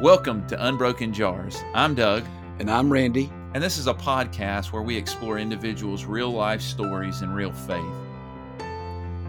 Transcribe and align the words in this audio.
Welcome 0.00 0.46
to 0.46 0.66
Unbroken 0.68 1.12
Jars. 1.12 1.60
I'm 1.74 1.96
Doug. 1.96 2.22
And 2.60 2.70
I'm 2.70 2.88
Randy. 2.88 3.32
And 3.52 3.60
this 3.60 3.78
is 3.78 3.88
a 3.88 3.94
podcast 3.94 4.66
where 4.66 4.82
we 4.82 4.96
explore 4.96 5.40
individuals' 5.40 6.04
real 6.04 6.30
life 6.30 6.60
stories 6.60 7.22
and 7.22 7.34
real 7.34 7.50
faith. 7.50 7.82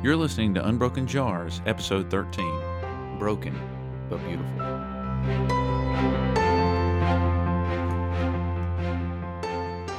You're 0.04 0.16
listening 0.16 0.54
to 0.54 0.68
Unbroken 0.68 1.08
Jars, 1.08 1.64
episode 1.66 2.12
13 2.12 3.18
Broken 3.18 3.60
but 4.12 4.20
Beautiful. 4.28 4.60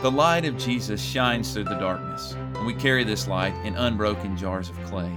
The 0.02 0.11
light 0.12 0.45
of 0.45 0.57
Jesus 0.57 1.02
shines 1.02 1.52
through 1.52 1.64
the 1.64 1.80
darkness, 1.80 2.34
and 2.55 2.64
we 2.64 2.75
carry 2.75 3.02
this 3.02 3.27
light 3.27 3.57
in 3.64 3.75
unbroken 3.75 4.37
jars 4.37 4.71
of 4.71 4.80
clay. 4.84 5.11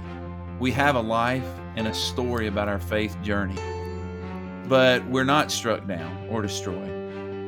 We 0.58 0.72
have 0.72 0.96
a 0.96 1.00
life 1.00 1.46
and 1.76 1.86
a 1.86 1.94
story 1.94 2.48
about 2.48 2.66
our 2.66 2.80
faith 2.80 3.16
journey, 3.22 3.56
but 4.68 5.04
we're 5.06 5.24
not 5.24 5.50
struck 5.50 5.86
down 5.86 6.28
or 6.28 6.42
destroyed. 6.42 6.90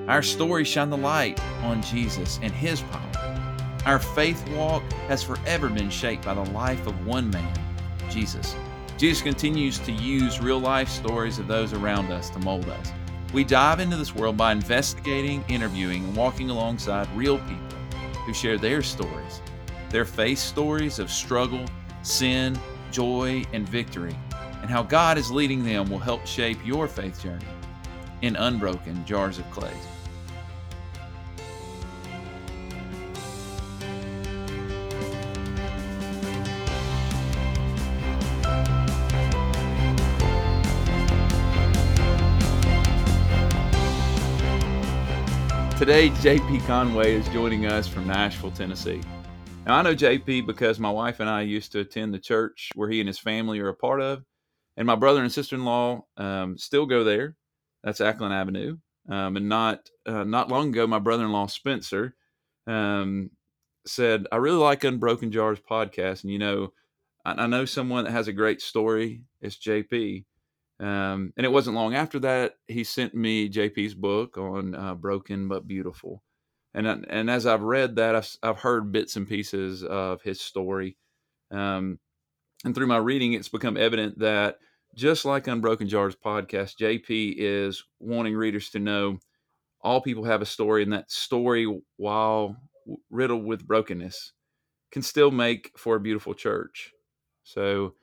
Our 0.09 0.23
stories 0.23 0.69
shine 0.69 0.91
the 0.91 0.97
light 0.97 1.41
on 1.62 1.83
Jesus 1.83 2.38
and 2.43 2.52
His 2.52 2.80
power. 2.80 3.27
Our 3.84 3.98
faith 3.98 4.48
walk 4.51 4.83
has 5.09 5.23
forever 5.23 5.69
been 5.69 5.91
shaped 5.91 6.24
by 6.24 6.34
the 6.34 6.45
life 6.51 6.87
of 6.87 7.07
one 7.07 7.30
man, 7.30 7.59
Jesus. 8.10 8.55
Jesus 8.98 9.23
continues 9.23 9.79
to 9.80 9.93
use 9.93 10.41
real 10.41 10.59
life 10.59 10.88
stories 10.88 11.38
of 11.38 11.48
those 11.48 11.73
around 11.73 12.10
us 12.10 12.30
to 12.30 12.38
mold 12.38 12.69
us. 12.69 12.93
We 13.33 13.45
dive 13.45 13.80
into 13.80 13.96
this 13.96 14.15
world 14.15 14.37
by 14.37 14.52
investigating, 14.52 15.45
interviewing, 15.48 16.05
and 16.05 16.16
walking 16.16 16.51
alongside 16.51 17.09
real 17.15 17.38
people 17.38 17.79
who 18.24 18.33
share 18.33 18.59
their 18.59 18.83
stories, 18.83 19.41
their 19.91 20.05
faith 20.05 20.38
stories 20.38 20.98
of 20.98 21.10
struggle, 21.10 21.65
sin, 22.02 22.59
joy, 22.91 23.45
and 23.52 23.69
victory, 23.69 24.16
and 24.66 24.73
how 24.73 24.83
God 24.83 25.16
is 25.16 25.30
leading 25.30 25.62
them 25.62 25.88
will 25.88 26.01
help 26.01 26.27
shape 26.27 26.59
your 26.66 26.88
faith 26.88 27.23
journey 27.23 27.47
in 28.23 28.34
unbroken 28.34 29.07
jars 29.07 29.38
of 29.38 29.48
clay. 29.52 29.73
Today, 45.79 46.10
JP 46.10 46.66
Conway 46.66 47.15
is 47.15 47.29
joining 47.29 47.66
us 47.66 47.87
from 47.87 48.09
Nashville, 48.09 48.51
Tennessee. 48.51 49.01
Now, 49.65 49.77
I 49.77 49.83
know 49.83 49.95
JP 49.95 50.45
because 50.45 50.80
my 50.80 50.90
wife 50.90 51.21
and 51.21 51.30
I 51.30 51.43
used 51.43 51.71
to 51.71 51.79
attend 51.79 52.12
the 52.12 52.18
church 52.18 52.73
where 52.74 52.88
he 52.88 52.99
and 52.99 53.07
his 53.07 53.21
family 53.21 53.60
are 53.60 53.68
a 53.68 53.74
part 53.74 54.01
of, 54.01 54.24
and 54.77 54.87
my 54.87 54.95
brother 54.95 55.23
and 55.23 55.32
sister 55.32 55.57
in 55.57 55.65
law 55.65 56.05
um, 56.16 56.59
still 56.59 56.87
go 56.87 57.05
there. 57.05 57.37
That's 57.82 58.01
Acklen 58.01 58.32
Avenue. 58.32 58.79
Um, 59.09 59.37
and 59.37 59.49
not 59.49 59.88
uh, 60.05 60.24
not 60.24 60.51
long 60.51 60.71
ago, 60.71 60.87
my 60.87 60.99
brother 60.99 61.24
in 61.24 61.33
law 61.33 61.46
Spencer 61.46 62.15
um, 62.66 63.30
said, 63.87 64.27
"I 64.33 64.37
really 64.37 64.59
like 64.59 64.83
Unbroken 64.84 65.31
Jars 65.31 65.60
podcast, 65.60 66.25
and 66.25 66.33
you 66.33 66.38
know, 66.38 66.72
I, 67.25 67.44
I 67.44 67.47
know 67.47 67.65
someone 67.65 68.05
that 68.05 68.10
has 68.10 68.28
a 68.28 68.33
great 68.33 68.60
story. 68.60 69.22
It's 69.41 69.56
JP." 69.56 70.25
Um, 70.78 71.33
and 71.37 71.47
it 71.47 71.53
wasn't 71.53 71.77
long 71.77 71.94
after 71.94 72.19
that 72.19 72.56
he 72.66 72.84
sent 72.84 73.15
me 73.15 73.49
JP's 73.49 73.94
book 73.94 74.37
on 74.37 74.75
uh, 74.75 74.94
Broken 74.94 75.49
but 75.49 75.69
Beautiful, 75.69 76.22
and 76.75 76.87
and 76.87 77.31
as 77.31 77.47
I've 77.47 77.62
read 77.62 77.97
that, 77.97 78.16
I've, 78.16 78.37
I've 78.43 78.59
heard 78.59 78.91
bits 78.91 79.15
and 79.15 79.28
pieces 79.28 79.84
of 79.84 80.21
his 80.22 80.41
story, 80.41 80.97
um, 81.53 82.00
and 82.65 82.75
through 82.75 82.87
my 82.87 82.97
reading, 82.97 83.32
it's 83.32 83.49
become 83.49 83.76
evident 83.76 84.19
that 84.19 84.59
just 84.94 85.25
like 85.25 85.47
Unbroken 85.47 85.88
Jars 85.88 86.16
podcast, 86.16 86.76
JP 86.78 87.34
is 87.37 87.84
wanting 88.00 88.34
readers 88.34 88.71
to 88.71 88.78
know 88.78 89.19
all 89.82 90.00
people 90.00 90.25
have 90.25 90.43
a 90.43 90.47
story, 90.47 90.82
and 90.82 90.93
that 90.93 91.10
story, 91.10 91.66
while 91.97 92.56
riddled 93.10 93.44
with 93.44 93.66
brokenness, 93.66 94.33
can 94.91 95.03
still 95.03 95.31
make 95.31 95.71
for 95.77 95.97
a 95.97 96.00
beautiful 96.00 96.34
church. 96.34 96.93
So 97.44 97.94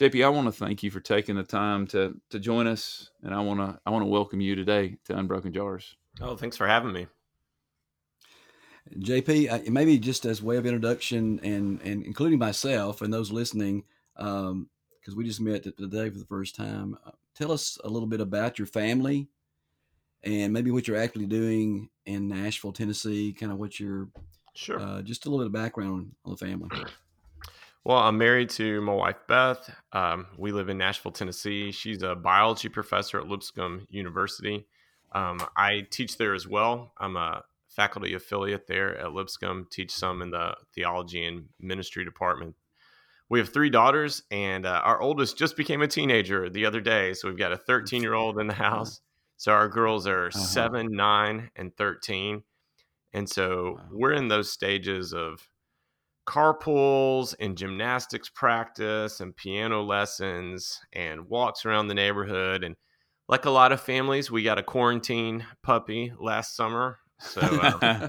JP, 0.00 0.24
I 0.24 0.28
want 0.28 0.46
to 0.46 0.52
thank 0.52 0.82
you 0.82 0.90
for 0.90 1.00
taking 1.00 1.34
the 1.34 1.42
time 1.42 1.86
to 1.88 2.14
to 2.30 2.38
join 2.38 2.66
us, 2.66 3.10
and 3.22 3.34
I 3.34 3.40
want 3.40 3.60
to 3.60 3.78
I 3.84 3.90
want 3.90 4.02
to 4.02 4.10
welcome 4.10 4.40
you 4.40 4.54
today 4.54 4.96
to 5.06 5.18
Unbroken 5.18 5.52
Jars. 5.52 5.96
Oh, 6.20 6.36
thanks 6.36 6.56
for 6.56 6.66
having 6.66 6.92
me. 6.92 7.08
JP, 8.96 9.68
maybe 9.68 9.98
just 9.98 10.24
as 10.24 10.42
way 10.42 10.56
of 10.56 10.66
introduction, 10.66 11.40
and 11.42 11.80
and 11.82 12.04
including 12.04 12.38
myself 12.38 13.02
and 13.02 13.12
those 13.12 13.30
listening, 13.30 13.84
because 14.16 14.50
um, 14.50 14.68
we 15.16 15.24
just 15.24 15.40
met 15.40 15.62
today 15.62 16.10
for 16.10 16.18
the 16.18 16.26
first 16.26 16.54
time. 16.54 16.96
Uh, 17.04 17.10
tell 17.34 17.52
us 17.52 17.78
a 17.84 17.88
little 17.88 18.08
bit 18.08 18.20
about 18.20 18.58
your 18.58 18.66
family, 18.66 19.28
and 20.22 20.52
maybe 20.52 20.70
what 20.70 20.88
you're 20.88 20.98
actually 20.98 21.26
doing 21.26 21.88
in 22.06 22.28
Nashville, 22.28 22.72
Tennessee. 22.72 23.32
Kind 23.32 23.52
of 23.52 23.58
what 23.58 23.78
you're, 23.78 24.08
sure, 24.54 24.80
uh, 24.80 25.02
just 25.02 25.26
a 25.26 25.30
little 25.30 25.44
bit 25.44 25.46
of 25.46 25.52
background 25.52 26.12
on 26.24 26.32
the 26.32 26.38
family. 26.38 26.68
Well, 27.84 27.98
I'm 27.98 28.18
married 28.18 28.50
to 28.50 28.82
my 28.82 28.92
wife, 28.92 29.16
Beth. 29.28 29.74
Um, 29.92 30.26
we 30.36 30.52
live 30.52 30.68
in 30.68 30.76
Nashville, 30.76 31.12
Tennessee. 31.12 31.72
She's 31.72 32.02
a 32.02 32.14
biology 32.14 32.68
professor 32.68 33.18
at 33.18 33.28
Lipscomb 33.28 33.86
University. 33.88 34.66
Um, 35.12 35.40
I 35.56 35.86
teach 35.88 36.18
there 36.18 36.34
as 36.34 36.46
well. 36.46 36.92
I'm 36.98 37.16
a 37.16 37.44
faculty 37.78 38.14
affiliate 38.14 38.66
there 38.66 38.98
at 38.98 39.12
Lipscomb, 39.12 39.68
teach 39.70 39.92
some 39.92 40.20
in 40.20 40.32
the 40.32 40.52
theology 40.74 41.24
and 41.24 41.44
ministry 41.60 42.04
department. 42.04 42.56
We 43.30 43.38
have 43.38 43.50
three 43.50 43.70
daughters, 43.70 44.24
and 44.32 44.66
uh, 44.66 44.80
our 44.82 45.00
oldest 45.00 45.38
just 45.38 45.56
became 45.56 45.80
a 45.80 45.86
teenager 45.86 46.50
the 46.50 46.66
other 46.66 46.80
day. 46.80 47.14
So 47.14 47.28
we've 47.28 47.38
got 47.38 47.52
a 47.52 47.56
13 47.56 48.02
year 48.02 48.14
old 48.14 48.40
in 48.40 48.48
the 48.48 48.54
house. 48.68 49.00
So 49.36 49.52
our 49.52 49.68
girls 49.68 50.08
are 50.08 50.26
uh-huh. 50.26 50.38
seven, 50.40 50.88
nine, 50.90 51.52
and 51.54 51.72
13. 51.76 52.42
And 53.12 53.30
so 53.30 53.78
we're 53.92 54.12
in 54.12 54.26
those 54.26 54.50
stages 54.50 55.14
of 55.14 55.48
carpools 56.26 57.36
and 57.38 57.56
gymnastics 57.56 58.28
practice 58.28 59.20
and 59.20 59.36
piano 59.36 59.82
lessons 59.84 60.80
and 60.92 61.28
walks 61.28 61.64
around 61.64 61.86
the 61.86 61.94
neighborhood 61.94 62.64
and 62.64 62.74
like 63.28 63.46
a 63.46 63.50
lot 63.50 63.72
of 63.72 63.80
families 63.80 64.30
we 64.30 64.42
got 64.42 64.58
a 64.58 64.62
quarantine 64.62 65.46
puppy 65.62 66.12
last 66.20 66.54
summer 66.54 66.98
so 67.18 67.40
uh, 67.40 68.08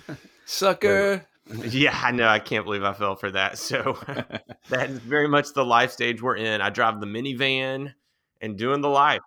sucker. 0.44 1.24
Yeah 1.64 1.98
i 2.02 2.10
know 2.10 2.28
i 2.28 2.38
can't 2.38 2.66
believe 2.66 2.82
i 2.82 2.92
fell 2.92 3.16
for 3.16 3.30
that. 3.30 3.56
So 3.58 3.98
that 4.68 4.90
is 4.90 4.98
very 4.98 5.28
much 5.28 5.54
the 5.54 5.64
life 5.64 5.92
stage 5.92 6.20
we're 6.20 6.36
in. 6.36 6.60
I 6.60 6.70
drive 6.70 7.00
the 7.00 7.06
minivan 7.06 7.94
and 8.40 8.58
doing 8.58 8.80
the 8.80 8.90
life. 8.90 9.20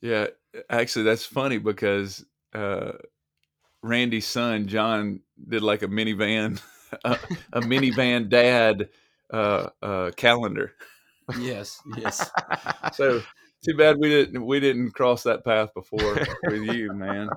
Yeah 0.00 0.26
actually 0.70 1.04
that's 1.04 1.24
funny 1.24 1.58
because 1.58 2.24
uh 2.54 2.92
Randy's 3.82 4.26
son 4.26 4.66
John 4.66 5.20
did 5.46 5.62
like 5.62 5.82
a 5.82 5.88
minivan, 5.88 6.60
a, 7.04 7.18
a 7.52 7.60
minivan 7.60 8.28
dad 8.28 8.88
uh, 9.32 9.68
uh, 9.82 10.10
calendar. 10.16 10.72
Yes, 11.38 11.80
yes. 11.96 12.30
so 12.94 13.22
too 13.64 13.76
bad 13.76 13.98
we 13.98 14.08
didn't 14.08 14.44
we 14.44 14.60
didn't 14.60 14.92
cross 14.92 15.22
that 15.24 15.44
path 15.44 15.72
before 15.74 16.26
with 16.44 16.62
you, 16.74 16.92
man. 16.92 17.28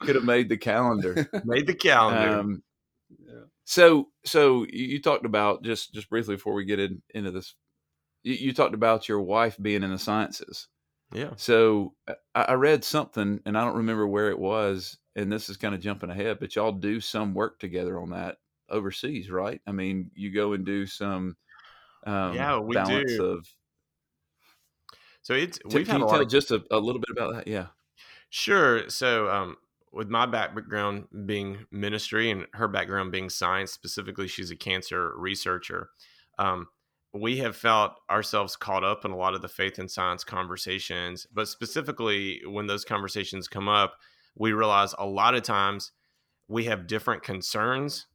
Could 0.00 0.16
have 0.16 0.24
made 0.24 0.48
the 0.48 0.56
calendar. 0.56 1.28
Made 1.44 1.66
the 1.66 1.74
calendar. 1.74 2.40
Um, 2.40 2.62
yeah. 3.08 3.44
So 3.64 4.08
so 4.24 4.66
you 4.68 5.00
talked 5.00 5.24
about 5.24 5.62
just 5.62 5.94
just 5.94 6.10
briefly 6.10 6.36
before 6.36 6.54
we 6.54 6.64
get 6.64 6.80
in, 6.80 7.02
into 7.14 7.30
this. 7.30 7.54
You, 8.22 8.34
you 8.34 8.52
talked 8.52 8.74
about 8.74 9.08
your 9.08 9.20
wife 9.20 9.56
being 9.60 9.82
in 9.82 9.90
the 9.90 9.98
sciences. 9.98 10.68
Yeah. 11.12 11.30
So 11.36 11.94
I, 12.34 12.42
I 12.42 12.52
read 12.54 12.84
something, 12.84 13.40
and 13.46 13.56
I 13.56 13.64
don't 13.64 13.76
remember 13.76 14.06
where 14.06 14.30
it 14.30 14.38
was 14.38 14.98
and 15.16 15.32
this 15.32 15.48
is 15.48 15.56
kind 15.56 15.74
of 15.74 15.80
jumping 15.80 16.10
ahead, 16.10 16.38
but 16.40 16.54
y'all 16.56 16.72
do 16.72 17.00
some 17.00 17.34
work 17.34 17.58
together 17.58 18.00
on 18.00 18.10
that 18.10 18.38
overseas, 18.68 19.30
right? 19.30 19.60
I 19.66 19.72
mean, 19.72 20.10
you 20.14 20.32
go 20.32 20.52
and 20.54 20.64
do 20.64 20.86
some 20.86 21.36
um, 22.06 22.34
yeah, 22.34 22.58
we 22.58 22.74
balance 22.74 23.12
do. 23.12 23.24
of. 23.24 23.48
So 25.24 25.32
it's 25.32 25.58
we've 25.64 25.86
can 25.86 26.00
you 26.00 26.06
tell 26.06 26.20
of, 26.20 26.28
just 26.28 26.50
a, 26.50 26.62
a, 26.70 26.78
little 26.78 27.00
bit 27.00 27.08
about 27.10 27.34
that? 27.34 27.48
Yeah, 27.48 27.68
sure. 28.28 28.90
So 28.90 29.30
um, 29.30 29.56
with 29.90 30.10
my 30.10 30.26
background 30.26 31.06
being 31.24 31.64
ministry 31.70 32.30
and 32.30 32.46
her 32.52 32.68
background 32.68 33.10
being 33.10 33.30
science, 33.30 33.72
specifically, 33.72 34.28
she's 34.28 34.50
a 34.50 34.56
cancer 34.56 35.14
researcher. 35.16 35.88
Um, 36.38 36.68
we 37.14 37.38
have 37.38 37.56
felt 37.56 37.92
ourselves 38.10 38.54
caught 38.54 38.84
up 38.84 39.06
in 39.06 39.12
a 39.12 39.16
lot 39.16 39.32
of 39.32 39.40
the 39.40 39.48
faith 39.48 39.78
and 39.78 39.90
science 39.90 40.24
conversations, 40.24 41.26
but 41.32 41.48
specifically 41.48 42.42
when 42.46 42.66
those 42.66 42.84
conversations 42.84 43.48
come 43.48 43.68
up, 43.68 43.94
we 44.36 44.52
realize 44.52 44.94
a 44.98 45.06
lot 45.06 45.34
of 45.34 45.42
times 45.42 45.92
we 46.48 46.64
have 46.64 46.86
different 46.86 47.22
concerns 47.22 48.06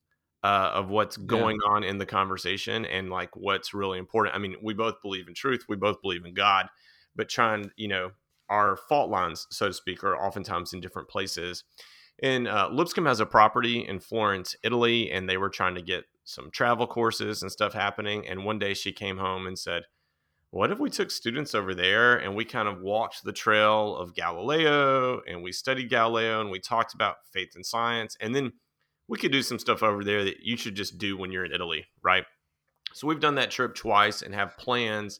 uh, 0.43 0.71
of 0.73 0.89
what's 0.89 1.17
going 1.17 1.57
yeah. 1.65 1.71
on 1.71 1.83
in 1.83 1.97
the 1.97 2.05
conversation 2.05 2.85
and 2.85 3.09
like 3.09 3.35
what's 3.35 3.73
really 3.73 3.97
important. 3.97 4.35
I 4.35 4.37
mean, 4.37 4.57
we 4.61 4.75
both 4.75 5.01
believe 5.01 5.27
in 5.27 5.33
truth, 5.33 5.65
we 5.67 5.75
both 5.75 6.01
believe 6.03 6.25
in 6.25 6.35
God, 6.35 6.67
but 7.15 7.29
trying, 7.29 7.71
you 7.75 7.87
know, 7.87 8.11
our 8.49 8.75
fault 8.75 9.09
lines, 9.09 9.47
so 9.51 9.67
to 9.67 9.73
speak, 9.73 10.03
are 10.03 10.17
oftentimes 10.17 10.73
in 10.73 10.81
different 10.81 11.07
places. 11.07 11.63
And 12.21 12.47
uh, 12.47 12.69
Lipscomb 12.71 13.05
has 13.05 13.19
a 13.19 13.25
property 13.25 13.87
in 13.87 13.99
Florence, 13.99 14.55
Italy, 14.63 15.11
and 15.11 15.29
they 15.29 15.37
were 15.37 15.49
trying 15.49 15.75
to 15.75 15.81
get 15.81 16.05
some 16.23 16.49
travel 16.51 16.87
courses 16.87 17.41
and 17.41 17.51
stuff 17.51 17.73
happening. 17.73 18.27
And 18.27 18.43
one 18.43 18.59
day 18.59 18.73
she 18.73 18.91
came 18.91 19.17
home 19.17 19.47
and 19.47 19.57
said, 19.57 19.83
what 20.51 20.71
if 20.71 20.79
we 20.79 20.89
took 20.89 21.11
students 21.11 21.53
over 21.53 21.75
there 21.75 22.17
and 22.17 22.35
we 22.35 22.43
kind 22.43 22.67
of 22.67 22.81
walked 22.81 23.23
the 23.23 23.31
trail 23.31 23.95
of 23.95 24.15
Galileo 24.15 25.21
and 25.27 25.43
we 25.43 25.51
studied 25.51 25.89
Galileo 25.89 26.41
and 26.41 26.49
we 26.49 26.59
talked 26.59 26.95
about 26.95 27.17
faith 27.31 27.51
and 27.55 27.65
science 27.65 28.17
and 28.19 28.33
then 28.33 28.53
we 29.07 29.17
could 29.17 29.31
do 29.31 29.43
some 29.43 29.59
stuff 29.59 29.83
over 29.83 30.03
there 30.03 30.23
that 30.23 30.39
you 30.41 30.57
should 30.57 30.75
just 30.75 30.97
do 30.97 31.17
when 31.17 31.31
you're 31.31 31.45
in 31.45 31.51
Italy, 31.51 31.85
right? 32.03 32.25
So 32.93 33.07
we've 33.07 33.19
done 33.19 33.35
that 33.35 33.51
trip 33.51 33.75
twice 33.75 34.23
and 34.23 34.33
have 34.33 34.57
plans 34.57 35.19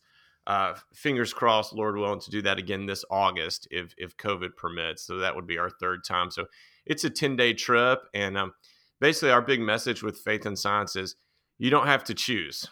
uh, 0.50 0.74
fingers 0.96 1.31
crossed, 1.31 1.74
Lord 1.74 1.96
willing, 1.96 2.19
to 2.22 2.31
do 2.31 2.42
that 2.42 2.57
again 2.57 2.88
this 2.88 3.06
August 3.12 3.68
if 3.69 3.94
if 4.00 4.18
COVID 4.18 4.56
permits. 4.56 5.04
So 5.04 5.19
that 5.19 5.36
would 5.36 5.46
be 5.46 5.60
our 5.60 5.69
third 5.69 6.04
time. 6.04 6.31
So 6.31 6.48
it's 6.88 7.04
a 7.04 7.10
ten 7.12 7.36
day 7.36 7.54
trip, 7.54 8.00
and 8.16 8.36
um, 8.36 8.54
basically 9.00 9.30
our 9.30 9.44
big 9.44 9.62
message 9.62 10.01
with 10.01 10.18
faith 10.18 10.48
and 10.48 10.57
science 10.57 10.96
is 10.96 11.16
you 11.60 11.69
don't 11.69 11.86
have 11.86 12.04
to 12.06 12.16
choose 12.16 12.68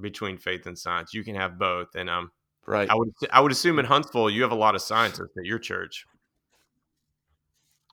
between 0.00 0.38
faith 0.38 0.66
and 0.66 0.76
science. 0.76 1.14
You 1.14 1.22
can 1.22 1.36
have 1.36 1.56
both. 1.56 1.94
And 1.94 2.10
um, 2.10 2.32
right, 2.66 2.90
I 2.90 2.96
would 2.96 3.12
I 3.30 3.40
would 3.40 3.52
assume 3.52 3.78
in 3.78 3.84
Huntsville 3.84 4.28
you 4.28 4.42
have 4.42 4.50
a 4.50 4.56
lot 4.56 4.74
of 4.74 4.82
scientists 4.82 5.36
at 5.38 5.44
your 5.44 5.60
church 5.60 6.06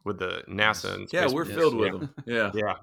with 0.04 0.18
the 0.18 0.46
NASA. 0.50 0.96
And 0.96 1.08
yeah, 1.14 1.28
we're 1.32 1.46
filled 1.46 1.76
with 1.76 1.92
them. 1.92 2.14
Yeah, 2.26 2.50
yeah, 2.56 2.74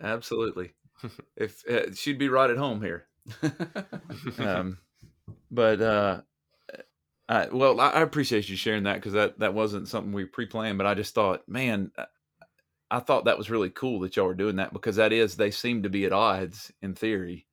absolutely. 0.00 0.74
if 1.36 1.68
uh, 1.68 1.92
she'd 1.92 2.18
be 2.18 2.28
right 2.28 2.50
at 2.50 2.56
home 2.56 2.80
here. 2.82 3.08
um, 4.38 4.78
but 5.50 5.80
uh, 5.80 6.20
I, 7.28 7.46
well, 7.46 7.80
I, 7.80 7.90
I 7.90 8.00
appreciate 8.02 8.48
you 8.48 8.56
sharing 8.56 8.84
that 8.84 8.96
because 8.96 9.12
that 9.14 9.38
that 9.38 9.54
wasn't 9.54 9.88
something 9.88 10.12
we 10.12 10.24
pre-planned. 10.24 10.78
But 10.78 10.86
I 10.86 10.94
just 10.94 11.14
thought, 11.14 11.48
man, 11.48 11.90
I 12.90 13.00
thought 13.00 13.24
that 13.24 13.38
was 13.38 13.50
really 13.50 13.70
cool 13.70 14.00
that 14.00 14.16
y'all 14.16 14.26
were 14.26 14.34
doing 14.34 14.56
that 14.56 14.72
because 14.72 14.96
that 14.96 15.12
is 15.12 15.34
they 15.34 15.50
seem 15.50 15.82
to 15.82 15.88
be 15.88 16.04
at 16.04 16.12
odds 16.12 16.70
in 16.82 16.94
theory. 16.94 17.46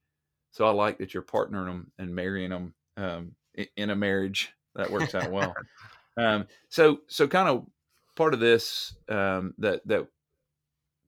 So 0.51 0.65
I 0.65 0.71
like 0.71 0.97
that 0.97 1.13
you're 1.13 1.23
partnering 1.23 1.67
them 1.67 1.91
and 1.97 2.13
marrying 2.13 2.49
them 2.49 2.73
um, 2.97 3.31
in, 3.55 3.67
in, 3.77 3.89
a 3.91 3.95
marriage 3.95 4.51
that 4.75 4.91
works 4.91 5.15
out 5.15 5.31
well. 5.31 5.53
um, 6.17 6.45
so 6.67 6.99
so 7.07 7.27
kind 7.27 7.47
of 7.47 7.65
part 8.15 8.33
of 8.33 8.41
this 8.41 8.95
um, 9.07 9.53
that 9.59 9.87
that 9.87 10.07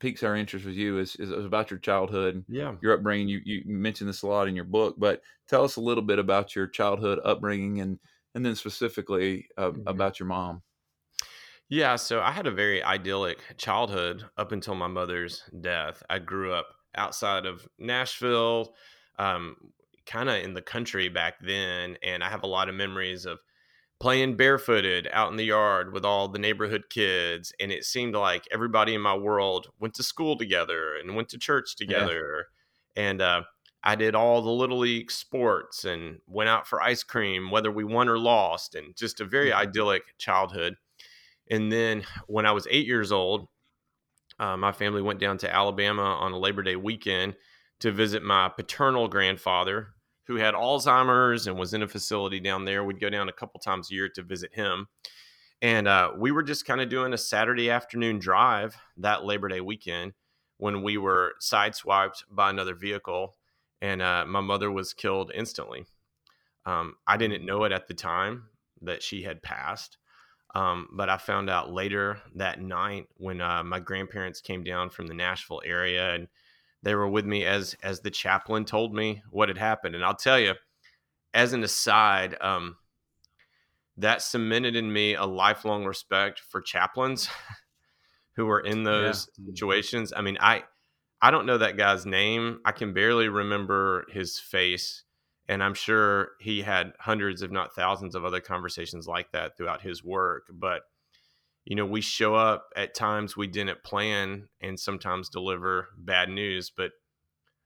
piques 0.02 0.24
our 0.24 0.36
interest 0.36 0.66
with 0.66 0.76
you 0.76 0.98
is, 0.98 1.16
is, 1.18 1.32
about 1.32 1.70
your 1.70 1.80
childhood, 1.80 2.44
yeah, 2.50 2.74
your 2.82 2.94
upbringing. 2.94 3.30
You 3.30 3.40
you 3.46 3.62
mentioned 3.66 4.10
this 4.10 4.24
a 4.24 4.28
lot 4.28 4.48
in 4.48 4.56
your 4.56 4.66
book, 4.66 4.96
but 4.98 5.22
tell 5.48 5.64
us 5.64 5.76
a 5.76 5.82
little 5.82 6.04
bit 6.04 6.20
about 6.20 6.56
your 6.56 6.68
childhood 6.68 7.20
upbringing 7.24 7.80
and 7.80 8.00
and 8.34 8.46
then 8.46 8.56
specifically 8.56 9.48
uh, 9.58 9.70
mm-hmm. 9.70 9.88
about 9.88 10.20
your 10.20 10.28
mom. 10.28 10.64
Yeah, 11.70 11.96
so 11.96 12.20
I 12.20 12.32
had 12.32 12.48
a 12.48 12.52
very 12.52 12.84
idyllic 12.84 13.40
childhood 13.58 14.26
up 14.38 14.52
until 14.52 14.76
my 14.76 14.88
mother's 14.88 15.44
death. 15.62 16.04
I 16.10 16.20
grew 16.20 16.52
up 16.52 16.68
outside 16.96 17.46
of 17.46 17.66
Nashville, 17.80 18.74
um, 19.18 19.56
kind 20.06 20.28
of 20.28 20.44
in 20.44 20.54
the 20.54 20.62
country 20.62 21.08
back 21.08 21.36
then, 21.42 21.96
and 22.04 22.24
I 22.24 22.30
have 22.30 22.44
a 22.44 22.48
lot 22.48 22.68
of 22.68 22.76
memories 22.76 23.26
of 23.26 23.40
playing 24.02 24.36
barefooted 24.36 25.08
out 25.14 25.30
in 25.30 25.38
the 25.38 25.44
yard 25.44 25.94
with 25.94 26.04
all 26.04 26.28
the 26.28 26.40
neighborhood 26.40 26.86
kids 26.90 27.54
and 27.60 27.72
it 27.72 27.86
seemed 27.86 28.16
like 28.16 28.48
everybody 28.52 28.96
in 28.96 29.02
my 29.02 29.16
world 29.16 29.68
went 29.80 29.94
to 29.94 30.02
school 30.02 30.36
together 30.36 30.96
and 30.96 31.16
went 31.16 31.30
to 31.30 31.38
church 31.38 31.76
together 31.76 32.48
yeah. 32.98 33.04
and 33.04 33.22
uh, 33.22 33.44
i 33.84 33.94
did 33.94 34.16
all 34.16 34.42
the 34.42 34.50
little 34.50 34.80
league 34.80 35.12
sports 35.12 35.86
and 35.86 36.18
went 36.26 36.50
out 36.50 36.66
for 36.66 36.82
ice 36.82 37.04
cream 37.04 37.52
whether 37.52 37.70
we 37.70 37.84
won 37.84 38.10
or 38.10 38.18
lost 38.18 38.74
and 38.74 38.96
just 38.96 39.22
a 39.22 39.26
very 39.26 39.52
mm-hmm. 39.52 39.60
idyllic 39.60 40.02
childhood 40.18 40.74
and 41.52 41.72
then 41.72 42.02
when 42.26 42.48
i 42.48 42.52
was 42.52 42.68
eight 42.72 42.88
years 42.88 43.12
old 43.12 43.50
uh, 44.40 44.58
my 44.58 44.72
family 44.72 45.04
went 45.04 45.20
down 45.20 45.38
to 45.38 45.56
alabama 45.56 46.02
on 46.02 46.32
a 46.32 46.40
labor 46.40 46.64
day 46.64 46.76
weekend 46.76 47.36
to 47.80 47.92
visit 47.92 48.24
my 48.24 48.50
paternal 48.50 49.08
grandfather 49.08 49.90
who 50.32 50.38
had 50.38 50.54
Alzheimer's 50.54 51.48
and 51.48 51.60
was 51.60 51.74
in 51.74 51.84
a 51.84 51.88
facility 51.88 52.40
down 52.40 52.64
there. 52.64 52.86
We'd 52.86 53.02
go 53.02 53.10
down 53.10 53.28
a 53.28 53.34
couple 53.34 53.60
times 53.60 53.92
a 53.92 53.94
year 53.94 54.08
to 54.16 54.24
visit 54.24 54.54
him. 54.54 54.88
And 55.62 55.90
uh, 55.90 56.12
we 56.18 56.32
were 56.32 56.42
just 56.42 56.66
kind 56.66 56.80
of 56.80 56.88
doing 56.88 57.12
a 57.12 57.18
Saturday 57.18 57.70
afternoon 57.70 58.18
drive 58.18 58.78
that 58.98 59.26
Labor 59.26 59.50
Day 59.50 59.60
weekend 59.60 60.14
when 60.58 60.84
we 60.84 60.98
were 60.98 61.34
sideswiped 61.42 62.24
by 62.32 62.50
another 62.50 62.76
vehicle, 62.76 63.36
and 63.82 64.02
uh, 64.02 64.24
my 64.26 64.40
mother 64.40 64.72
was 64.72 64.94
killed 64.94 65.32
instantly. 65.36 65.86
Um, 66.66 66.96
I 67.06 67.18
didn't 67.18 67.46
know 67.46 67.66
it 67.66 67.74
at 67.74 67.90
the 67.90 67.94
time 67.94 68.46
that 68.82 69.04
she 69.04 69.24
had 69.24 69.44
passed, 69.44 69.98
um, 70.56 70.88
but 70.94 71.10
I 71.10 71.18
found 71.18 71.50
out 71.50 71.74
later 71.74 72.20
that 72.36 72.62
night 72.62 73.08
when 73.18 73.42
uh, 73.42 73.64
my 73.64 73.80
grandparents 73.80 74.40
came 74.40 74.64
down 74.64 74.92
from 74.92 75.08
the 75.08 75.14
Nashville 75.14 75.62
area 75.66 76.16
and 76.16 76.28
they 76.84 76.96
were 76.96 77.08
with 77.08 77.26
me 77.26 77.46
as 77.46 77.76
as 77.84 78.02
the 78.02 78.12
chaplain 78.12 78.66
told 78.66 78.94
me 78.94 79.22
what 79.30 79.50
had 79.50 79.58
happened. 79.58 79.96
And 79.96 80.04
i'll 80.04 80.16
tell 80.16 80.40
you 80.40 80.54
as 81.34 81.54
an 81.54 81.64
aside 81.64 82.36
um, 82.42 82.78
that 83.98 84.22
cemented 84.22 84.76
in 84.76 84.92
me 84.92 85.16
a 85.16 85.26
lifelong 85.26 85.86
respect 85.86 86.40
for 86.40 86.62
chaplains 86.62 87.30
who 88.36 88.46
were 88.46 88.60
in 88.60 88.84
those 88.84 89.30
yeah. 89.38 89.46
situations. 89.52 90.14
I 90.16 90.22
mean 90.22 90.38
i 90.40 90.64
i 91.22 91.32
don't 91.32 91.46
know 91.46 91.58
that 91.58 91.78
guy's 91.78 92.06
name. 92.06 92.60
I 92.66 92.72
can 92.72 92.94
barely 92.94 93.30
remember 93.30 94.06
his 94.12 94.40
face. 94.40 95.04
And 95.48 95.64
i'm 95.64 95.74
sure 95.74 96.30
he 96.40 96.62
had 96.62 96.94
hundreds 97.00 97.42
if 97.42 97.52
not 97.52 97.76
thousands 97.76 98.16
of 98.16 98.26
other 98.26 98.40
conversations 98.40 99.08
like 99.08 99.32
that 99.32 99.58
throughout 99.58 99.82
his 99.82 100.04
work. 100.04 100.48
But 100.54 100.84
you 101.66 101.76
know, 101.76 101.86
we 101.86 102.02
show 102.02 102.36
up 102.36 102.70
at 102.76 102.96
times 102.96 103.38
we 103.38 103.48
didn't 103.48 103.84
plan 103.84 104.48
and 104.62 104.80
sometimes 104.80 105.30
deliver 105.30 105.90
bad 105.98 106.30
news, 106.30 106.72
but 106.76 106.92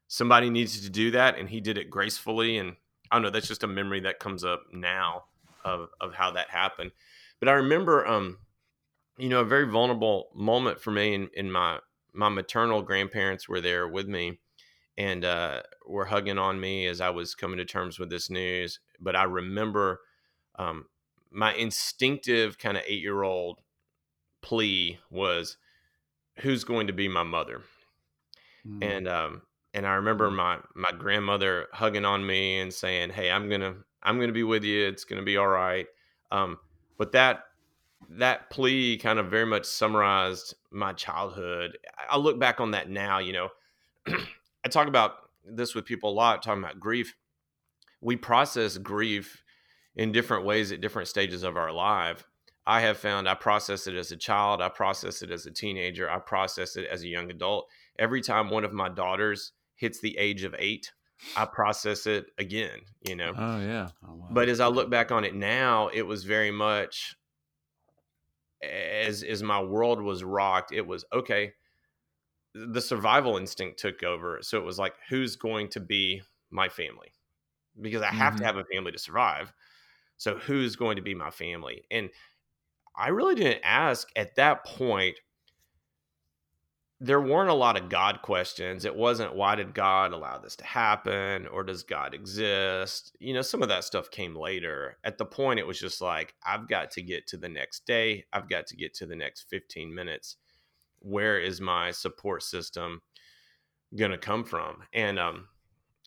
somebody 0.07 0.50
needs 0.50 0.81
to 0.81 0.89
do 0.89 1.12
that 1.12 1.38
and 1.38 1.50
he 1.50 1.62
did 1.62 1.77
it 1.77 1.89
gracefully. 1.89 2.57
And 2.57 2.75
I 3.09 3.15
don't 3.15 3.24
know, 3.24 3.30
that's 3.30 3.47
just 3.47 3.63
a 3.63 3.68
memory 3.68 4.01
that 4.01 4.19
comes 4.19 4.44
up 4.44 4.63
now 4.71 5.25
of, 5.63 5.89
of 6.01 6.13
how 6.13 6.31
that 6.31 6.50
happened. 6.50 6.92
But 7.39 7.50
I 7.50 7.53
remember, 7.53 8.06
um, 8.06 8.39
you 9.18 9.30
know, 9.30 9.39
a 9.39 9.45
very 9.45 9.69
vulnerable 9.69 10.27
moment 10.36 10.81
for 10.81 10.91
me 10.91 11.13
in, 11.13 11.30
in 11.33 11.51
my, 11.51 11.80
my 12.13 12.30
maternal 12.30 12.81
grandparents 12.81 13.48
were 13.48 13.62
there 13.62 13.88
with 13.88 14.07
me 14.07 14.39
and 14.98 15.24
uh, 15.24 15.62
were 15.88 16.06
hugging 16.06 16.38
on 16.38 16.59
me 16.59 16.86
as 16.88 17.01
I 17.01 17.09
was 17.09 17.36
coming 17.36 17.57
to 17.57 17.65
terms 17.65 17.98
with 17.98 18.09
this 18.09 18.30
news. 18.30 18.80
But 19.00 19.15
I 19.15 19.24
remember 19.24 20.01
um, 20.57 20.86
my 21.31 21.53
instinctive 21.53 22.57
kind 22.57 22.77
of 22.77 22.83
eight 22.88 23.01
year 23.01 23.24
old 23.24 23.59
plea 24.45 25.00
was 25.09 25.57
who's 26.38 26.63
going 26.63 26.86
to 26.88 26.94
be 26.94 27.07
my 27.07 27.24
mother? 27.24 27.62
Mm. 28.68 28.83
and 28.83 29.07
um 29.07 29.42
and 29.75 29.86
i 29.86 29.94
remember 29.94 30.30
mm. 30.30 30.36
my 30.36 30.57
my 30.75 30.92
grandmother 30.92 31.68
hugging 31.71 32.03
on 32.03 32.25
me 32.25 32.59
and 32.59 32.74
saying 32.74 33.12
hey 33.12 33.30
i'm 33.30 33.47
gonna 33.47 33.75
i'm 34.01 34.19
gonna 34.19 34.31
be 34.31 34.44
with 34.44 34.63
you. 34.63 34.88
It's 34.88 35.03
gonna 35.03 35.24
be 35.24 35.38
all 35.38 35.47
right. 35.47 35.88
Um 36.31 36.57
but 36.98 37.12
that 37.12 37.43
that 38.12 38.50
plea 38.51 38.98
kind 38.98 39.19
of 39.19 39.27
very 39.27 39.46
much 39.46 39.65
summarized 39.65 40.53
my 40.72 40.93
childhood. 40.93 41.77
I 42.10 42.17
look 42.17 42.39
back 42.39 42.62
on 42.62 42.72
that 42.72 42.89
now 42.89 43.17
you 43.17 43.34
know. 43.34 43.50
I 44.08 44.69
talk 44.69 44.88
about 44.88 45.13
this 45.43 45.75
with 45.75 45.86
people 45.86 46.12
a 46.12 46.13
lot 46.13 46.43
talking 46.43 46.63
about 46.63 46.79
grief. 46.79 47.15
We 48.01 48.15
process 48.15 48.77
grief 48.77 49.43
in 49.96 50.12
different 50.12 50.46
ways 50.46 50.72
at 50.72 50.81
different 50.81 51.08
stages 51.08 51.43
of 51.43 51.58
our 51.58 51.72
life 51.72 52.25
I 52.67 52.81
have 52.81 52.98
found 52.98 53.29
I 53.29 53.36
process 53.36 53.88
it 53.88 53.95
as 53.95 54.12
a 54.12 54.17
child, 54.17 54.62
I 54.62 54.69
process 54.69 55.22
it 55.22 55.31
as 55.31 55.45
a 55.45 55.51
teenager, 55.51 56.10
I 56.10 56.19
process 56.19 56.75
it 56.75 56.88
as 56.91 57.03
a 57.03 57.07
young 57.07 57.29
adult. 57.29 57.67
Every 58.00 58.22
time 58.22 58.50
one 58.50 58.65
of 58.65 58.74
my 58.74 58.89
daughters 58.89 59.51
hits 59.75 60.00
the 60.00 60.17
age 60.17 60.43
of 60.43 60.55
eight, 60.57 60.91
I 61.36 61.45
process 61.45 62.07
it 62.07 62.27
again, 62.38 62.81
you 63.07 63.15
know. 63.15 63.34
Oh 63.38 63.60
yeah. 63.60 63.89
Oh, 64.07 64.15
wow. 64.15 64.27
But 64.31 64.50
as 64.50 64.60
I 64.60 64.67
look 64.67 64.89
back 64.89 65.12
on 65.12 65.24
it 65.24 65.36
now, 65.36 65.89
it 65.93 66.03
was 66.03 66.24
very 66.24 66.51
much 66.51 67.15
as 68.63 69.24
as 69.24 69.43
my 69.43 69.62
world 69.62 70.01
was 70.01 70.24
rocked, 70.24 70.72
it 70.72 70.86
was 70.86 71.05
okay. 71.13 71.53
The 72.53 72.81
survival 72.81 73.38
instinct 73.38 73.79
took 73.79 74.01
over. 74.01 74.39
So 74.41 74.57
it 74.57 74.63
was 74.63 74.79
like, 74.79 74.95
who's 75.10 75.36
going 75.36 75.69
to 75.69 75.79
be 75.79 76.22
my 76.51 76.69
family? 76.69 77.12
Because 77.79 78.01
I 78.01 78.07
have 78.07 78.34
mm-hmm. 78.34 78.39
to 78.39 78.45
have 78.45 78.57
a 78.57 78.63
family 78.74 78.93
to 78.93 79.00
survive. 79.00 79.51
So 80.17 80.38
who's 80.38 80.77
going 80.77 80.95
to 80.95 81.01
be 81.01 81.13
my 81.13 81.29
family? 81.29 81.84
And 81.91 82.10
I 82.97 83.09
really 83.09 83.35
didn't 83.35 83.61
ask 83.63 84.09
at 84.15 84.35
that 84.35 84.65
point. 84.65 85.17
There 87.01 87.21
weren't 87.21 87.49
a 87.49 87.53
lot 87.53 87.77
of 87.77 87.89
God 87.89 88.21
questions. 88.21 88.85
It 88.85 88.95
wasn't 88.95 89.35
why 89.35 89.55
did 89.55 89.73
God 89.73 90.13
allow 90.13 90.37
this 90.37 90.55
to 90.57 90.65
happen 90.65 91.45
or 91.47 91.63
does 91.63 91.83
God 91.83 92.13
exist? 92.13 93.15
You 93.19 93.33
know, 93.33 93.41
some 93.41 93.61
of 93.61 93.67
that 93.67 93.83
stuff 93.83 94.09
came 94.09 94.35
later. 94.35 94.97
At 95.03 95.17
the 95.17 95.25
point, 95.25 95.59
it 95.59 95.67
was 95.67 95.79
just 95.79 96.01
like, 96.01 96.33
I've 96.45 96.69
got 96.69 96.91
to 96.91 97.01
get 97.01 97.27
to 97.27 97.37
the 97.37 97.49
next 97.49 97.85
day. 97.85 98.23
I've 98.31 98.49
got 98.49 98.65
to 98.67 98.77
get 98.77 98.93
to 98.95 99.05
the 99.05 99.15
next 99.15 99.49
15 99.49 99.93
minutes. 99.93 100.37
Where 100.99 101.37
is 101.37 101.59
my 101.59 101.91
support 101.91 102.43
system 102.43 103.01
going 103.95 104.11
to 104.11 104.17
come 104.17 104.45
from? 104.45 104.77
And 104.93 105.19
um, 105.19 105.49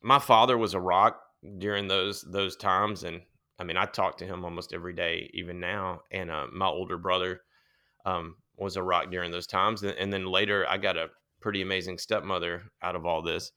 my 0.03 0.19
father 0.19 0.57
was 0.57 0.75
a 0.75 0.81
rock 0.81 1.21
during 1.59 1.87
those 1.87 2.23
those 2.23 2.57
times 2.57 3.05
and 3.05 3.21
I 3.59 3.65
mean, 3.65 3.77
I 3.77 3.87
talk 3.87 4.19
to 4.19 4.27
him 4.27 4.45
almost 4.45 4.73
every 4.73 4.93
day, 4.93 5.31
even 5.35 5.59
now. 5.59 6.03
And 6.11 6.31
uh, 6.31 6.47
my 6.53 6.67
older 6.67 6.97
brother 6.97 7.41
um, 8.05 8.37
was 8.57 8.77
a 8.77 8.83
rock 8.83 9.11
during 9.11 9.31
those 9.31 9.47
times. 9.47 9.83
And, 9.83 9.97
and, 9.99 10.13
then 10.13 10.27
later, 10.27 10.67
I 10.69 10.79
got 10.79 10.97
a 10.97 11.09
pretty 11.41 11.63
amazing 11.63 11.99
stepmother 11.99 12.63
out 12.83 12.95
of 12.95 13.05
all 13.05 13.23
this. 13.23 13.51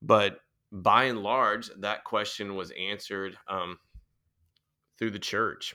But 0.00 0.38
by 0.72 1.04
and 1.04 1.22
large, 1.22 1.70
that 1.80 2.04
question 2.04 2.56
was 2.56 2.72
answered 2.72 3.36
um, 3.48 3.78
through 4.98 5.10
the 5.10 5.18
church. 5.18 5.74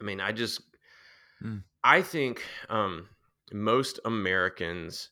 I 0.00 0.04
mean, 0.04 0.20
I 0.20 0.32
just, 0.32 0.62
mm. 1.42 1.62
I 1.82 2.00
think 2.00 2.42
um, 2.70 3.08
most 3.52 4.00
Americans, 4.04 5.10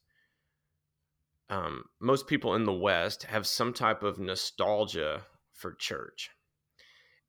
um, 1.50 1.84
most 2.00 2.26
people 2.26 2.54
in 2.54 2.64
the 2.64 2.72
West 2.72 3.24
have 3.24 3.46
some 3.46 3.74
type 3.74 4.02
of 4.02 4.18
nostalgia 4.18 5.22
for 5.52 5.74
church. 5.74 6.30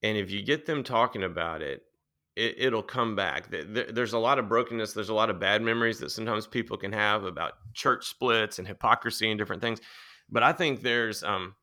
And 0.03 0.17
if 0.17 0.29
you 0.29 0.43
get 0.43 0.65
them 0.65 0.83
talking 0.83 1.23
about 1.23 1.61
it, 1.61 1.83
it, 2.35 2.73
will 2.73 2.83
come 2.83 3.15
back. 3.15 3.47
There's 3.49 4.13
a 4.13 4.19
lot 4.19 4.39
of 4.39 4.49
brokenness. 4.49 4.93
There's 4.93 5.09
a 5.09 5.13
lot 5.13 5.29
of 5.29 5.39
bad 5.39 5.61
memories 5.61 5.99
that 5.99 6.09
sometimes 6.09 6.47
people 6.47 6.77
can 6.77 6.91
have 6.91 7.25
about 7.25 7.53
church 7.73 8.07
splits 8.07 8.59
and 8.59 8.67
hypocrisy 8.67 9.29
and 9.29 9.37
different 9.37 9.61
things. 9.61 9.79
But 10.29 10.41
I 10.41 10.51
think 10.51 10.81
there's 10.81 11.23
um, 11.23 11.55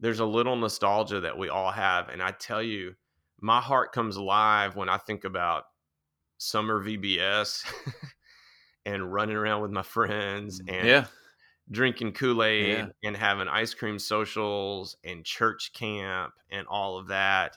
there's 0.00 0.20
a 0.20 0.24
little 0.24 0.56
nostalgia 0.56 1.20
that 1.20 1.38
we 1.38 1.48
all 1.48 1.70
have, 1.70 2.08
and 2.08 2.22
I 2.22 2.32
tell 2.32 2.62
you, 2.62 2.94
my 3.40 3.60
heart 3.60 3.92
comes 3.92 4.16
alive 4.16 4.74
when 4.74 4.88
I 4.88 4.98
think 4.98 5.24
about 5.24 5.64
summer 6.38 6.82
VBS 6.82 7.64
and 8.86 9.12
running 9.12 9.36
around 9.36 9.62
with 9.62 9.70
my 9.70 9.82
friends 9.82 10.60
mm, 10.60 10.74
and 10.74 10.88
yeah. 10.88 11.04
drinking 11.70 12.12
Kool 12.12 12.42
Aid 12.42 12.78
yeah. 12.78 12.86
and 13.04 13.16
having 13.16 13.46
ice 13.46 13.74
cream 13.74 13.98
socials 13.98 14.96
and 15.04 15.24
church 15.24 15.72
camp 15.74 16.32
and 16.50 16.66
all 16.66 16.98
of 16.98 17.08
that. 17.08 17.56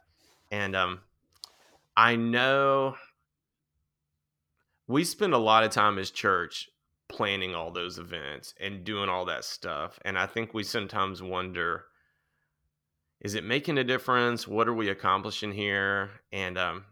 And 0.54 0.76
um, 0.76 1.00
I 1.98 2.16
know 2.16 2.96
we 4.88 5.04
spend 5.04 5.34
a 5.34 5.40
lot 5.40 5.64
of 5.64 5.72
time 5.72 5.98
as 5.98 6.12
church 6.12 6.70
planning 7.10 7.56
all 7.56 7.72
those 7.72 7.98
events 7.98 8.54
and 8.60 8.84
doing 8.84 9.10
all 9.10 9.26
that 9.26 9.46
stuff. 9.46 9.98
And 10.06 10.16
I 10.16 10.28
think 10.28 10.54
we 10.54 10.62
sometimes 10.62 11.24
wonder 11.24 11.86
is 13.20 13.34
it 13.34 13.44
making 13.44 13.80
a 13.80 13.84
difference? 13.84 14.48
What 14.48 14.68
are 14.68 14.76
we 14.76 14.90
accomplishing 14.90 15.54
here? 15.54 16.12
And 16.32 16.60
um, 16.60 16.86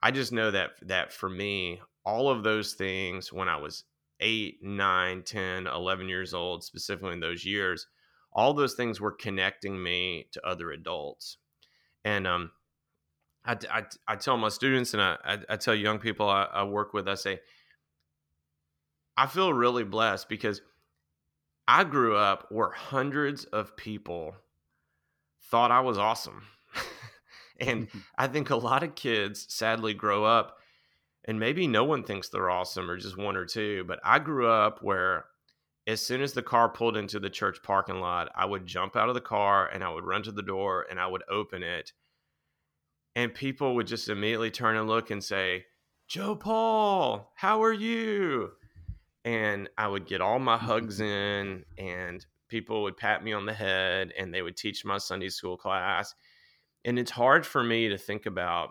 I 0.00 0.12
just 0.12 0.30
know 0.30 0.52
that 0.52 0.70
that 0.82 1.12
for 1.12 1.28
me, 1.28 1.80
all 2.04 2.30
of 2.30 2.44
those 2.44 2.74
things 2.74 3.32
when 3.32 3.48
I 3.48 3.56
was 3.56 3.82
8, 4.20 4.62
9, 4.62 5.22
10, 5.24 5.66
11 5.66 6.08
years 6.08 6.34
old, 6.34 6.62
specifically 6.62 7.14
in 7.14 7.20
those 7.20 7.44
years, 7.44 7.88
all 8.32 8.54
those 8.54 8.74
things 8.74 9.00
were 9.00 9.10
connecting 9.10 9.82
me 9.82 10.28
to 10.30 10.46
other 10.46 10.70
adults. 10.70 11.38
And 12.04 12.28
um, 12.28 12.52
I, 13.44 13.56
I, 13.70 13.84
I 14.06 14.16
tell 14.16 14.36
my 14.36 14.48
students 14.48 14.92
and 14.94 15.02
I, 15.02 15.16
I, 15.24 15.38
I 15.50 15.56
tell 15.56 15.74
young 15.74 15.98
people 15.98 16.28
I, 16.28 16.44
I 16.44 16.64
work 16.64 16.92
with, 16.92 17.08
I 17.08 17.14
say, 17.14 17.40
I 19.16 19.26
feel 19.26 19.52
really 19.52 19.84
blessed 19.84 20.28
because 20.28 20.60
I 21.66 21.84
grew 21.84 22.16
up 22.16 22.46
where 22.50 22.70
hundreds 22.70 23.44
of 23.44 23.76
people 23.76 24.34
thought 25.50 25.70
I 25.70 25.80
was 25.80 25.98
awesome. 25.98 26.42
and 27.60 27.88
mm-hmm. 27.88 27.98
I 28.18 28.26
think 28.26 28.50
a 28.50 28.56
lot 28.56 28.82
of 28.82 28.94
kids 28.94 29.46
sadly 29.48 29.94
grow 29.94 30.24
up 30.24 30.58
and 31.24 31.38
maybe 31.38 31.66
no 31.66 31.84
one 31.84 32.02
thinks 32.02 32.28
they're 32.28 32.50
awesome 32.50 32.90
or 32.90 32.96
just 32.96 33.18
one 33.18 33.36
or 33.36 33.44
two. 33.44 33.84
But 33.86 34.00
I 34.04 34.18
grew 34.18 34.48
up 34.48 34.82
where 34.82 35.26
as 35.86 36.00
soon 36.00 36.22
as 36.22 36.32
the 36.32 36.42
car 36.42 36.68
pulled 36.68 36.96
into 36.96 37.20
the 37.20 37.30
church 37.30 37.58
parking 37.62 38.00
lot, 38.00 38.30
I 38.34 38.46
would 38.46 38.66
jump 38.66 38.96
out 38.96 39.08
of 39.08 39.14
the 39.14 39.20
car 39.20 39.68
and 39.68 39.82
I 39.82 39.92
would 39.92 40.04
run 40.04 40.22
to 40.24 40.32
the 40.32 40.42
door 40.42 40.86
and 40.90 40.98
I 40.98 41.06
would 41.06 41.22
open 41.28 41.62
it. 41.62 41.92
And 43.16 43.34
people 43.34 43.74
would 43.74 43.86
just 43.86 44.08
immediately 44.08 44.50
turn 44.50 44.76
and 44.76 44.88
look 44.88 45.10
and 45.10 45.22
say, 45.22 45.64
Joe 46.08 46.36
Paul, 46.36 47.32
how 47.36 47.62
are 47.62 47.72
you? 47.72 48.50
And 49.24 49.68
I 49.76 49.88
would 49.88 50.06
get 50.06 50.20
all 50.20 50.38
my 50.38 50.56
hugs 50.56 51.00
in 51.00 51.64
and 51.78 52.24
people 52.48 52.82
would 52.82 52.96
pat 52.96 53.22
me 53.22 53.32
on 53.32 53.46
the 53.46 53.52
head 53.52 54.12
and 54.18 54.34
they 54.34 54.42
would 54.42 54.56
teach 54.56 54.84
my 54.84 54.98
Sunday 54.98 55.28
school 55.28 55.56
class. 55.56 56.14
And 56.84 56.98
it's 56.98 57.10
hard 57.10 57.46
for 57.46 57.62
me 57.62 57.88
to 57.88 57.98
think 57.98 58.26
about 58.26 58.70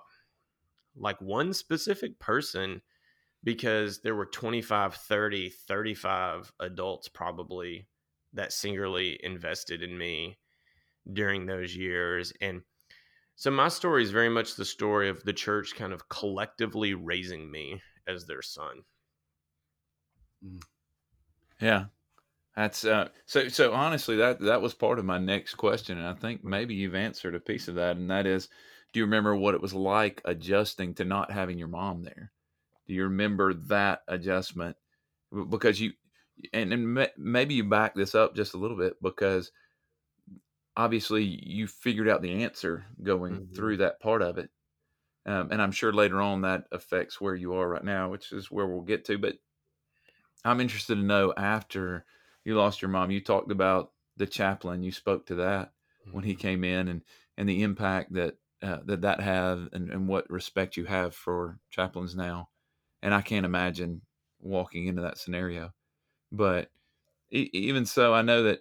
like 0.95 1.21
one 1.21 1.53
specific 1.53 2.19
person 2.19 2.81
because 3.43 4.01
there 4.01 4.15
were 4.15 4.25
25, 4.25 4.95
30, 4.95 5.49
35 5.49 6.51
adults 6.59 7.07
probably 7.07 7.87
that 8.33 8.51
singularly 8.51 9.19
invested 9.23 9.81
in 9.81 9.97
me 9.97 10.37
during 11.11 11.45
those 11.45 11.75
years. 11.75 12.33
And 12.41 12.61
so 13.39 13.49
my 13.49 13.69
story 13.69 14.03
is 14.03 14.11
very 14.11 14.27
much 14.27 14.55
the 14.55 14.65
story 14.65 15.07
of 15.07 15.23
the 15.23 15.31
church 15.31 15.73
kind 15.73 15.93
of 15.93 16.09
collectively 16.09 16.93
raising 16.93 17.49
me 17.49 17.81
as 18.05 18.25
their 18.25 18.41
son. 18.41 18.83
Mm. 20.45 20.61
Yeah. 21.61 21.85
That's 22.57 22.83
uh, 22.83 23.07
so. 23.25 23.47
So 23.47 23.71
honestly, 23.71 24.17
that 24.17 24.41
that 24.41 24.61
was 24.61 24.73
part 24.73 24.99
of 24.99 25.05
my 25.05 25.19
next 25.19 25.55
question, 25.55 25.97
and 25.97 26.05
I 26.05 26.13
think 26.13 26.43
maybe 26.43 26.75
you've 26.75 26.95
answered 26.95 27.33
a 27.33 27.39
piece 27.39 27.69
of 27.69 27.75
that, 27.75 27.95
and 27.95 28.11
that 28.11 28.25
is, 28.25 28.49
do 28.91 28.99
you 28.99 29.05
remember 29.05 29.33
what 29.33 29.53
it 29.53 29.61
was 29.61 29.73
like 29.73 30.21
adjusting 30.25 30.93
to 30.95 31.05
not 31.05 31.31
having 31.31 31.57
your 31.57 31.69
mom 31.69 32.03
there? 32.03 32.33
Do 32.87 32.93
you 32.93 33.03
remember 33.03 33.53
that 33.53 34.01
adjustment? 34.09 34.75
Because 35.49 35.79
you, 35.79 35.93
and, 36.51 36.73
and 36.73 37.07
maybe 37.17 37.53
you 37.53 37.63
back 37.63 37.95
this 37.95 38.13
up 38.13 38.35
just 38.35 38.55
a 38.55 38.57
little 38.57 38.77
bit 38.77 39.01
because 39.01 39.53
obviously 40.79 41.23
you 41.23 41.67
figured 41.67 42.07
out 42.07 42.21
the 42.21 42.41
answer 42.41 42.85
going 43.03 43.33
mm-hmm. 43.33 43.53
through 43.53 43.75
that 43.77 43.99
part 43.99 44.21
of 44.21 44.37
it, 44.37 44.49
um, 45.25 45.49
and 45.51 45.61
I'm 45.61 45.73
sure 45.73 45.91
later 45.91 46.21
on 46.21 46.41
that 46.41 46.63
affects 46.71 47.19
where 47.19 47.35
you 47.35 47.53
are 47.53 47.67
right 47.67 47.83
now, 47.83 48.09
which 48.09 48.31
is 48.31 48.49
where 48.49 48.65
we'll 48.65 48.81
get 48.81 49.03
to. 49.05 49.17
But 49.17 49.35
I'm 50.45 50.61
interested 50.61 50.95
to 50.95 51.01
know 51.01 51.33
after 51.35 52.05
you 52.45 52.55
lost 52.55 52.81
your 52.81 52.89
mom. 52.89 53.11
You 53.11 53.19
talked 53.19 53.51
about 53.51 53.91
the 54.15 54.25
chaplain. 54.25 54.81
You 54.81 54.93
spoke 54.93 55.25
to 55.25 55.35
that 55.35 55.73
when 56.13 56.23
he 56.23 56.31
mm-hmm. 56.31 56.39
came 56.39 56.63
in, 56.63 56.87
and 56.87 57.01
and 57.37 57.49
the 57.49 57.61
impact 57.61 58.13
that 58.13 58.37
uh, 58.61 58.79
that 58.85 59.01
that 59.01 59.19
had, 59.19 59.67
and, 59.73 59.89
and 59.89 60.07
what 60.07 60.29
respect 60.29 60.77
you 60.77 60.85
have 60.85 61.13
for 61.13 61.59
chaplains 61.69 62.15
now. 62.15 62.47
And 63.01 63.13
I 63.13 63.21
can't 63.21 63.45
imagine 63.45 64.01
walking 64.39 64.87
into 64.87 65.01
that 65.01 65.17
scenario. 65.17 65.73
But 66.31 66.69
e- 67.31 67.49
even 67.51 67.85
so, 67.85 68.13
I 68.13 68.21
know 68.21 68.43
that 68.43 68.59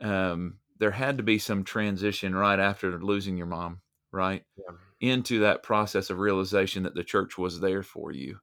um, 0.00 0.58
there 0.78 0.90
had 0.90 1.16
to 1.18 1.22
be 1.22 1.38
some 1.38 1.64
transition 1.64 2.34
right 2.34 2.58
after 2.58 2.98
losing 3.00 3.36
your 3.36 3.46
mom, 3.46 3.80
right? 4.12 4.42
Yeah. 4.56 4.76
Into 5.00 5.40
that 5.40 5.62
process 5.62 6.10
of 6.10 6.18
realization 6.18 6.84
that 6.84 6.94
the 6.94 7.04
church 7.04 7.36
was 7.36 7.60
there 7.60 7.82
for 7.82 8.12
you 8.12 8.38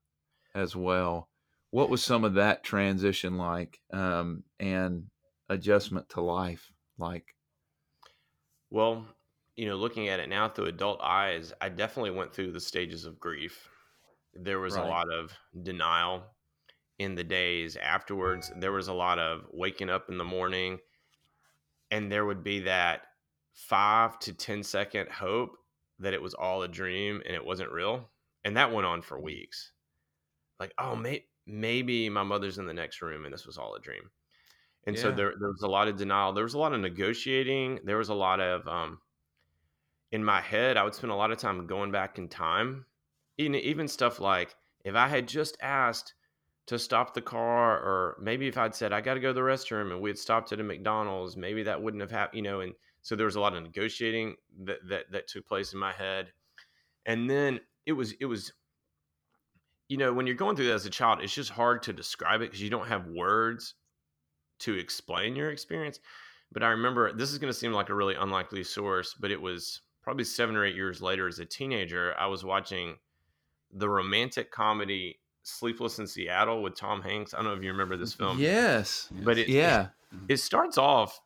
as 0.56 0.76
well 0.76 1.30
what 1.74 1.90
was 1.90 2.04
some 2.04 2.24
of 2.24 2.36
that 2.36 2.64
transition 2.64 3.36
like 3.36 3.80
um, 3.92 4.44
and 4.60 5.06
adjustment 5.50 6.08
to 6.08 6.22
life 6.22 6.72
like 7.00 7.34
well 8.70 9.04
you 9.56 9.68
know 9.68 9.76
looking 9.76 10.08
at 10.08 10.20
it 10.20 10.30
now 10.30 10.48
through 10.48 10.66
adult 10.66 11.02
eyes 11.02 11.52
i 11.62 11.68
definitely 11.68 12.12
went 12.12 12.32
through 12.32 12.52
the 12.52 12.60
stages 12.60 13.06
of 13.06 13.20
grief 13.20 13.68
there 14.36 14.60
was 14.60 14.76
right. 14.76 14.86
a 14.86 14.88
lot 14.88 15.12
of 15.12 15.36
denial 15.64 16.24
in 17.00 17.16
the 17.16 17.24
days 17.24 17.76
afterwards 17.76 18.52
there 18.60 18.72
was 18.72 18.88
a 18.88 18.94
lot 18.94 19.18
of 19.18 19.42
waking 19.52 19.90
up 19.90 20.10
in 20.10 20.18
the 20.20 20.24
morning 20.24 20.78
and 21.94 22.12
there 22.12 22.26
would 22.26 22.44
be 22.44 22.62
that 22.62 23.02
five 23.54 24.20
to 24.20 24.34
ten 24.34 24.64
second 24.64 25.10
hope 25.10 25.52
that 26.00 26.14
it 26.14 26.22
was 26.22 26.34
all 26.34 26.64
a 26.64 26.68
dream 26.68 27.22
and 27.26 27.36
it 27.36 27.46
wasn't 27.46 27.72
real 27.72 28.10
and 28.44 28.58
that 28.58 28.74
went 28.74 28.86
on 28.86 29.02
for 29.02 29.20
weeks 29.20 29.72
like 30.60 30.74
oh 30.78 30.96
mate 30.96 31.26
maybe 31.46 32.10
my 32.10 32.24
mother's 32.24 32.58
in 32.58 32.66
the 32.66 32.74
next 32.74 33.02
room 33.02 33.26
and 33.26 33.34
this 33.34 33.46
was 33.46 33.58
all 33.58 33.76
a 33.76 33.80
dream. 33.80 34.10
And 34.86 34.96
yeah. 34.96 35.02
so 35.02 35.12
there, 35.12 35.34
there 35.40 35.50
was 35.50 35.64
a 35.64 35.68
lot 35.68 35.88
of 35.88 35.98
denial. 35.98 36.34
There 36.34 36.44
was 36.44 36.54
a 36.54 36.60
lot 36.60 36.74
of 36.74 36.82
negotiating. 36.82 37.80
There 37.84 37.98
was 37.98 38.10
a 38.10 38.14
lot 38.14 38.40
of, 38.40 38.68
um, 38.68 39.00
in 40.12 40.24
my 40.24 40.42
head, 40.42 40.78
I 40.78 40.84
would 40.84 40.96
spend 40.96 41.12
a 41.12 41.16
lot 41.16 41.32
of 41.32 41.38
time 41.38 41.66
going 41.68 41.92
back 41.92 42.18
in 42.18 42.28
time. 42.28 42.86
Even, 43.38 43.56
even 43.56 43.88
stuff 43.88 44.20
like 44.20 44.56
if 44.86 44.96
I 44.96 45.08
had 45.08 45.28
just 45.28 45.58
asked 45.62 46.14
to 46.68 46.80
stop 46.80 47.14
the 47.14 47.22
car, 47.22 47.78
or 47.78 48.18
maybe 48.22 48.48
if 48.48 48.58
I'd 48.58 48.76
said, 48.76 48.94
I 48.94 49.02
got 49.02 49.16
to 49.16 49.20
go 49.20 49.30
to 49.30 49.34
the 49.34 49.42
restroom 49.42 49.92
and 49.92 50.02
we 50.02 50.10
had 50.10 50.18
stopped 50.18 50.52
at 50.52 50.60
a 50.60 50.64
McDonald's, 50.64 51.36
maybe 51.36 51.64
that 51.64 51.82
wouldn't 51.82 52.02
have 52.02 52.12
happened, 52.12 52.38
you 52.38 52.44
know. 52.44 52.62
And 52.62 52.74
so 53.02 53.16
there 53.16 53.26
was 53.26 53.36
a 53.36 53.42
lot 53.42 53.56
of 53.56 53.64
negotiating 53.64 54.36
that, 54.64 54.80
that, 54.88 55.12
that 55.12 55.28
took 55.28 55.46
place 55.46 55.74
in 55.74 55.80
my 55.80 55.92
head. 55.92 56.32
And 57.06 57.30
then 57.30 57.60
it 57.86 57.94
was, 57.94 58.14
it 58.22 58.26
was 58.26 58.54
you 59.90 59.98
know, 59.98 60.14
when 60.14 60.26
you're 60.26 60.36
going 60.36 60.56
through 60.56 60.68
that 60.68 60.74
as 60.74 60.86
a 60.86 60.90
child, 60.90 61.20
it's 61.22 61.36
just 61.36 61.50
hard 61.50 61.84
to 61.84 61.94
describe 61.94 62.42
it 62.42 62.46
because 62.46 62.62
you 62.62 62.70
don't 62.70 62.88
have 62.88 63.08
words 63.08 63.76
to 64.60 64.74
explain 64.74 65.36
your 65.36 65.52
experience. 65.52 66.00
But 66.52 66.64
I 66.64 66.70
remember 66.70 67.12
this 67.12 67.32
is 67.32 67.38
going 67.38 67.52
to 67.52 67.58
seem 67.58 67.74
like 67.74 67.90
a 67.90 67.96
really 67.96 68.16
unlikely 68.16 68.64
source, 68.64 69.14
but 69.20 69.32
it 69.32 69.42
was 69.42 69.82
probably 70.02 70.24
seven 70.24 70.56
or 70.56 70.66
eight 70.66 70.76
years 70.76 71.02
later 71.02 71.28
as 71.28 71.40
a 71.40 71.46
teenager. 71.46 72.16
I 72.18 72.28
was 72.28 72.44
watching 72.44 72.96
the 73.72 73.90
romantic 73.90 74.52
comedy 74.52 75.20
Sleepless 75.44 76.00
in 76.00 76.08
Seattle 76.08 76.64
with 76.64 76.76
Tom 76.76 77.02
Hanks. 77.02 77.34
I 77.34 77.38
don't 77.38 77.46
know 77.46 77.54
if 77.54 77.64
you 77.64 77.72
remember 77.72 77.98
this 77.98 78.14
film. 78.14 78.40
Yes, 78.40 79.10
but 79.12 79.38
it, 79.38 79.48
yeah, 79.48 79.88
it, 80.28 80.34
it 80.34 80.38
starts 80.38 80.78
off. 80.78 81.20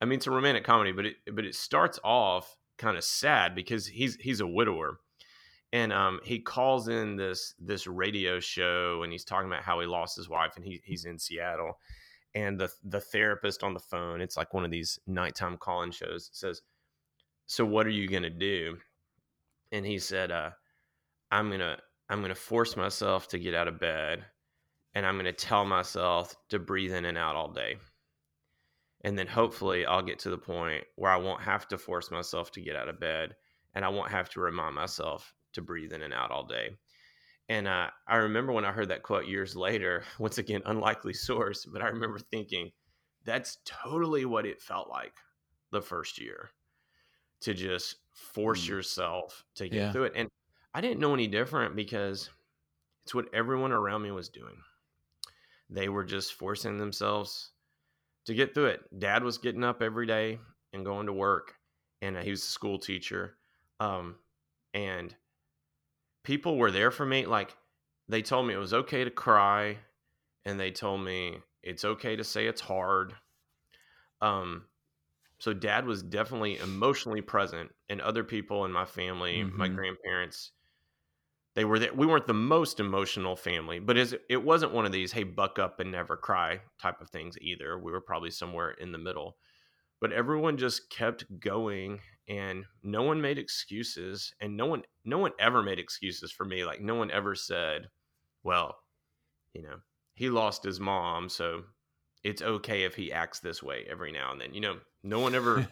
I 0.00 0.04
mean, 0.04 0.18
it's 0.18 0.26
a 0.26 0.30
romantic 0.30 0.64
comedy, 0.64 0.92
but 0.92 1.06
it 1.06 1.16
but 1.32 1.44
it 1.44 1.54
starts 1.54 1.98
off 2.04 2.56
kind 2.78 2.96
of 2.96 3.04
sad 3.04 3.54
because 3.54 3.86
he's 3.86 4.16
he's 4.16 4.40
a 4.40 4.46
widower 4.46 4.98
and 5.72 5.92
um, 5.92 6.20
he 6.24 6.40
calls 6.40 6.88
in 6.88 7.16
this 7.16 7.54
this 7.58 7.86
radio 7.86 8.40
show 8.40 9.02
and 9.02 9.12
he's 9.12 9.24
talking 9.24 9.46
about 9.46 9.62
how 9.62 9.80
he 9.80 9.86
lost 9.86 10.16
his 10.16 10.28
wife 10.28 10.52
and 10.56 10.64
he, 10.64 10.80
he's 10.84 11.04
in 11.04 11.18
Seattle 11.18 11.78
and 12.34 12.58
the 12.58 12.70
the 12.84 13.00
therapist 13.00 13.62
on 13.62 13.74
the 13.74 13.80
phone 13.80 14.20
it's 14.20 14.36
like 14.36 14.54
one 14.54 14.64
of 14.64 14.70
these 14.70 14.98
nighttime 15.06 15.56
call-in 15.56 15.90
shows 15.90 16.30
says 16.32 16.62
so 17.46 17.64
what 17.64 17.86
are 17.86 17.90
you 17.90 18.08
going 18.08 18.22
to 18.22 18.30
do 18.30 18.76
and 19.72 19.84
he 19.84 19.98
said 19.98 20.30
uh, 20.30 20.50
i'm 21.30 21.48
going 21.48 21.60
to 21.60 21.76
i'm 22.10 22.18
going 22.18 22.28
to 22.28 22.34
force 22.34 22.76
myself 22.76 23.28
to 23.28 23.38
get 23.38 23.54
out 23.54 23.68
of 23.68 23.80
bed 23.80 24.24
and 24.94 25.06
i'm 25.06 25.14
going 25.14 25.24
to 25.24 25.32
tell 25.32 25.64
myself 25.64 26.34
to 26.48 26.58
breathe 26.58 26.92
in 26.92 27.06
and 27.06 27.16
out 27.16 27.36
all 27.36 27.50
day 27.50 27.76
and 29.02 29.18
then 29.18 29.26
hopefully 29.26 29.86
i'll 29.86 30.02
get 30.02 30.18
to 30.18 30.30
the 30.30 30.38
point 30.38 30.84
where 30.96 31.10
i 31.10 31.16
won't 31.16 31.40
have 31.40 31.66
to 31.66 31.78
force 31.78 32.10
myself 32.10 32.50
to 32.50 32.60
get 32.60 32.76
out 32.76 32.88
of 32.88 33.00
bed 33.00 33.34
and 33.74 33.84
i 33.84 33.88
won't 33.88 34.10
have 34.10 34.28
to 34.28 34.40
remind 34.40 34.74
myself 34.74 35.32
to 35.52 35.62
breathe 35.62 35.92
in 35.92 36.02
and 36.02 36.12
out 36.12 36.30
all 36.30 36.44
day 36.44 36.70
and 37.50 37.66
uh, 37.66 37.88
I 38.06 38.16
remember 38.18 38.52
when 38.52 38.64
I 38.64 38.70
heard 38.70 38.90
that 38.90 39.02
quote 39.02 39.26
years 39.26 39.56
later, 39.56 40.04
once 40.20 40.38
again, 40.38 40.62
unlikely 40.66 41.14
source, 41.14 41.66
but 41.66 41.82
I 41.82 41.88
remember 41.88 42.20
thinking, 42.20 42.70
that's 43.24 43.58
totally 43.64 44.24
what 44.24 44.46
it 44.46 44.62
felt 44.62 44.88
like 44.88 45.14
the 45.72 45.82
first 45.82 46.20
year 46.20 46.50
to 47.40 47.52
just 47.52 47.96
force 48.12 48.64
mm. 48.64 48.68
yourself 48.68 49.44
to 49.56 49.68
get 49.68 49.76
yeah. 49.76 49.92
through 49.92 50.04
it. 50.04 50.12
And 50.14 50.28
I 50.74 50.80
didn't 50.80 51.00
know 51.00 51.14
any 51.14 51.26
different 51.26 51.74
because 51.74 52.30
it's 53.04 53.14
what 53.14 53.32
everyone 53.34 53.72
around 53.72 54.02
me 54.02 54.10
was 54.10 54.28
doing. 54.28 54.56
They 55.68 55.88
were 55.88 56.04
just 56.04 56.34
forcing 56.34 56.78
themselves 56.78 57.50
to 58.26 58.34
get 58.34 58.54
through 58.54 58.66
it. 58.66 58.98
Dad 58.98 59.24
was 59.24 59.38
getting 59.38 59.64
up 59.64 59.82
every 59.82 60.06
day 60.06 60.38
and 60.72 60.84
going 60.84 61.06
to 61.06 61.12
work, 61.12 61.54
and 62.02 62.16
uh, 62.16 62.22
he 62.22 62.30
was 62.30 62.42
a 62.42 62.46
school 62.46 62.78
teacher. 62.78 63.36
Um, 63.78 64.16
and 64.74 65.14
people 66.22 66.56
were 66.56 66.70
there 66.70 66.90
for 66.90 67.06
me. 67.06 67.26
Like 67.26 67.56
they 68.08 68.22
told 68.22 68.46
me 68.46 68.54
it 68.54 68.58
was 68.58 68.74
okay 68.74 69.04
to 69.04 69.10
cry, 69.10 69.76
and 70.44 70.58
they 70.58 70.70
told 70.70 71.00
me 71.02 71.38
it's 71.62 71.84
okay 71.84 72.16
to 72.16 72.24
say 72.24 72.46
it's 72.46 72.60
hard. 72.60 73.14
Um, 74.20 74.64
so 75.38 75.52
dad 75.54 75.86
was 75.86 76.02
definitely 76.02 76.58
emotionally 76.58 77.22
present, 77.22 77.70
and 77.88 78.00
other 78.00 78.24
people 78.24 78.64
in 78.64 78.72
my 78.72 78.84
family, 78.84 79.38
mm-hmm. 79.38 79.56
my 79.56 79.68
grandparents, 79.68 80.52
they 81.60 81.66
were 81.66 81.78
there. 81.78 81.92
We 81.92 82.06
weren't 82.06 82.26
the 82.26 82.32
most 82.32 82.80
emotional 82.80 83.36
family, 83.36 83.80
but 83.80 83.98
it 83.98 84.42
wasn't 84.42 84.72
one 84.72 84.86
of 84.86 84.92
these 84.92 85.12
"hey, 85.12 85.24
buck 85.24 85.58
up 85.58 85.78
and 85.78 85.92
never 85.92 86.16
cry" 86.16 86.58
type 86.80 87.02
of 87.02 87.10
things 87.10 87.36
either. 87.38 87.78
We 87.78 87.92
were 87.92 88.00
probably 88.00 88.30
somewhere 88.30 88.70
in 88.70 88.92
the 88.92 88.98
middle, 88.98 89.36
but 90.00 90.10
everyone 90.10 90.56
just 90.56 90.88
kept 90.88 91.26
going 91.38 92.00
and 92.30 92.64
no 92.82 93.02
one 93.02 93.20
made 93.20 93.36
excuses 93.36 94.32
and 94.40 94.56
no 94.56 94.64
one 94.64 94.84
no 95.04 95.18
one 95.18 95.32
ever 95.38 95.62
made 95.62 95.78
excuses 95.78 96.32
for 96.32 96.46
me 96.46 96.64
like 96.64 96.80
no 96.80 96.94
one 96.94 97.10
ever 97.10 97.34
said 97.34 97.88
well 98.42 98.76
you 99.52 99.60
know 99.60 99.76
he 100.14 100.30
lost 100.30 100.62
his 100.62 100.80
mom 100.80 101.28
so 101.28 101.62
it's 102.24 102.40
okay 102.40 102.84
if 102.84 102.94
he 102.94 103.12
acts 103.12 103.40
this 103.40 103.62
way 103.62 103.84
every 103.90 104.12
now 104.12 104.32
and 104.32 104.40
then 104.40 104.54
you 104.54 104.60
know 104.60 104.76
no 105.02 105.18
one 105.18 105.34
ever 105.34 105.66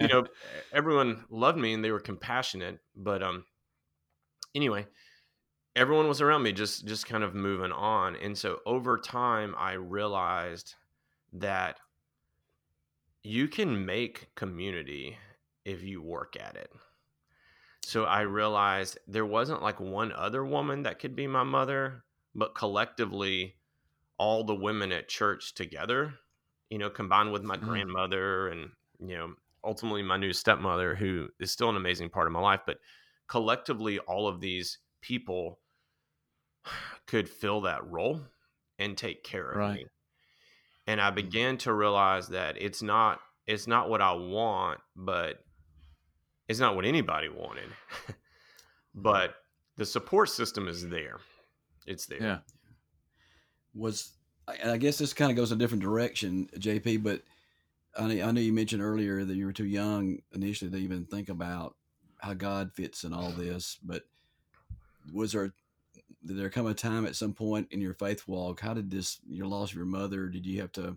you 0.00 0.08
know 0.08 0.24
everyone 0.72 1.24
loved 1.28 1.58
me 1.58 1.72
and 1.74 1.84
they 1.84 1.90
were 1.92 2.00
compassionate 2.00 2.78
but 2.96 3.22
um 3.22 3.44
anyway 4.54 4.86
everyone 5.80 6.06
was 6.06 6.20
around 6.20 6.42
me 6.42 6.52
just 6.52 6.86
just 6.86 7.06
kind 7.06 7.24
of 7.24 7.34
moving 7.34 7.72
on 7.72 8.14
and 8.16 8.36
so 8.36 8.58
over 8.66 8.96
time 8.98 9.54
i 9.58 9.72
realized 9.72 10.74
that 11.32 11.78
you 13.22 13.48
can 13.48 13.84
make 13.84 14.34
community 14.34 15.16
if 15.64 15.82
you 15.82 16.02
work 16.02 16.36
at 16.40 16.56
it. 16.56 16.72
So 17.82 18.04
I 18.04 18.22
realized 18.22 18.98
there 19.06 19.26
wasn't 19.26 19.62
like 19.62 19.80
one 19.80 20.12
other 20.12 20.44
woman 20.44 20.82
that 20.84 20.98
could 20.98 21.16
be 21.16 21.26
my 21.26 21.42
mother, 21.42 22.04
but 22.34 22.54
collectively, 22.54 23.56
all 24.18 24.44
the 24.44 24.54
women 24.54 24.92
at 24.92 25.08
church 25.08 25.54
together, 25.54 26.14
you 26.68 26.78
know, 26.78 26.90
combined 26.90 27.32
with 27.32 27.42
my 27.42 27.56
mm. 27.56 27.62
grandmother 27.62 28.48
and, 28.48 28.70
you 29.00 29.16
know, 29.16 29.34
ultimately 29.64 30.02
my 30.02 30.16
new 30.16 30.32
stepmother, 30.32 30.94
who 30.94 31.28
is 31.40 31.50
still 31.50 31.70
an 31.70 31.76
amazing 31.76 32.10
part 32.10 32.26
of 32.26 32.32
my 32.32 32.40
life, 32.40 32.60
but 32.66 32.78
collectively, 33.28 33.98
all 34.00 34.28
of 34.28 34.40
these 34.40 34.78
people 35.00 35.58
could 37.06 37.28
fill 37.28 37.62
that 37.62 37.88
role 37.90 38.20
and 38.78 38.96
take 38.96 39.22
care 39.24 39.50
of 39.50 39.56
right. 39.56 39.74
me. 39.76 39.86
And 40.86 41.00
I 41.00 41.10
mm. 41.10 41.16
began 41.16 41.56
to 41.58 41.72
realize 41.72 42.28
that 42.28 42.60
it's 42.60 42.82
not 42.82 43.20
it's 43.46 43.66
not 43.66 43.90
what 43.90 44.00
I 44.00 44.12
want, 44.12 44.80
but 44.94 45.44
it's 46.48 46.60
not 46.60 46.76
what 46.76 46.84
anybody 46.84 47.28
wanted, 47.28 47.68
but 48.94 49.34
the 49.76 49.86
support 49.86 50.28
system 50.28 50.68
is 50.68 50.88
there. 50.88 51.18
It's 51.86 52.06
there. 52.06 52.22
Yeah. 52.22 52.38
Was 53.74 54.12
I 54.64 54.76
guess 54.76 54.98
this 54.98 55.12
kind 55.12 55.30
of 55.30 55.36
goes 55.36 55.52
a 55.52 55.56
different 55.56 55.82
direction, 55.82 56.48
JP. 56.56 57.02
But 57.02 57.22
I 57.98 58.06
know, 58.06 58.24
I 58.24 58.30
know 58.32 58.40
you 58.40 58.52
mentioned 58.52 58.82
earlier 58.82 59.24
that 59.24 59.36
you 59.36 59.46
were 59.46 59.52
too 59.52 59.66
young 59.66 60.18
initially 60.32 60.70
to 60.70 60.76
even 60.76 61.04
think 61.04 61.28
about 61.28 61.76
how 62.18 62.34
God 62.34 62.72
fits 62.74 63.04
in 63.04 63.12
all 63.12 63.30
this. 63.30 63.78
But 63.82 64.02
was 65.12 65.32
there 65.32 65.52
did 66.24 66.38
there 66.38 66.50
come 66.50 66.66
a 66.66 66.74
time 66.74 67.06
at 67.06 67.16
some 67.16 67.32
point 67.32 67.68
in 67.70 67.80
your 67.80 67.94
faith 67.94 68.26
walk? 68.26 68.60
How 68.60 68.74
did 68.74 68.90
this 68.90 69.20
your 69.28 69.46
loss 69.46 69.70
of 69.70 69.76
your 69.76 69.86
mother? 69.86 70.28
Did 70.28 70.46
you 70.46 70.60
have 70.60 70.72
to? 70.72 70.96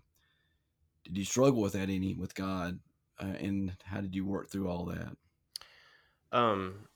Did 1.03 1.17
you 1.17 1.25
struggle 1.25 1.61
with 1.61 1.73
that 1.73 1.89
any 1.89 2.13
with 2.13 2.35
God? 2.35 2.79
Uh, 3.19 3.33
and 3.39 3.73
how 3.83 4.01
did 4.01 4.15
you 4.15 4.25
work 4.25 4.49
through 4.49 4.69
all 4.69 4.85
that? 4.85 5.15
Um, 6.31 6.87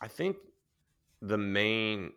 I 0.00 0.08
think 0.08 0.36
the 1.20 1.38
main 1.38 2.12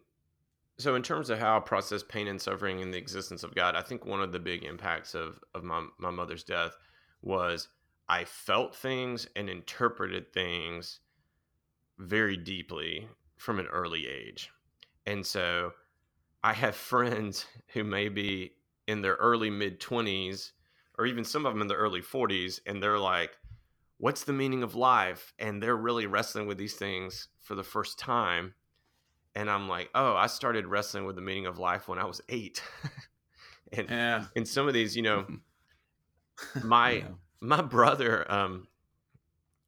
so 0.79 0.95
in 0.95 1.03
terms 1.03 1.29
of 1.29 1.39
how 1.39 1.57
I 1.57 1.59
process 1.59 2.03
pain 2.03 2.27
and 2.27 2.41
suffering 2.41 2.79
in 2.79 2.89
the 2.89 2.97
existence 2.97 3.43
of 3.43 3.53
God, 3.53 3.75
I 3.75 3.81
think 3.81 4.05
one 4.05 4.21
of 4.21 4.31
the 4.31 4.39
big 4.39 4.63
impacts 4.63 5.13
of 5.13 5.39
of 5.53 5.63
my 5.63 5.85
my 5.97 6.09
mother's 6.09 6.43
death 6.43 6.77
was 7.21 7.67
I 8.07 8.23
felt 8.23 8.75
things 8.75 9.27
and 9.35 9.49
interpreted 9.49 10.33
things 10.33 11.01
very 11.99 12.37
deeply 12.37 13.07
from 13.37 13.59
an 13.59 13.67
early 13.67 14.07
age. 14.07 14.49
And 15.09 15.25
so 15.25 15.73
I 16.43 16.53
have 16.53 16.75
friends 16.75 17.45
who 17.73 17.83
may 17.83 18.09
be 18.09 18.53
in 18.87 19.01
their 19.01 19.15
early 19.15 19.49
mid 19.49 19.79
20s 19.79 20.51
or 20.97 21.05
even 21.05 21.23
some 21.23 21.45
of 21.45 21.53
them 21.53 21.61
in 21.61 21.67
the 21.67 21.75
early 21.75 22.01
40s 22.01 22.59
and 22.65 22.81
they're 22.81 22.99
like 22.99 23.37
what's 23.99 24.23
the 24.23 24.33
meaning 24.33 24.63
of 24.63 24.75
life? 24.75 25.33
And 25.37 25.61
they're 25.61 25.75
really 25.75 26.07
wrestling 26.07 26.47
with 26.47 26.57
these 26.57 26.73
things 26.73 27.27
for 27.41 27.53
the 27.53 27.63
first 27.63 27.99
time. 27.99 28.53
And 29.35 29.49
I'm 29.49 29.69
like, 29.69 29.89
oh, 29.93 30.15
I 30.15 30.27
started 30.27 30.65
wrestling 30.65 31.05
with 31.05 31.15
the 31.15 31.21
meaning 31.21 31.45
of 31.45 31.59
life 31.59 31.87
when 31.87 31.99
I 31.99 32.05
was 32.05 32.21
eight. 32.29 32.63
and 33.73 33.89
yeah. 33.89 34.25
in 34.35 34.45
some 34.45 34.67
of 34.67 34.73
these, 34.73 34.95
you 34.95 35.03
know, 35.03 35.27
my 36.63 36.91
yeah. 36.91 37.03
my 37.41 37.61
brother, 37.61 38.29
um, 38.31 38.67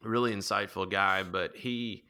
really 0.01 0.33
insightful 0.33 0.89
guy, 0.89 1.23
but 1.23 1.55
he 1.55 2.05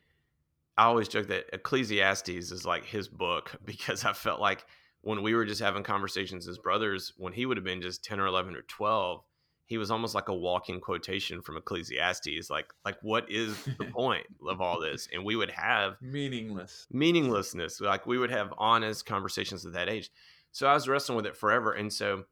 I 0.82 0.86
always 0.86 1.08
joke 1.08 1.28
that 1.28 1.46
Ecclesiastes 1.54 2.52
is 2.52 2.66
like 2.66 2.84
his 2.86 3.08
book 3.08 3.52
because 3.66 4.04
I 4.04 4.14
felt 4.14 4.42
like 4.42 4.66
when 5.02 5.22
we 5.22 5.36
were 5.36 5.46
just 5.46 5.62
having 5.62 5.84
conversations 5.84 6.48
as 6.48 6.58
brothers, 6.58 7.14
when 7.18 7.34
he 7.34 7.46
would 7.46 7.58
have 7.58 7.64
been 7.64 7.84
just 7.84 8.04
10 8.04 8.20
or 8.20 8.26
11 8.26 8.56
or 8.56 8.64
12, 8.64 9.22
he 9.66 9.78
was 9.78 9.92
almost 9.92 10.16
like 10.16 10.28
a 10.28 10.34
walking 10.34 10.80
quotation 10.80 11.40
from 11.44 11.56
Ecclesiastes. 11.56 12.50
Like, 12.50 12.74
like 12.84 12.98
what 13.04 13.30
is 13.30 13.64
the 13.78 13.86
point 13.94 14.26
of 14.48 14.60
all 14.60 14.82
this? 14.82 15.08
And 15.14 15.24
we 15.24 15.36
would 15.36 15.52
have 15.52 15.98
meaningless 16.02 16.88
meaninglessness. 16.90 17.80
Like 17.80 18.08
we 18.08 18.18
would 18.18 18.32
have 18.32 18.52
honest 18.58 19.06
conversations 19.06 19.64
at 19.68 19.74
that 19.74 19.88
age. 19.88 20.10
So 20.52 20.66
I 20.66 20.74
was 20.74 20.88
wrestling 20.88 21.16
with 21.16 21.28
it 21.28 21.38
forever. 21.38 21.74
And 21.74 21.94
so, 21.94 22.24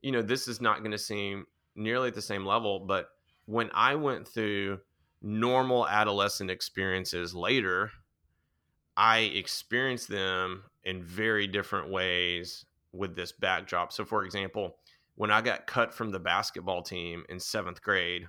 you 0.00 0.10
know, 0.10 0.22
this 0.22 0.48
is 0.48 0.60
not 0.60 0.80
going 0.80 0.90
to 0.90 0.98
seem 0.98 1.46
nearly 1.76 2.08
at 2.08 2.14
the 2.14 2.20
same 2.22 2.44
level, 2.44 2.80
but 2.80 3.10
when 3.46 3.70
I 3.72 3.94
went 3.94 4.26
through 4.26 4.80
normal 5.22 5.86
adolescent 5.86 6.50
experiences 6.50 7.34
later, 7.34 7.90
I 8.96 9.18
experienced 9.20 10.08
them 10.08 10.64
in 10.84 11.02
very 11.02 11.46
different 11.46 11.90
ways 11.90 12.64
with 12.92 13.16
this 13.16 13.32
backdrop. 13.32 13.92
So, 13.92 14.04
for 14.04 14.24
example, 14.24 14.76
when 15.14 15.30
I 15.30 15.40
got 15.40 15.66
cut 15.66 15.94
from 15.94 16.10
the 16.10 16.18
basketball 16.18 16.82
team 16.82 17.24
in 17.28 17.38
seventh 17.40 17.82
grade, 17.82 18.26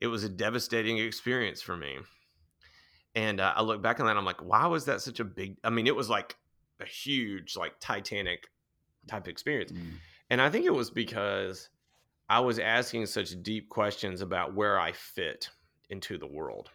it 0.00 0.08
was 0.08 0.24
a 0.24 0.28
devastating 0.28 0.98
experience 0.98 1.62
for 1.62 1.76
me. 1.76 1.98
And 3.14 3.40
uh, 3.40 3.54
I 3.56 3.62
look 3.62 3.82
back 3.82 3.98
on 3.98 4.06
that, 4.06 4.16
I'm 4.16 4.24
like, 4.26 4.44
why 4.44 4.66
was 4.66 4.84
that 4.84 5.00
such 5.00 5.20
a 5.20 5.24
big? 5.24 5.56
I 5.64 5.70
mean, 5.70 5.86
it 5.86 5.96
was 5.96 6.10
like 6.10 6.36
a 6.80 6.84
huge, 6.84 7.56
like 7.56 7.72
Titanic 7.80 8.48
type 9.06 9.26
experience. 9.26 9.72
Mm. 9.72 9.92
And 10.28 10.42
I 10.42 10.50
think 10.50 10.66
it 10.66 10.74
was 10.74 10.90
because 10.90 11.70
I 12.28 12.40
was 12.40 12.58
asking 12.58 13.06
such 13.06 13.42
deep 13.42 13.68
questions 13.68 14.20
about 14.20 14.54
where 14.54 14.78
I 14.78 14.92
fit 14.92 15.48
into 15.90 16.18
the 16.18 16.26
world 16.26 16.70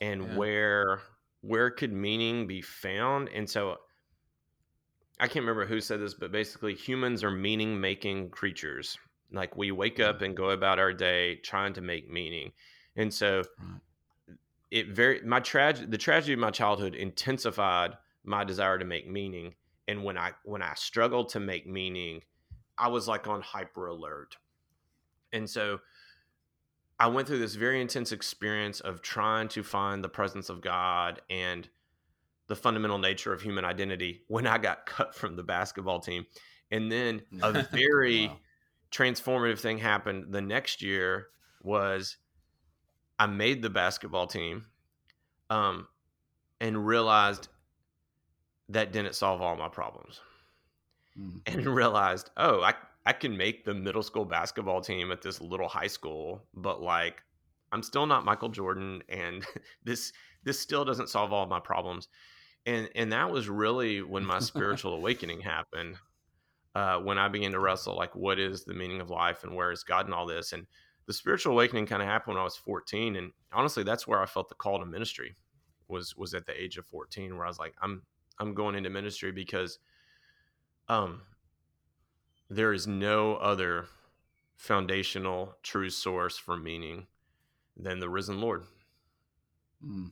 and 0.00 0.22
yeah. 0.22 0.36
where 0.36 1.00
where 1.42 1.70
could 1.70 1.92
meaning 1.92 2.46
be 2.46 2.60
found. 2.60 3.28
And 3.28 3.48
so 3.48 3.76
I 5.18 5.26
can't 5.26 5.44
remember 5.44 5.66
who 5.66 5.80
said 5.80 6.00
this, 6.00 6.14
but 6.14 6.32
basically, 6.32 6.74
humans 6.74 7.22
are 7.24 7.30
meaning 7.30 7.80
making 7.80 8.30
creatures. 8.30 8.98
Like 9.32 9.56
we 9.56 9.70
wake 9.70 10.00
up 10.00 10.22
and 10.22 10.36
go 10.36 10.50
about 10.50 10.78
our 10.78 10.92
day 10.92 11.36
trying 11.36 11.74
to 11.74 11.80
make 11.80 12.10
meaning. 12.10 12.52
And 12.96 13.12
so, 13.12 13.42
it 14.70 14.88
very, 14.88 15.20
my 15.22 15.40
tragedy, 15.40 15.86
the 15.86 15.98
tragedy 15.98 16.32
of 16.32 16.38
my 16.38 16.50
childhood 16.50 16.94
intensified 16.94 17.96
my 18.24 18.44
desire 18.44 18.78
to 18.78 18.84
make 18.84 19.08
meaning. 19.08 19.54
And 19.88 20.04
when 20.04 20.16
I, 20.16 20.32
when 20.44 20.62
I 20.62 20.74
struggled 20.74 21.30
to 21.30 21.40
make 21.40 21.66
meaning, 21.66 22.22
I 22.78 22.88
was 22.88 23.08
like 23.08 23.26
on 23.26 23.40
hyper 23.40 23.88
alert. 23.88 24.36
And 25.32 25.48
so 25.48 25.80
I 27.00 27.06
went 27.06 27.26
through 27.26 27.38
this 27.38 27.54
very 27.54 27.80
intense 27.80 28.12
experience 28.12 28.80
of 28.80 29.00
trying 29.00 29.48
to 29.48 29.62
find 29.62 30.04
the 30.04 30.08
presence 30.08 30.50
of 30.50 30.60
God 30.60 31.22
and 31.30 31.66
the 32.46 32.54
fundamental 32.54 32.98
nature 32.98 33.32
of 33.32 33.40
human 33.40 33.64
identity 33.64 34.22
when 34.28 34.46
I 34.46 34.58
got 34.58 34.84
cut 34.86 35.14
from 35.14 35.34
the 35.34 35.42
basketball 35.42 36.00
team. 36.00 36.26
And 36.70 36.92
then 36.92 37.22
a 37.42 37.62
very 37.72 38.26
wow. 38.26 38.36
transformative 38.92 39.60
thing 39.60 39.78
happened 39.78 40.26
the 40.30 40.42
next 40.42 40.82
year 40.82 41.28
was 41.62 42.18
I 43.18 43.26
made 43.26 43.62
the 43.62 43.70
basketball 43.70 44.26
team 44.26 44.66
um, 45.48 45.88
and 46.60 46.86
realized 46.86 47.48
that 48.68 48.92
didn't 48.92 49.14
solve 49.14 49.40
all 49.40 49.56
my 49.56 49.68
problems. 49.68 50.20
Mm-hmm. 51.18 51.38
And 51.46 51.66
realized, 51.74 52.30
oh, 52.36 52.60
I, 52.60 52.74
I 53.10 53.12
can 53.12 53.36
make 53.36 53.64
the 53.64 53.74
middle 53.74 54.04
school 54.04 54.24
basketball 54.24 54.80
team 54.80 55.10
at 55.10 55.20
this 55.20 55.40
little 55.40 55.66
high 55.66 55.88
school, 55.88 56.44
but 56.54 56.80
like 56.80 57.20
I'm 57.72 57.82
still 57.82 58.06
not 58.06 58.24
Michael 58.24 58.50
Jordan 58.50 59.02
and 59.08 59.44
this 59.84 60.12
this 60.44 60.60
still 60.60 60.84
doesn't 60.84 61.08
solve 61.08 61.32
all 61.32 61.44
my 61.46 61.58
problems. 61.58 62.06
And 62.66 62.88
and 62.94 63.10
that 63.10 63.28
was 63.32 63.48
really 63.48 64.00
when 64.00 64.24
my 64.24 64.38
spiritual 64.50 64.94
awakening 64.94 65.40
happened. 65.40 65.96
Uh, 66.76 67.00
when 67.00 67.18
I 67.18 67.26
began 67.26 67.50
to 67.50 67.58
wrestle, 67.58 67.96
like, 67.96 68.14
what 68.14 68.38
is 68.38 68.62
the 68.62 68.74
meaning 68.74 69.00
of 69.00 69.10
life 69.10 69.42
and 69.42 69.56
where 69.56 69.72
is 69.72 69.82
God 69.82 70.04
and 70.06 70.14
all 70.14 70.24
this? 70.24 70.52
And 70.52 70.68
the 71.06 71.12
spiritual 71.12 71.54
awakening 71.54 71.86
kind 71.86 72.00
of 72.00 72.06
happened 72.06 72.36
when 72.36 72.40
I 72.40 72.44
was 72.44 72.56
14. 72.56 73.16
And 73.16 73.32
honestly, 73.52 73.82
that's 73.82 74.06
where 74.06 74.22
I 74.22 74.26
felt 74.26 74.48
the 74.48 74.54
call 74.54 74.78
to 74.78 74.86
ministry 74.86 75.34
was 75.88 76.16
was 76.16 76.32
at 76.32 76.46
the 76.46 76.56
age 76.56 76.78
of 76.78 76.86
14, 76.86 77.36
where 77.36 77.44
I 77.44 77.48
was 77.48 77.58
like, 77.58 77.74
I'm 77.82 78.02
I'm 78.38 78.54
going 78.54 78.76
into 78.76 78.88
ministry 78.88 79.32
because 79.32 79.80
um 80.88 81.22
there 82.50 82.72
is 82.72 82.86
no 82.86 83.36
other 83.36 83.86
foundational 84.56 85.56
true 85.62 85.88
source 85.88 86.36
for 86.36 86.56
meaning 86.56 87.06
than 87.76 88.00
the 88.00 88.08
risen 88.10 88.40
Lord. 88.40 88.64
Mm. 89.82 90.10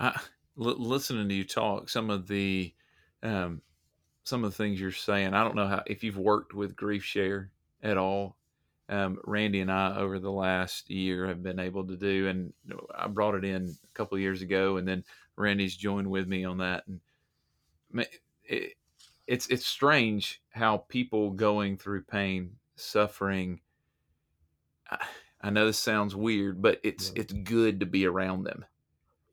I, 0.00 0.18
l- 0.58 0.78
listening 0.78 1.28
to 1.28 1.34
you 1.34 1.44
talk, 1.44 1.88
some 1.88 2.10
of 2.10 2.26
the 2.26 2.72
um, 3.22 3.60
some 4.24 4.42
of 4.42 4.50
the 4.50 4.56
things 4.56 4.80
you're 4.80 4.90
saying, 4.92 5.34
I 5.34 5.44
don't 5.44 5.54
know 5.54 5.68
how 5.68 5.82
if 5.86 6.02
you've 6.02 6.18
worked 6.18 6.54
with 6.54 6.74
Grief 6.74 7.04
Share 7.04 7.50
at 7.82 7.98
all. 7.98 8.36
Um, 8.88 9.18
Randy 9.24 9.60
and 9.60 9.70
I 9.70 9.96
over 9.96 10.18
the 10.18 10.30
last 10.30 10.90
year 10.90 11.26
have 11.28 11.42
been 11.42 11.60
able 11.60 11.86
to 11.86 11.96
do, 11.96 12.26
and 12.28 12.52
I 12.94 13.06
brought 13.06 13.36
it 13.36 13.44
in 13.44 13.68
a 13.68 13.94
couple 13.94 14.18
years 14.18 14.42
ago, 14.42 14.76
and 14.76 14.86
then 14.86 15.04
Randy's 15.36 15.76
joined 15.76 16.10
with 16.10 16.26
me 16.26 16.44
on 16.44 16.58
that, 16.58 16.84
and 16.86 17.00
it, 18.44 18.74
it's 19.26 19.46
it's 19.48 19.66
strange 19.66 20.42
how 20.50 20.78
people 20.78 21.30
going 21.30 21.76
through 21.76 22.02
pain, 22.02 22.56
suffering. 22.76 23.60
I, 24.90 24.98
I 25.40 25.50
know 25.50 25.66
this 25.66 25.78
sounds 25.78 26.14
weird, 26.14 26.62
but 26.62 26.80
it's 26.82 27.12
yeah. 27.14 27.22
it's 27.22 27.32
good 27.32 27.80
to 27.80 27.86
be 27.86 28.06
around 28.06 28.44
them 28.44 28.64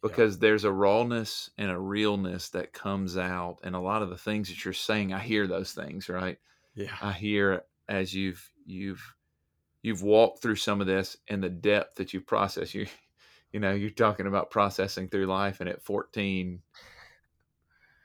because 0.01 0.35
yeah. 0.35 0.41
there's 0.41 0.63
a 0.63 0.71
rawness 0.71 1.49
and 1.57 1.71
a 1.71 1.77
realness 1.77 2.49
that 2.49 2.73
comes 2.73 3.17
out, 3.17 3.59
and 3.63 3.75
a 3.75 3.79
lot 3.79 4.01
of 4.01 4.09
the 4.09 4.17
things 4.17 4.49
that 4.49 4.63
you're 4.63 4.73
saying, 4.73 5.13
I 5.13 5.19
hear 5.19 5.47
those 5.47 5.73
things, 5.73 6.09
right? 6.09 6.37
Yeah, 6.75 6.95
I 7.01 7.11
hear 7.11 7.63
as 7.87 8.13
you've 8.13 8.49
you've 8.65 9.15
you've 9.81 10.03
walked 10.03 10.41
through 10.41 10.55
some 10.55 10.81
of 10.81 10.87
this 10.87 11.17
and 11.27 11.43
the 11.43 11.49
depth 11.49 11.95
that 11.95 12.13
you 12.13 12.21
process. 12.21 12.73
You 12.73 12.87
you 13.51 13.59
know 13.59 13.71
you're 13.71 13.89
talking 13.89 14.27
about 14.27 14.51
processing 14.51 15.09
through 15.09 15.25
life, 15.25 15.59
and 15.59 15.69
at 15.69 15.81
14, 15.81 16.61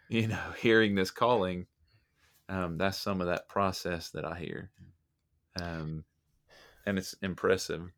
you 0.08 0.28
know, 0.28 0.52
hearing 0.58 0.94
this 0.94 1.10
calling 1.10 1.66
um, 2.48 2.78
that's 2.78 2.98
some 2.98 3.20
of 3.20 3.26
that 3.28 3.48
process 3.48 4.10
that 4.10 4.24
I 4.24 4.38
hear, 4.38 4.70
um, 5.60 6.04
and 6.86 6.98
it's 6.98 7.14
impressive. 7.22 7.90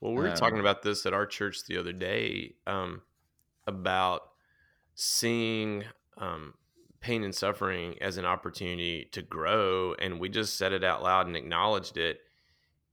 Well, 0.00 0.12
we 0.12 0.22
were 0.22 0.30
um, 0.30 0.36
talking 0.36 0.60
about 0.60 0.82
this 0.82 1.06
at 1.06 1.12
our 1.12 1.26
church 1.26 1.64
the 1.66 1.78
other 1.78 1.92
day 1.92 2.54
um, 2.66 3.02
about 3.66 4.22
seeing 4.94 5.84
um, 6.16 6.54
pain 7.00 7.24
and 7.24 7.34
suffering 7.34 7.96
as 8.00 8.16
an 8.16 8.24
opportunity 8.24 9.08
to 9.12 9.22
grow, 9.22 9.94
and 9.94 10.20
we 10.20 10.28
just 10.28 10.56
said 10.56 10.72
it 10.72 10.84
out 10.84 11.02
loud 11.02 11.26
and 11.26 11.36
acknowledged 11.36 11.96
it. 11.96 12.20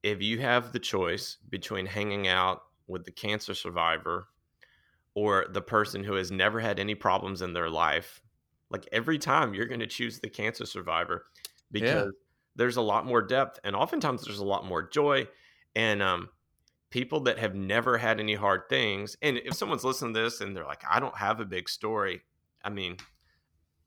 If 0.01 0.21
you 0.21 0.39
have 0.39 0.71
the 0.71 0.79
choice 0.79 1.37
between 1.49 1.85
hanging 1.85 2.27
out 2.27 2.61
with 2.87 3.05
the 3.05 3.11
cancer 3.11 3.53
survivor 3.53 4.27
or 5.15 5.45
the 5.49 5.61
person 5.61 6.03
who 6.03 6.13
has 6.13 6.31
never 6.31 6.59
had 6.59 6.79
any 6.79 6.93
problems 6.93 7.41
in 7.41 7.53
their 7.53 7.69
life 7.69 8.21
like 8.69 8.87
every 8.91 9.17
time 9.17 9.53
you're 9.53 9.67
going 9.67 9.79
to 9.79 9.87
choose 9.87 10.19
the 10.19 10.29
cancer 10.29 10.65
survivor 10.65 11.25
because 11.71 12.05
yeah. 12.05 12.11
there's 12.55 12.77
a 12.77 12.81
lot 12.81 13.05
more 13.05 13.21
depth 13.21 13.59
and 13.63 13.75
oftentimes 13.75 14.23
there's 14.23 14.39
a 14.39 14.45
lot 14.45 14.65
more 14.65 14.87
joy 14.87 15.27
and 15.75 16.01
um, 16.01 16.29
people 16.89 17.21
that 17.21 17.37
have 17.37 17.55
never 17.55 17.97
had 17.97 18.19
any 18.19 18.35
hard 18.35 18.61
things 18.69 19.17
and 19.21 19.37
if 19.37 19.53
someone's 19.53 19.83
listening 19.83 20.13
to 20.13 20.21
this 20.21 20.41
and 20.41 20.55
they're 20.55 20.65
like 20.65 20.83
i 20.89 20.99
don't 20.99 21.17
have 21.17 21.39
a 21.39 21.45
big 21.45 21.67
story 21.69 22.21
i 22.63 22.69
mean 22.69 22.97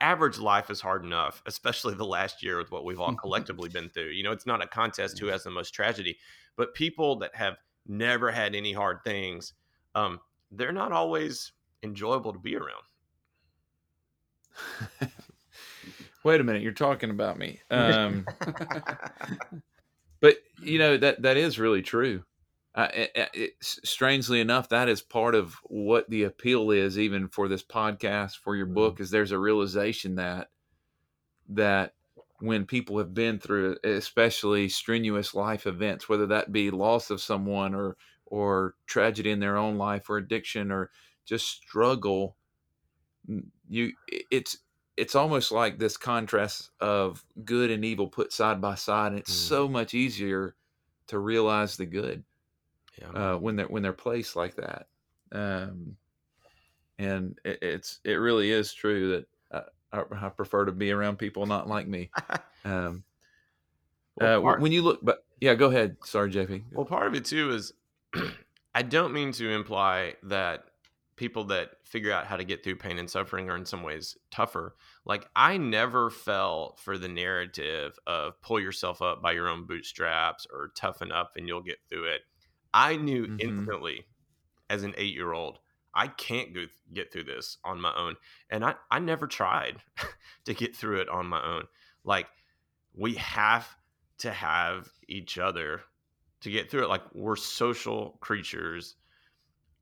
average 0.01 0.39
life 0.39 0.71
is 0.71 0.81
hard 0.81 1.05
enough 1.05 1.43
especially 1.47 1.95
the 1.95 2.05
last 2.05 2.43
year 2.43 2.59
with 2.59 2.71
what 2.71 2.85
we've 2.85 3.01
all 3.01 3.15
collectively 3.23 3.69
been 3.69 3.89
through 3.89 4.11
you 4.11 4.23
know 4.23 4.33
it's 4.33 4.47
not 4.47 4.63
a 4.63 4.67
contest 4.67 5.19
who 5.19 5.27
has 5.27 5.43
the 5.43 5.51
most 5.51 5.71
tragedy 5.71 6.17
but 6.57 6.75
people 6.75 7.17
that 7.17 7.35
have 7.35 7.57
never 7.87 8.31
had 8.31 8.55
any 8.55 8.73
hard 8.73 8.99
things 9.05 9.55
um, 9.95 10.21
they're 10.51 10.73
not 10.73 10.93
always 10.93 11.53
enjoyable 11.83 12.33
to 12.33 12.39
be 12.39 12.57
around 12.57 12.83
Wait 16.25 16.41
a 16.41 16.45
minute, 16.45 16.63
you're 16.63 16.73
talking 16.73 17.11
about 17.11 17.39
me. 17.39 17.61
Um, 17.71 18.27
but 20.21 20.37
you 20.63 20.79
know 20.79 20.97
that 20.97 21.23
that 21.23 21.37
is 21.37 21.59
really 21.59 21.83
true. 21.83 22.25
Uh, 22.75 22.89
it, 22.93 23.31
it, 23.35 23.51
strangely 23.61 24.41
enough, 24.41 24.69
that 24.69 24.89
is 24.89 25.01
part 25.01 25.35
of 25.35 25.55
what 25.65 26.09
the 26.11 26.25
appeal 26.25 26.71
is, 26.71 26.99
even 26.99 27.29
for 27.29 27.49
this 27.49 27.63
podcast, 27.63 28.37
for 28.37 28.55
your 28.55 28.67
book, 28.67 28.95
mm-hmm. 28.95 29.03
is 29.05 29.11
there's 29.11 29.33
a 29.33 29.39
realization 29.39 30.17
that 30.17 30.49
that 31.49 31.95
when 32.41 32.67
people 32.67 32.99
have 32.99 33.15
been 33.15 33.39
through, 33.39 33.77
especially 33.83 34.69
strenuous 34.69 35.35
life 35.35 35.67
events, 35.67 36.09
whether 36.09 36.27
that 36.27 36.53
be 36.53 36.71
loss 36.71 37.11
of 37.11 37.21
someone 37.21 37.75
or 37.75 37.97
or 38.27 38.75
tragedy 38.87 39.31
in 39.31 39.41
their 39.41 39.57
own 39.57 39.79
life 39.79 40.09
or 40.11 40.19
addiction 40.19 40.71
or 40.71 40.91
just 41.25 41.47
struggle 41.47 42.37
you 43.69 43.93
it's 44.31 44.59
it's 44.97 45.15
almost 45.15 45.53
like 45.53 45.79
this 45.79 45.97
contrast 45.97 46.71
of 46.81 47.25
good 47.45 47.71
and 47.71 47.85
evil 47.85 48.09
put 48.09 48.33
side 48.33 48.61
by 48.61 48.75
side 48.75 49.13
and 49.13 49.21
it's 49.21 49.33
mm. 49.33 49.49
so 49.49 49.69
much 49.69 49.95
easier 49.95 50.55
to 51.07 51.19
realize 51.19 51.77
the 51.77 51.87
good 51.87 52.25
yeah. 53.01 53.33
uh, 53.33 53.37
when 53.37 53.57
they're 53.57 53.67
when 53.69 53.83
they're 53.83 53.93
placed 53.93 54.37
like 54.37 54.57
that 54.57 54.87
um, 55.33 55.97
and 56.99 57.39
it, 57.45 57.59
it's 57.63 58.01
it 58.05 58.15
really 58.15 58.51
is 58.51 58.73
true 58.73 59.11
that 59.11 59.27
I, 59.93 60.03
I, 60.13 60.29
prefer 60.29 60.67
to 60.67 60.73
be 60.73 60.91
around 60.91 61.17
people 61.17 61.47
not 61.47 61.69
like 61.69 61.87
me 61.87 62.11
um, 62.65 63.05
well, 64.17 64.39
uh, 64.39 64.43
part, 64.43 64.61
when 64.61 64.73
you 64.73 64.83
look 64.83 65.01
but 65.03 65.25
yeah 65.41 65.55
go 65.55 65.67
ahead 65.67 65.97
sorry 66.05 66.31
jp 66.31 66.63
well 66.73 66.85
part 66.85 67.07
of 67.07 67.15
it 67.15 67.25
too 67.25 67.51
is 67.51 67.73
i 68.75 68.83
don't 68.83 69.13
mean 69.13 69.33
to 69.33 69.51
imply 69.51 70.15
that 70.25 70.65
people 71.19 71.45
that 71.45 71.73
figure 71.85 72.13
out 72.13 72.27
how 72.27 72.37
to 72.37 72.45
get 72.45 72.65
through 72.65 72.77
pain 72.77 72.99
and 72.99 73.11
suffering 73.11 73.51
are 73.51 73.57
in 73.57 73.67
some 73.67 73.83
ways 73.83 74.17
tougher. 74.31 74.77
Like 75.05 75.29
I 75.37 75.59
never 75.59 76.09
fell 76.09 76.77
for 76.79 76.97
the 76.97 77.09
narrative 77.09 77.99
of 78.07 78.41
pull 78.41 78.61
yourself 78.61 79.03
up 79.03 79.21
by 79.21 79.33
your 79.33 79.49
own 79.49 79.67
bootstraps 79.67 80.47
or 80.51 80.71
toughen 80.75 81.13
up 81.13 81.33
and 81.37 81.47
you'll 81.47 81.63
get 81.63 81.79
through 81.89 82.05
it. 82.05 82.23
I 82.73 82.97
knew 82.97 83.27
mm-hmm. 83.27 83.41
instantly 83.41 84.07
as 84.71 84.85
an 84.85 84.93
8-year-old 84.93 85.59
I 85.95 86.07
can't 86.07 86.55
go 86.55 86.65
get 86.93 87.13
through 87.13 87.25
this 87.25 87.59
on 87.65 87.81
my 87.81 87.93
own. 87.97 88.15
And 88.51 88.65
I 88.65 88.77
I 88.91 89.01
never 89.01 89.27
tried 89.27 89.79
to 90.45 90.55
get 90.55 90.77
through 90.77 91.01
it 91.01 91.09
on 91.09 91.27
my 91.27 91.45
own. 91.45 91.65
Like 92.05 92.29
we 92.95 93.15
have 93.15 93.69
to 94.19 94.31
have 94.31 94.89
each 95.09 95.39
other 95.39 95.83
to 96.41 96.51
get 96.51 96.71
through 96.71 96.85
it 96.85 96.89
like 96.89 97.03
we're 97.15 97.37
social 97.37 98.17
creatures 98.21 98.95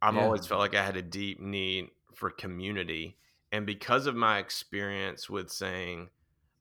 I've 0.02 0.14
yeah. 0.14 0.22
always 0.22 0.46
felt 0.46 0.60
like 0.60 0.74
I 0.74 0.84
had 0.84 0.96
a 0.96 1.02
deep 1.02 1.40
need 1.40 1.88
for 2.14 2.30
community. 2.30 3.16
And 3.52 3.66
because 3.66 4.06
of 4.06 4.14
my 4.14 4.38
experience 4.38 5.30
with 5.30 5.50
saying, 5.50 6.08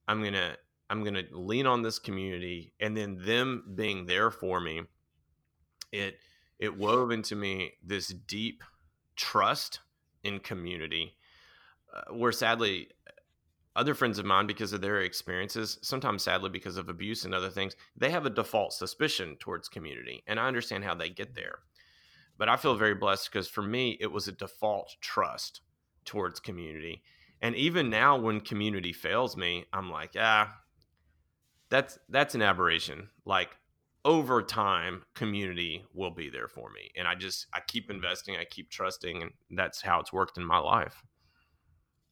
I'm 0.08 0.22
going 0.22 0.34
to, 0.34 0.58
I'm 0.90 1.04
going 1.04 1.16
to 1.16 1.26
lean 1.32 1.66
on 1.66 1.82
this 1.82 2.00
community 2.00 2.74
and 2.80 2.96
then 2.96 3.18
them 3.26 3.74
being 3.76 4.06
there 4.06 4.32
for 4.32 4.60
me, 4.60 4.84
it, 5.92 6.18
it 6.60 6.78
wove 6.78 7.12
into 7.12 7.36
me 7.36 7.74
this 7.84 8.08
deep 8.08 8.64
trust 9.16 9.80
in 10.24 10.40
community 10.40 11.16
uh, 11.96 12.14
where 12.14 12.32
sadly 12.32 12.90
other 13.76 13.94
friends 13.94 14.20
of 14.20 14.26
mine 14.26 14.48
because 14.48 14.74
of 14.74 14.82
their 14.82 15.02
experiences 15.02 15.78
sometimes 15.82 16.24
sadly 16.24 16.50
because 16.50 16.78
of 16.78 16.90
abuse 16.90 17.26
and 17.26 17.34
other 17.34 17.50
things 17.50 17.76
they 17.96 18.10
have 18.10 18.26
a 18.26 18.30
default 18.30 18.74
suspicion 18.74 19.38
towards 19.40 19.70
community 19.70 20.24
and 20.28 20.40
i 20.40 20.48
understand 20.48 20.84
how 20.84 20.96
they 20.96 21.10
get 21.10 21.36
there 21.36 21.60
but 22.38 22.50
I 22.50 22.58
feel 22.58 22.76
very 22.76 22.96
blessed 22.96 23.32
because 23.32 23.48
for 23.48 23.62
me, 23.62 23.98
it 24.00 24.12
was 24.12 24.28
a 24.28 24.32
default 24.32 24.96
trust 25.02 25.62
towards 26.06 26.40
community. 26.40 27.02
And 27.42 27.56
even 27.56 27.90
now, 27.90 28.18
when 28.18 28.42
community 28.42 28.94
fails 28.94 29.36
me, 29.36 29.66
I'm 29.74 29.92
like, 29.92 30.12
ah, 30.18 30.54
that's 31.70 32.00
that's 32.10 32.36
an 32.36 32.42
aberration. 32.42 33.10
Like 33.26 33.50
over 34.04 34.42
time, 34.42 35.04
community 35.16 35.84
will 35.94 36.12
be 36.12 36.30
there 36.30 36.48
for 36.48 36.70
me, 36.70 36.92
and 36.96 37.08
I 37.08 37.16
just 37.16 37.48
I 37.54 37.60
keep 37.68 37.90
investing, 37.90 38.38
I 38.38 38.46
keep 38.46 38.70
trusting, 38.70 39.22
and 39.22 39.32
that's 39.52 39.82
how 39.82 40.00
it's 40.00 40.14
worked 40.14 40.38
in 40.38 40.46
my 40.46 40.60
life. 40.60 41.04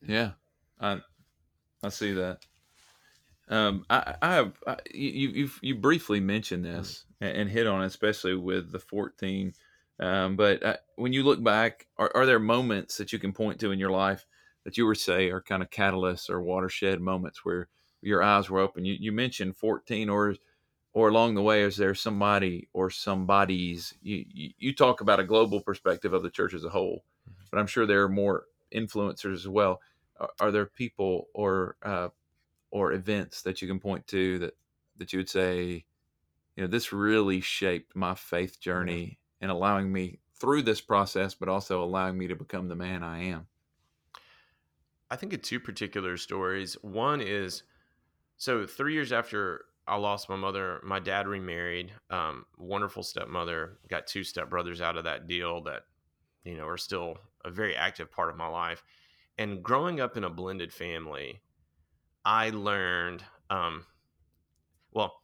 Yeah, 0.05 0.31
I 0.79 0.99
I 1.83 1.89
see 1.89 2.13
that. 2.13 2.39
Um, 3.49 3.85
I, 3.89 4.15
I 4.21 4.33
have 4.35 4.53
I, 4.65 4.77
you 4.93 5.29
you 5.29 5.49
you 5.61 5.75
briefly 5.75 6.19
mentioned 6.19 6.65
this 6.65 7.05
and, 7.19 7.37
and, 7.37 7.49
hit 7.49 7.67
on 7.67 7.83
it, 7.83 7.87
especially 7.87 8.35
with 8.35 8.71
the 8.71 8.79
fourteen. 8.79 9.53
Um, 9.99 10.35
but 10.35 10.63
uh, 10.63 10.77
when 10.95 11.13
you 11.13 11.23
look 11.23 11.43
back, 11.43 11.87
are, 11.97 12.11
are 12.15 12.25
there 12.25 12.39
moments 12.39 12.97
that 12.97 13.13
you 13.13 13.19
can 13.19 13.31
point 13.31 13.59
to 13.59 13.71
in 13.71 13.79
your 13.79 13.91
life 13.91 14.25
that 14.63 14.77
you 14.77 14.87
would 14.87 14.97
say 14.97 15.29
are 15.29 15.41
kind 15.41 15.61
of 15.61 15.69
catalysts 15.69 16.29
or 16.29 16.41
watershed 16.41 16.99
moments 16.99 17.45
where 17.45 17.67
your 18.01 18.23
eyes 18.23 18.49
were 18.49 18.59
open? 18.59 18.85
You 18.85 18.95
you 18.99 19.11
mentioned 19.11 19.55
fourteen, 19.55 20.09
or 20.09 20.35
or 20.93 21.09
along 21.09 21.35
the 21.35 21.41
way, 21.41 21.61
is 21.61 21.77
there 21.77 21.95
somebody 21.95 22.67
or 22.73 22.89
somebody's? 22.89 23.93
You 24.01 24.25
you, 24.27 24.49
you 24.57 24.75
talk 24.75 25.01
about 25.01 25.19
a 25.19 25.23
global 25.23 25.61
perspective 25.61 26.13
of 26.13 26.23
the 26.23 26.31
church 26.31 26.53
as 26.53 26.65
a 26.65 26.69
whole, 26.69 27.03
mm-hmm. 27.29 27.43
but 27.51 27.59
I'm 27.59 27.67
sure 27.67 27.85
there 27.85 28.03
are 28.03 28.09
more 28.09 28.45
influencers 28.73 29.35
as 29.35 29.47
well. 29.47 29.79
Are, 30.19 30.29
are 30.39 30.51
there 30.51 30.65
people 30.65 31.27
or 31.33 31.77
uh, 31.83 32.09
or 32.71 32.93
events 32.93 33.43
that 33.43 33.61
you 33.61 33.67
can 33.67 33.79
point 33.79 34.07
to 34.07 34.39
that 34.39 34.55
that 34.97 35.13
you 35.13 35.19
would 35.19 35.29
say, 35.29 35.85
you 36.55 36.63
know, 36.63 36.67
this 36.67 36.91
really 36.91 37.41
shaped 37.41 37.95
my 37.95 38.15
faith 38.15 38.59
journey 38.59 39.19
and 39.43 39.51
allowing 39.51 39.91
me 39.91 40.19
through 40.39 40.61
this 40.61 40.79
process, 40.79 41.33
but 41.33 41.49
also 41.49 41.83
allowing 41.83 42.17
me 42.17 42.27
to 42.27 42.35
become 42.35 42.69
the 42.69 42.77
man 42.77 43.03
I 43.03 43.25
am? 43.25 43.45
I 45.11 45.17
think 45.17 45.33
of 45.33 45.41
two 45.41 45.59
particular 45.59 46.15
stories. 46.15 46.75
One 46.81 47.19
is 47.19 47.63
so 48.37 48.65
three 48.65 48.93
years 48.93 49.11
after 49.11 49.65
I 49.85 49.97
lost 49.97 50.29
my 50.29 50.37
mother, 50.37 50.79
my 50.81 50.99
dad 50.99 51.27
remarried. 51.27 51.91
Um, 52.09 52.45
wonderful 52.57 53.03
stepmother. 53.03 53.79
Got 53.89 54.07
two 54.07 54.21
stepbrothers 54.21 54.79
out 54.79 54.95
of 54.95 55.03
that 55.03 55.27
deal 55.27 55.61
that, 55.63 55.81
you 56.45 56.55
know, 56.55 56.65
are 56.65 56.77
still 56.77 57.17
a 57.43 57.51
very 57.51 57.75
active 57.75 58.09
part 58.09 58.29
of 58.29 58.37
my 58.37 58.47
life. 58.47 58.81
And 59.37 59.61
growing 59.61 59.99
up 59.99 60.15
in 60.15 60.23
a 60.23 60.29
blended 60.29 60.71
family, 60.71 61.41
I 62.23 62.51
learned, 62.51 63.25
um, 63.49 63.85
well, 64.93 65.15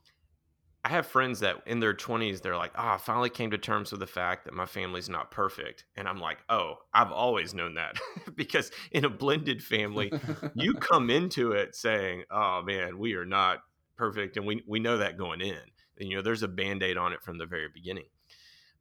I 0.89 0.93
have 0.93 1.05
friends 1.05 1.41
that 1.41 1.57
in 1.67 1.79
their 1.79 1.93
20s, 1.93 2.41
they're 2.41 2.57
like, 2.57 2.71
oh, 2.75 2.87
I 2.87 2.97
finally 2.97 3.29
came 3.29 3.51
to 3.51 3.59
terms 3.59 3.91
with 3.91 3.99
the 3.99 4.07
fact 4.07 4.45
that 4.45 4.55
my 4.55 4.65
family's 4.65 5.07
not 5.07 5.29
perfect. 5.29 5.85
And 5.95 6.07
I'm 6.07 6.19
like, 6.19 6.39
oh, 6.49 6.77
I've 6.91 7.11
always 7.11 7.53
known 7.53 7.75
that 7.75 7.95
because 8.35 8.71
in 8.91 9.05
a 9.05 9.09
blended 9.09 9.63
family, 9.63 10.11
you 10.55 10.73
come 10.73 11.11
into 11.11 11.51
it 11.51 11.75
saying, 11.75 12.23
oh, 12.31 12.63
man, 12.63 12.97
we 12.97 13.13
are 13.13 13.25
not 13.25 13.59
perfect. 13.97 14.35
And 14.37 14.47
we, 14.47 14.63
we 14.67 14.79
know 14.79 14.97
that 14.97 15.15
going 15.15 15.41
in. 15.41 15.59
And, 15.99 16.09
you 16.09 16.15
know, 16.15 16.23
there's 16.23 16.41
a 16.41 16.47
band 16.47 16.81
aid 16.81 16.97
on 16.97 17.13
it 17.13 17.21
from 17.21 17.37
the 17.37 17.45
very 17.45 17.67
beginning. 17.71 18.07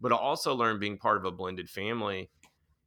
But 0.01 0.11
I 0.11 0.17
also 0.17 0.55
learned 0.55 0.81
being 0.81 0.97
part 0.97 1.19
of 1.19 1.27
a 1.27 1.31
blended 1.31 1.69
family, 1.69 2.31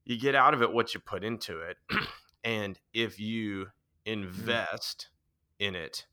you 0.03 0.19
get 0.19 0.33
out 0.33 0.55
of 0.55 0.63
it 0.63 0.73
what 0.73 0.95
you 0.95 0.99
put 0.99 1.23
into 1.23 1.59
it. 1.61 1.77
and 2.43 2.79
if 2.91 3.19
you 3.19 3.65
mm. 3.65 3.69
invest, 4.05 5.09
in 5.61 5.75
it 5.75 6.07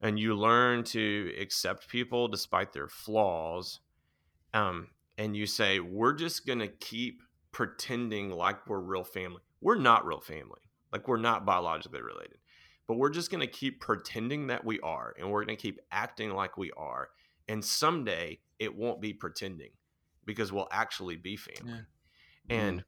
and 0.00 0.18
you 0.18 0.34
learn 0.34 0.84
to 0.84 1.32
accept 1.40 1.88
people 1.88 2.28
despite 2.28 2.72
their 2.72 2.88
flaws 2.88 3.80
um, 4.54 4.88
and 5.18 5.36
you 5.36 5.46
say 5.46 5.80
we're 5.80 6.14
just 6.14 6.46
going 6.46 6.58
to 6.58 6.68
keep 6.68 7.22
pretending 7.52 8.30
like 8.30 8.66
we're 8.66 8.80
real 8.80 9.04
family. 9.04 9.42
We're 9.60 9.78
not 9.78 10.06
real 10.06 10.20
family. 10.20 10.60
Like 10.92 11.08
we're 11.08 11.16
not 11.16 11.44
biologically 11.44 12.02
related. 12.02 12.38
But 12.86 12.98
we're 12.98 13.10
just 13.10 13.30
going 13.30 13.40
to 13.40 13.46
keep 13.46 13.80
pretending 13.80 14.46
that 14.46 14.64
we 14.64 14.78
are 14.80 15.14
and 15.18 15.30
we're 15.30 15.44
going 15.44 15.56
to 15.56 15.62
keep 15.62 15.80
acting 15.90 16.30
like 16.30 16.56
we 16.56 16.70
are 16.76 17.08
and 17.48 17.64
someday 17.64 18.38
it 18.58 18.74
won't 18.74 19.00
be 19.00 19.12
pretending 19.12 19.70
because 20.24 20.52
we'll 20.52 20.68
actually 20.70 21.16
be 21.16 21.36
family. 21.36 21.80
Yeah. 22.48 22.56
and 22.56 22.80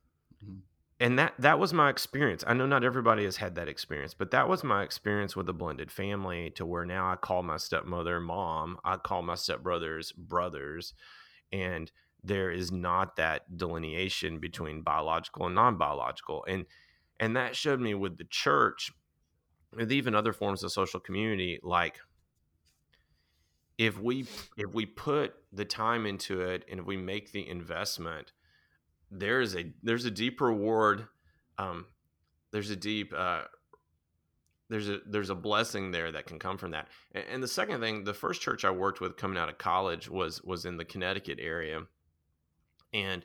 mm-hmm 0.45 0.59
and 1.01 1.19
that 1.19 1.35
that 1.39 1.59
was 1.59 1.73
my 1.73 1.91
experience. 1.91 2.43
I 2.47 2.55
know 2.55 2.67
not 2.67 2.85
everybody 2.85 3.25
has 3.25 3.37
had 3.37 3.55
that 3.55 3.69
experience, 3.69 4.15
but 4.15 4.31
that 4.33 4.49
was 4.49 4.65
my 4.65 4.83
experience 4.83 5.37
with 5.37 5.49
a 5.49 5.53
blended 5.53 5.93
family 5.93 6.51
to 6.51 6.67
where 6.67 6.85
now 6.85 7.11
I 7.11 7.17
call 7.17 7.43
my 7.43 7.57
stepmother 7.57 8.21
mom, 8.21 8.79
I 8.85 8.97
call 8.97 9.23
my 9.23 9.35
stepbrothers 9.35 10.15
brothers, 10.17 10.95
and 11.53 11.91
there 12.25 12.51
is 12.51 12.73
not 12.73 13.17
that 13.17 13.57
delineation 13.57 14.41
between 14.41 14.83
biological 14.83 15.47
and 15.47 15.55
non-biological. 15.55 16.45
And 16.49 16.67
and 17.21 17.37
that 17.37 17.55
showed 17.55 17.81
me 17.81 17.95
with 17.95 18.19
the 18.19 18.25
church, 18.25 18.93
with 19.75 19.93
even 19.93 20.15
other 20.15 20.33
forms 20.33 20.65
of 20.65 20.73
social 20.73 21.01
community, 21.01 21.61
like 21.63 21.99
if 23.77 24.01
we 24.01 24.27
if 24.57 24.75
we 24.75 24.85
put 24.85 25.35
the 25.53 25.65
time 25.65 26.07
into 26.07 26.41
it 26.41 26.65
and 26.69 26.81
if 26.81 26.87
we 26.87 26.97
make 26.97 27.31
the 27.31 27.49
investment 27.49 28.33
there's 29.11 29.57
a 29.57 29.73
there's 29.83 30.05
a 30.05 30.11
deep 30.11 30.41
reward 30.41 31.07
um 31.59 31.87
there's 32.53 32.71
a 32.71 32.77
deep 32.77 33.13
uh 33.17 33.43
there's 34.69 34.89
a 34.89 34.99
there's 35.07 35.31
a 35.31 35.35
blessing 35.35 35.91
there 35.91 36.13
that 36.13 36.27
can 36.27 36.39
come 36.39 36.59
from 36.59 36.73
that. 36.73 36.89
And, 37.13 37.25
and, 37.31 37.43
the 37.43 37.49
second 37.49 37.81
thing 37.81 38.05
the 38.05 38.15
first 38.15 38.43
church 38.43 38.65
i 38.65 38.71
worked 38.71 39.01
with 39.01 39.17
coming 39.17 39.39
out 39.39 39.49
of 39.49 39.59
college 39.59 40.09
was 40.09 40.43
was 40.43 40.65
in 40.65 40.77
the 40.77 40.85
connecticut 40.85 41.39
area. 41.41 41.83
And 42.93 43.25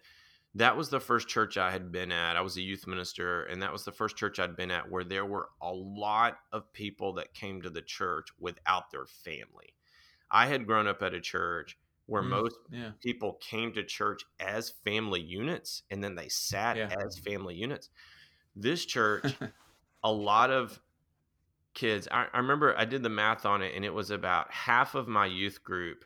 that 0.56 0.78
was 0.78 0.90
the 0.90 1.00
first 1.00 1.28
church 1.28 1.58
i 1.58 1.72
had 1.72 1.92
been 1.92 2.12
at. 2.12 2.38
I 2.38 2.42
was 2.42 2.58
a 2.58 2.62
youth 2.62 2.88
minister 2.88 3.44
and 3.44 3.62
that 3.62 3.74
was 3.74 3.84
the 3.84 3.92
first 3.92 4.16
church 4.16 4.40
i'd 4.40 4.56
been 4.56 4.72
at 4.72 4.90
where 4.90 5.04
there 5.04 5.26
were 5.26 5.50
a 5.62 5.72
lot 5.72 6.38
of 6.52 6.72
people 6.74 7.14
that 7.14 7.34
came 7.34 7.62
to 7.62 7.70
the 7.70 7.82
church 7.82 8.28
without 8.40 8.92
their 8.92 9.06
family. 9.06 9.74
I 10.32 10.48
had 10.48 10.66
grown 10.66 10.88
up 10.88 11.04
at 11.04 11.14
a 11.14 11.22
church 11.22 11.78
where 12.14 12.22
mm, 12.22 12.30
most 12.30 12.58
yeah. 12.72 12.92
people 13.02 13.40
came 13.42 13.74
to 13.74 13.84
church 13.84 14.24
as 14.40 14.70
family 14.86 15.20
units 15.20 15.82
and 15.90 16.04
then 16.04 16.14
they 16.14 16.30
sat 16.30 16.78
yeah. 16.78 16.94
as 17.04 17.18
family 17.18 17.56
units. 17.56 17.90
This 18.56 18.86
church, 18.86 19.34
a 20.04 20.12
lot 20.12 20.52
of 20.52 20.80
kids, 21.74 22.08
I, 22.12 22.28
I, 22.32 22.38
remember 22.38 22.78
I 22.78 22.86
did 22.86 23.02
the 23.02 23.10
math 23.10 23.48
on 23.48 23.64
it 23.64 23.74
and 23.76 23.84
it 23.84 23.92
was 23.92 24.12
about 24.12 24.52
half 24.52 24.94
of 24.94 25.08
my 25.08 25.26
youth 25.26 25.64
group 25.64 26.06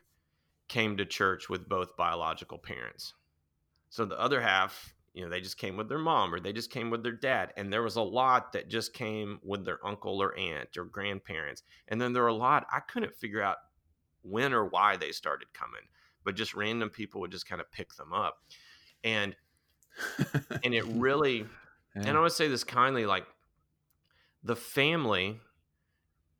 came 0.70 0.96
to 0.96 1.06
church 1.06 1.50
with 1.50 1.68
both 1.68 1.98
biological 1.98 2.58
parents. 2.58 3.14
So 3.90 4.06
the 4.06 4.18
other 4.18 4.40
half, 4.40 4.94
you 5.14 5.26
know, 5.26 5.30
they 5.30 5.42
just 5.42 5.58
came 5.58 5.76
with 5.76 5.90
their 5.90 5.98
mom 5.98 6.34
or 6.34 6.40
they 6.40 6.54
just 6.54 6.72
came 6.72 6.90
with 6.90 7.04
their 7.04 7.12
dad. 7.12 7.52
And 7.58 7.72
there 7.72 7.84
was 7.84 7.98
a 7.98 8.02
lot 8.02 8.54
that 8.54 8.70
just 8.70 8.94
came 8.94 9.42
with 9.44 9.66
their 9.66 9.86
uncle 9.86 10.24
or 10.24 10.38
aunt 10.38 10.78
or 10.78 10.86
grandparents. 10.86 11.64
And 11.90 12.00
then 12.00 12.14
there 12.14 12.24
were 12.24 12.30
a 12.30 12.34
lot 12.34 12.66
I 12.72 12.80
couldn't 12.80 13.14
figure 13.14 13.42
out 13.42 13.58
when 14.22 14.54
or 14.54 14.66
why 14.66 14.98
they 14.98 15.12
started 15.12 15.54
coming, 15.54 15.82
but 16.28 16.36
just 16.36 16.54
random 16.54 16.90
people 16.90 17.22
would 17.22 17.32
just 17.32 17.48
kind 17.48 17.62
of 17.62 17.72
pick 17.72 17.96
them 17.96 18.12
up. 18.12 18.40
And 19.02 19.34
and 20.64 20.74
it 20.74 20.84
really 20.88 21.46
yeah. 21.96 22.04
and 22.06 22.18
I 22.18 22.20
would 22.20 22.34
say 22.34 22.50
this 22.50 22.66
kindly, 22.66 23.06
like 23.06 23.26
the 24.44 24.58
family, 24.58 25.40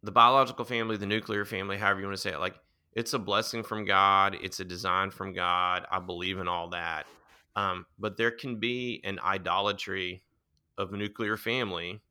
the 0.04 0.12
biological 0.12 0.66
family, 0.66 0.98
the 0.98 1.06
nuclear 1.06 1.46
family, 1.46 1.78
however 1.78 2.02
you 2.02 2.06
want 2.06 2.18
to 2.18 2.22
say 2.22 2.34
it, 2.34 2.40
like 2.42 2.56
it's 2.92 3.14
a 3.14 3.20
blessing 3.20 3.64
from 3.64 3.86
God, 3.86 4.36
it's 4.42 4.60
a 4.60 4.66
design 4.66 5.10
from 5.10 5.32
God. 5.32 5.86
I 5.90 6.02
believe 6.02 6.38
in 6.38 6.50
all 6.50 6.72
that. 6.72 7.06
Um, 7.56 7.86
but 7.98 8.18
there 8.18 8.32
can 8.32 8.58
be 8.58 9.00
an 9.06 9.20
idolatry 9.24 10.22
of 10.78 10.92
nuclear 10.92 11.38
family. 11.38 12.02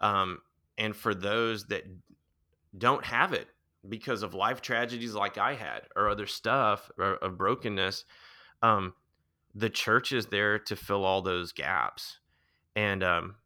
Um, 0.00 0.38
and 0.78 0.94
for 0.94 1.12
those 1.12 1.66
that 1.66 1.82
don't 2.78 3.04
have 3.04 3.32
it, 3.32 3.48
because 3.88 4.22
of 4.22 4.34
life 4.34 4.60
tragedies 4.60 5.14
like 5.14 5.38
I 5.38 5.54
had 5.54 5.82
or 5.94 6.08
other 6.08 6.26
stuff 6.26 6.90
or, 6.98 7.14
of 7.16 7.36
brokenness, 7.36 8.04
um, 8.62 8.94
the 9.54 9.70
church 9.70 10.12
is 10.12 10.26
there 10.26 10.58
to 10.58 10.76
fill 10.76 11.04
all 11.04 11.22
those 11.22 11.52
gaps. 11.52 12.18
And, 12.74 13.04
um, 13.04 13.36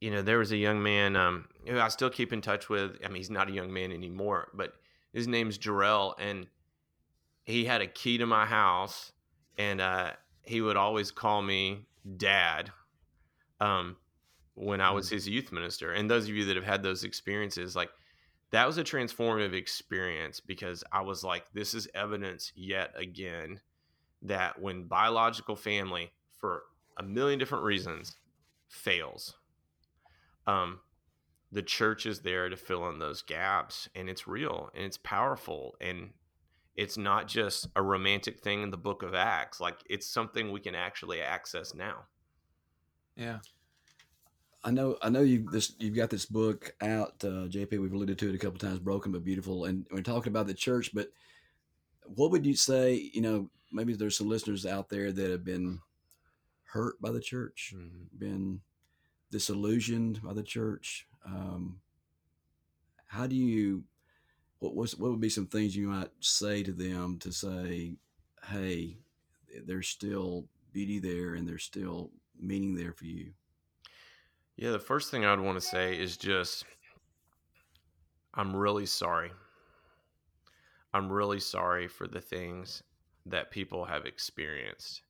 you 0.00 0.10
know, 0.10 0.22
there 0.22 0.38
was 0.38 0.52
a 0.52 0.56
young 0.56 0.82
man 0.82 1.16
um, 1.16 1.46
who 1.66 1.78
I 1.78 1.88
still 1.88 2.10
keep 2.10 2.32
in 2.32 2.40
touch 2.40 2.68
with. 2.68 2.96
I 3.04 3.08
mean, 3.08 3.16
he's 3.16 3.30
not 3.30 3.48
a 3.48 3.52
young 3.52 3.72
man 3.72 3.92
anymore, 3.92 4.48
but 4.54 4.74
his 5.12 5.26
name's 5.26 5.58
Jarrell. 5.58 6.14
And 6.18 6.46
he 7.44 7.64
had 7.64 7.80
a 7.80 7.86
key 7.86 8.18
to 8.18 8.26
my 8.26 8.46
house. 8.46 9.12
And 9.58 9.80
uh, 9.80 10.10
he 10.42 10.60
would 10.60 10.76
always 10.76 11.10
call 11.10 11.42
me 11.42 11.86
dad 12.16 12.70
um, 13.60 13.96
when 14.54 14.80
I 14.80 14.90
was 14.90 15.08
mm. 15.08 15.12
his 15.12 15.28
youth 15.28 15.52
minister. 15.52 15.92
And 15.92 16.10
those 16.10 16.24
of 16.24 16.34
you 16.34 16.44
that 16.46 16.56
have 16.56 16.64
had 16.64 16.82
those 16.82 17.04
experiences, 17.04 17.76
like, 17.76 17.90
that 18.54 18.68
was 18.68 18.78
a 18.78 18.84
transformative 18.84 19.52
experience 19.52 20.38
because 20.38 20.84
I 20.92 21.00
was 21.00 21.24
like, 21.24 21.44
this 21.52 21.74
is 21.74 21.88
evidence 21.92 22.52
yet 22.54 22.92
again 22.96 23.58
that 24.22 24.62
when 24.62 24.84
biological 24.84 25.56
family, 25.56 26.12
for 26.38 26.62
a 26.96 27.02
million 27.02 27.40
different 27.40 27.64
reasons, 27.64 28.16
fails, 28.68 29.34
um, 30.46 30.78
the 31.50 31.62
church 31.62 32.06
is 32.06 32.20
there 32.20 32.48
to 32.48 32.56
fill 32.56 32.88
in 32.90 33.00
those 33.00 33.22
gaps, 33.22 33.88
and 33.96 34.08
it's 34.08 34.28
real 34.28 34.70
and 34.72 34.84
it's 34.84 34.98
powerful, 34.98 35.74
and 35.80 36.10
it's 36.76 36.96
not 36.96 37.26
just 37.26 37.66
a 37.74 37.82
romantic 37.82 38.38
thing 38.38 38.62
in 38.62 38.70
the 38.70 38.76
Book 38.76 39.02
of 39.02 39.16
Acts. 39.16 39.60
Like 39.60 39.78
it's 39.90 40.06
something 40.06 40.52
we 40.52 40.60
can 40.60 40.76
actually 40.76 41.20
access 41.20 41.74
now. 41.74 42.04
Yeah. 43.16 43.38
I 44.64 44.70
know, 44.70 44.96
I 45.02 45.10
know 45.10 45.20
you 45.20 45.46
this 45.50 45.74
you've 45.78 45.94
got 45.94 46.08
this 46.08 46.24
book 46.24 46.74
out, 46.80 47.22
uh, 47.22 47.46
JP. 47.48 47.78
We've 47.80 47.92
alluded 47.92 48.18
to 48.18 48.30
it 48.30 48.34
a 48.34 48.38
couple 48.38 48.58
times, 48.58 48.78
"Broken 48.78 49.12
but 49.12 49.22
Beautiful," 49.22 49.66
and 49.66 49.86
we're 49.90 50.00
talking 50.00 50.32
about 50.32 50.46
the 50.46 50.54
church. 50.54 50.90
But 50.94 51.12
what 52.06 52.30
would 52.30 52.46
you 52.46 52.56
say? 52.56 53.10
You 53.12 53.20
know, 53.20 53.50
maybe 53.70 53.92
there's 53.92 54.16
some 54.16 54.28
listeners 54.28 54.64
out 54.64 54.88
there 54.88 55.12
that 55.12 55.30
have 55.30 55.44
been 55.44 55.80
hurt 56.64 56.98
by 57.00 57.10
the 57.10 57.20
church, 57.20 57.74
mm-hmm. 57.76 58.18
been 58.18 58.60
disillusioned 59.30 60.22
by 60.22 60.32
the 60.32 60.42
church. 60.42 61.06
Um, 61.26 61.80
how 63.06 63.26
do 63.26 63.36
you? 63.36 63.84
What 64.60 64.74
was 64.74 64.96
what 64.96 65.10
would 65.10 65.20
be 65.20 65.28
some 65.28 65.46
things 65.46 65.76
you 65.76 65.88
might 65.88 66.10
say 66.20 66.62
to 66.62 66.72
them 66.72 67.18
to 67.18 67.32
say, 67.32 67.96
"Hey, 68.48 68.96
there's 69.66 69.88
still 69.88 70.46
beauty 70.72 71.00
there, 71.00 71.34
and 71.34 71.46
there's 71.46 71.64
still 71.64 72.12
meaning 72.40 72.74
there 72.74 72.94
for 72.94 73.04
you." 73.04 73.34
Yeah, 74.56 74.70
the 74.70 74.78
first 74.78 75.10
thing 75.10 75.24
I'd 75.24 75.40
want 75.40 75.60
to 75.60 75.66
say 75.66 75.98
is 75.98 76.16
just 76.16 76.64
I'm 78.34 78.54
really 78.54 78.86
sorry. 78.86 79.30
I'm 80.92 81.10
really 81.10 81.40
sorry 81.40 81.88
for 81.88 82.06
the 82.06 82.20
things 82.20 82.82
that 83.26 83.50
people 83.50 83.84
have 83.84 84.06
experienced. 84.06 85.02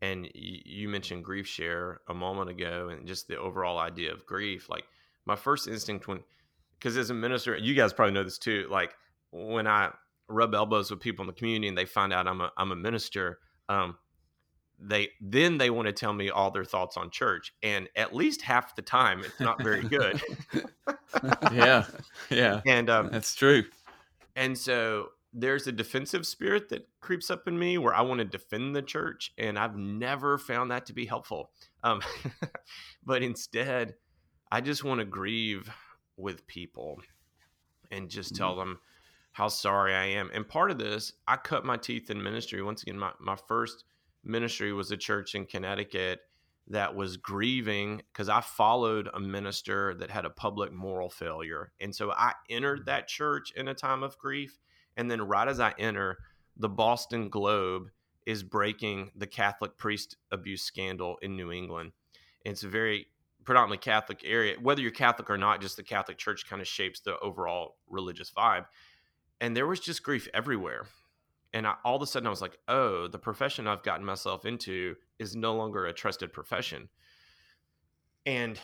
And 0.00 0.28
you 0.34 0.88
mentioned 0.88 1.24
GriefShare 1.24 1.96
a 2.08 2.14
moment 2.14 2.50
ago 2.50 2.90
and 2.90 3.06
just 3.06 3.26
the 3.26 3.38
overall 3.38 3.78
idea 3.78 4.12
of 4.12 4.26
grief. 4.26 4.68
Like 4.68 4.84
my 5.24 5.34
first 5.34 5.66
instinct 5.66 6.06
when 6.06 6.20
because 6.78 6.96
as 6.96 7.10
a 7.10 7.14
minister, 7.14 7.56
you 7.56 7.74
guys 7.74 7.92
probably 7.92 8.12
know 8.12 8.24
this 8.24 8.38
too, 8.38 8.66
like 8.70 8.94
when 9.32 9.66
I 9.66 9.90
rub 10.28 10.54
elbows 10.54 10.90
with 10.90 11.00
people 11.00 11.22
in 11.22 11.26
the 11.26 11.32
community 11.32 11.68
and 11.68 11.78
they 11.78 11.86
find 11.86 12.12
out 12.12 12.28
I'm 12.28 12.40
a 12.40 12.52
I'm 12.56 12.72
a 12.72 12.76
minister, 12.76 13.38
um, 13.68 13.96
they 14.78 15.08
then 15.20 15.58
they 15.58 15.70
want 15.70 15.86
to 15.86 15.92
tell 15.92 16.12
me 16.12 16.30
all 16.30 16.50
their 16.50 16.64
thoughts 16.64 16.96
on 16.96 17.10
church 17.10 17.54
and 17.62 17.88
at 17.96 18.14
least 18.14 18.42
half 18.42 18.74
the 18.76 18.82
time 18.82 19.22
it's 19.24 19.40
not 19.40 19.62
very 19.62 19.82
good. 19.82 20.20
Yeah 21.52 21.86
yeah 22.28 22.60
and 22.66 22.90
um, 22.90 23.08
that's 23.12 23.36
true. 23.36 23.62
and 24.34 24.58
so 24.58 25.10
there's 25.32 25.68
a 25.68 25.72
defensive 25.72 26.26
spirit 26.26 26.68
that 26.68 26.88
creeps 27.00 27.30
up 27.30 27.46
in 27.46 27.56
me 27.56 27.78
where 27.78 27.94
i 27.94 28.00
want 28.00 28.18
to 28.18 28.24
defend 28.24 28.74
the 28.74 28.82
church 28.82 29.32
and 29.38 29.56
i've 29.56 29.76
never 29.76 30.38
found 30.38 30.72
that 30.72 30.86
to 30.86 30.92
be 30.92 31.06
helpful. 31.06 31.50
Um, 31.84 32.02
but 33.04 33.22
instead 33.22 33.94
i 34.50 34.60
just 34.60 34.82
want 34.82 34.98
to 34.98 35.04
grieve 35.04 35.70
with 36.16 36.46
people 36.48 37.00
and 37.92 38.10
just 38.10 38.34
tell 38.34 38.50
mm-hmm. 38.50 38.70
them 38.70 38.80
how 39.32 39.48
sorry 39.48 39.94
i 39.94 40.04
am. 40.04 40.30
And 40.34 40.48
part 40.48 40.72
of 40.72 40.78
this 40.78 41.12
i 41.28 41.36
cut 41.36 41.64
my 41.64 41.76
teeth 41.76 42.10
in 42.10 42.20
ministry. 42.20 42.60
Once 42.60 42.82
again 42.82 42.98
my, 42.98 43.12
my 43.20 43.36
first 43.46 43.84
ministry 44.24 44.72
was 44.72 44.90
a 44.90 44.96
church 44.96 45.34
in 45.34 45.46
Connecticut 45.46 46.20
that 46.68 46.94
was 46.94 47.16
grieving 47.16 48.02
because 48.12 48.28
I 48.28 48.40
followed 48.40 49.08
a 49.12 49.20
minister 49.20 49.94
that 49.96 50.10
had 50.10 50.24
a 50.24 50.30
public 50.30 50.72
moral 50.72 51.10
failure. 51.10 51.72
And 51.80 51.94
so 51.94 52.10
I 52.10 52.32
entered 52.48 52.82
mm. 52.82 52.86
that 52.86 53.08
church 53.08 53.52
in 53.54 53.68
a 53.68 53.74
time 53.74 54.02
of 54.02 54.18
grief. 54.18 54.58
And 54.96 55.10
then, 55.10 55.20
right 55.22 55.48
as 55.48 55.60
I 55.60 55.74
enter, 55.78 56.18
the 56.56 56.68
Boston 56.68 57.28
Globe 57.28 57.90
is 58.26 58.42
breaking 58.42 59.10
the 59.14 59.26
Catholic 59.26 59.76
priest 59.76 60.16
abuse 60.30 60.62
scandal 60.62 61.18
in 61.20 61.36
New 61.36 61.52
England. 61.52 61.92
And 62.44 62.52
it's 62.52 62.62
a 62.62 62.68
very 62.68 63.08
predominantly 63.44 63.78
Catholic 63.78 64.22
area. 64.24 64.56
Whether 64.60 64.80
you're 64.80 64.90
Catholic 64.90 65.28
or 65.28 65.36
not, 65.36 65.60
just 65.60 65.76
the 65.76 65.82
Catholic 65.82 66.16
Church 66.16 66.46
kind 66.48 66.62
of 66.62 66.68
shapes 66.68 67.00
the 67.00 67.18
overall 67.18 67.76
religious 67.88 68.30
vibe. 68.30 68.66
And 69.40 69.54
there 69.54 69.66
was 69.66 69.80
just 69.80 70.02
grief 70.02 70.28
everywhere 70.32 70.86
and 71.54 71.68
I, 71.68 71.74
all 71.84 71.94
of 71.94 72.02
a 72.02 72.06
sudden 72.06 72.26
I 72.26 72.30
was 72.30 72.42
like, 72.42 72.58
oh, 72.66 73.06
the 73.06 73.18
profession 73.18 73.68
I've 73.68 73.84
gotten 73.84 74.04
myself 74.04 74.44
into 74.44 74.96
is 75.20 75.36
no 75.36 75.54
longer 75.54 75.86
a 75.86 75.92
trusted 75.92 76.32
profession. 76.32 76.88
And 78.26 78.58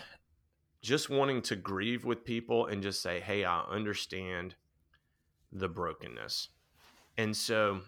just 0.83 1.09
wanting 1.09 1.41
to 1.43 1.57
grieve 1.57 2.05
with 2.05 2.25
people 2.25 2.67
and 2.67 2.83
just 2.83 3.01
say, 3.01 3.21
hey, 3.21 3.45
I 3.45 3.61
understand 3.71 4.57
the 5.53 5.69
brokenness. 5.69 6.49
And 7.17 7.37
so, 7.37 7.81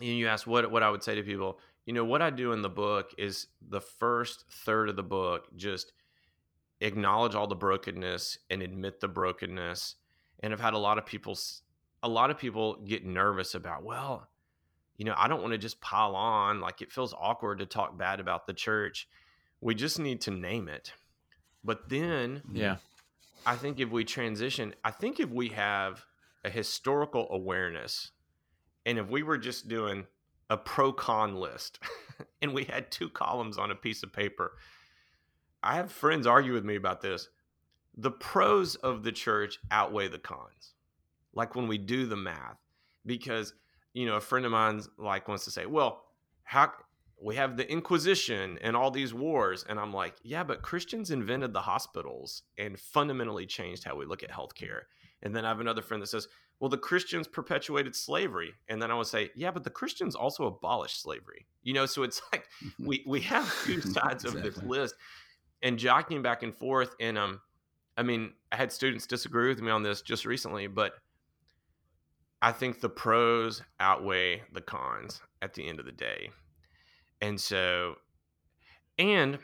and 0.00 0.08
you 0.08 0.28
ask 0.28 0.46
what 0.46 0.70
what 0.70 0.82
I 0.82 0.90
would 0.90 1.02
say 1.02 1.14
to 1.14 1.22
people. 1.22 1.58
You 1.84 1.92
know, 1.92 2.04
what 2.04 2.22
I 2.22 2.30
do 2.30 2.52
in 2.52 2.62
the 2.62 2.70
book 2.70 3.12
is 3.18 3.48
the 3.68 3.80
first 3.80 4.46
third 4.50 4.88
of 4.88 4.96
the 4.96 5.02
book 5.02 5.48
just 5.56 5.92
acknowledge 6.80 7.34
all 7.34 7.46
the 7.46 7.54
brokenness 7.54 8.38
and 8.48 8.62
admit 8.62 9.00
the 9.00 9.08
brokenness. 9.08 9.96
And 10.42 10.54
I've 10.54 10.60
had 10.60 10.74
a 10.74 10.78
lot 10.78 10.96
of 10.96 11.04
people 11.04 11.36
a 12.02 12.08
lot 12.08 12.30
of 12.30 12.38
people 12.38 12.76
get 12.76 13.04
nervous 13.04 13.54
about, 13.54 13.84
well, 13.84 14.28
you 14.96 15.04
know, 15.04 15.14
I 15.16 15.28
don't 15.28 15.40
want 15.40 15.52
to 15.52 15.58
just 15.58 15.80
pile 15.80 16.14
on. 16.14 16.60
Like 16.60 16.82
it 16.82 16.92
feels 16.92 17.14
awkward 17.18 17.58
to 17.58 17.66
talk 17.66 17.96
bad 17.96 18.20
about 18.20 18.46
the 18.46 18.54
church. 18.54 19.08
We 19.60 19.74
just 19.74 19.98
need 19.98 20.20
to 20.22 20.30
name 20.30 20.68
it. 20.68 20.92
But 21.62 21.88
then, 21.88 22.42
yeah, 22.52 22.76
I 23.46 23.56
think 23.56 23.80
if 23.80 23.90
we 23.90 24.04
transition, 24.04 24.74
I 24.84 24.90
think 24.90 25.20
if 25.20 25.30
we 25.30 25.48
have 25.48 26.04
a 26.44 26.50
historical 26.50 27.28
awareness 27.30 28.12
and 28.86 28.98
if 28.98 29.08
we 29.08 29.22
were 29.22 29.38
just 29.38 29.68
doing 29.68 30.06
a 30.48 30.56
pro 30.56 30.92
con 30.92 31.36
list 31.36 31.78
and 32.42 32.54
we 32.54 32.64
had 32.64 32.90
two 32.90 33.10
columns 33.10 33.58
on 33.58 33.70
a 33.70 33.74
piece 33.74 34.02
of 34.02 34.12
paper, 34.12 34.52
I 35.62 35.76
have 35.76 35.92
friends 35.92 36.26
argue 36.26 36.54
with 36.54 36.64
me 36.64 36.76
about 36.76 37.02
this. 37.02 37.28
The 37.96 38.10
pros 38.10 38.76
of 38.76 39.02
the 39.02 39.12
church 39.12 39.58
outweigh 39.70 40.08
the 40.08 40.18
cons 40.18 40.74
like 41.34 41.54
when 41.54 41.68
we 41.68 41.78
do 41.78 42.06
the 42.06 42.16
math 42.16 42.58
because 43.06 43.54
you 43.92 44.06
know 44.06 44.16
a 44.16 44.20
friend 44.20 44.44
of 44.44 44.52
mine 44.52 44.80
like 44.98 45.28
wants 45.28 45.44
to 45.44 45.50
say 45.50 45.66
well 45.66 46.02
how 46.44 46.72
we 47.22 47.36
have 47.36 47.56
the 47.56 47.70
inquisition 47.70 48.58
and 48.62 48.76
all 48.76 48.90
these 48.90 49.12
wars 49.12 49.64
and 49.68 49.78
i'm 49.78 49.92
like 49.92 50.14
yeah 50.22 50.42
but 50.42 50.62
christians 50.62 51.10
invented 51.10 51.52
the 51.52 51.60
hospitals 51.60 52.42
and 52.58 52.78
fundamentally 52.78 53.46
changed 53.46 53.84
how 53.84 53.96
we 53.96 54.06
look 54.06 54.22
at 54.22 54.30
healthcare. 54.30 54.82
And 55.22 55.36
then 55.36 55.44
i 55.44 55.48
have 55.48 55.60
another 55.60 55.82
friend 55.82 56.02
that 56.02 56.08
says 56.08 56.28
well 56.60 56.70
the 56.70 56.78
christians 56.78 57.28
perpetuated 57.28 57.94
slavery. 57.94 58.52
And 58.68 58.80
then 58.80 58.90
i 58.90 58.94
would 58.94 59.06
say 59.06 59.30
yeah 59.34 59.50
but 59.50 59.64
the 59.64 59.70
christians 59.70 60.14
also 60.14 60.46
abolished 60.46 61.02
slavery. 61.02 61.46
You 61.62 61.74
know 61.74 61.86
so 61.86 62.02
it's 62.02 62.22
like 62.32 62.46
we 62.78 63.04
we 63.06 63.20
have 63.22 63.52
two 63.64 63.80
sides 63.80 64.24
exactly. 64.24 64.48
of 64.48 64.54
this 64.54 64.62
list 64.64 64.94
and 65.62 65.78
jockeying 65.78 66.22
back 66.22 66.42
and 66.42 66.54
forth 66.54 66.94
and 67.00 67.18
um 67.18 67.40
i 67.96 68.02
mean 68.02 68.32
i 68.50 68.56
had 68.56 68.72
students 68.72 69.06
disagree 69.06 69.48
with 69.48 69.60
me 69.60 69.70
on 69.70 69.82
this 69.82 70.00
just 70.00 70.24
recently 70.24 70.66
but 70.66 70.94
I 72.42 72.52
think 72.52 72.80
the 72.80 72.88
pros 72.88 73.62
outweigh 73.78 74.42
the 74.52 74.62
cons 74.62 75.20
at 75.42 75.54
the 75.54 75.68
end 75.68 75.78
of 75.78 75.86
the 75.86 75.92
day. 75.92 76.30
And 77.20 77.38
so, 77.38 77.96
and 78.98 79.38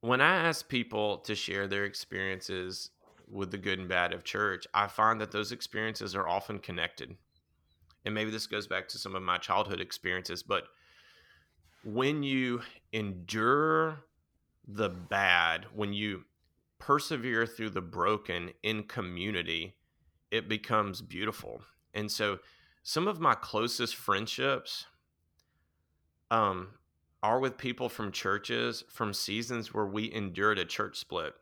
when 0.00 0.20
I 0.20 0.36
ask 0.36 0.68
people 0.68 1.18
to 1.18 1.34
share 1.34 1.66
their 1.66 1.84
experiences 1.84 2.90
with 3.28 3.50
the 3.50 3.58
good 3.58 3.78
and 3.78 3.88
bad 3.88 4.12
of 4.12 4.24
church, 4.24 4.66
I 4.74 4.86
find 4.86 5.20
that 5.20 5.32
those 5.32 5.52
experiences 5.52 6.14
are 6.14 6.28
often 6.28 6.58
connected. 6.58 7.16
And 8.04 8.14
maybe 8.14 8.30
this 8.30 8.46
goes 8.46 8.66
back 8.66 8.88
to 8.88 8.98
some 8.98 9.14
of 9.14 9.22
my 9.22 9.38
childhood 9.38 9.80
experiences, 9.80 10.42
but 10.42 10.64
when 11.84 12.22
you 12.22 12.62
endure 12.92 14.04
the 14.66 14.88
bad, 14.88 15.66
when 15.74 15.92
you 15.92 16.24
persevere 16.78 17.46
through 17.46 17.70
the 17.70 17.80
broken 17.80 18.50
in 18.62 18.84
community, 18.84 19.74
it 20.32 20.48
becomes 20.48 21.02
beautiful. 21.02 21.62
And 21.94 22.10
so 22.10 22.38
some 22.82 23.06
of 23.06 23.20
my 23.20 23.34
closest 23.34 23.94
friendships 23.94 24.86
um, 26.30 26.70
are 27.22 27.38
with 27.38 27.58
people 27.58 27.88
from 27.88 28.10
churches 28.10 28.82
from 28.88 29.12
seasons 29.12 29.72
where 29.72 29.86
we 29.86 30.12
endured 30.12 30.58
a 30.58 30.64
church 30.64 30.98
split. 30.98 31.34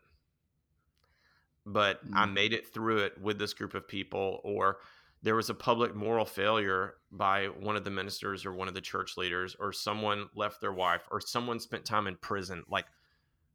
But 1.65 2.05
mm. 2.05 2.11
I 2.15 2.27
made 2.27 2.53
it 2.53 2.75
through 2.75 2.99
it 3.05 3.21
with 3.23 3.39
this 3.39 3.55
group 3.55 3.75
of 3.75 3.87
people, 3.87 4.41
or 4.43 4.79
there 5.23 5.37
was 5.37 5.51
a 5.51 5.55
public 5.55 5.95
moral 5.95 6.25
failure 6.25 6.95
by 7.13 7.47
one 7.47 7.77
of 7.77 7.85
the 7.85 7.91
ministers 7.91 8.45
or 8.45 8.53
one 8.53 8.67
of 8.67 8.75
the 8.75 8.81
church 8.81 9.17
leaders, 9.17 9.55
or 9.61 9.73
someone 9.73 10.27
left 10.35 10.61
their 10.61 10.73
wife, 10.73 11.03
or 11.13 11.21
someone 11.21 11.61
spent 11.61 11.85
time 11.85 12.09
in 12.09 12.17
prison. 12.17 12.65
Like, 12.69 12.87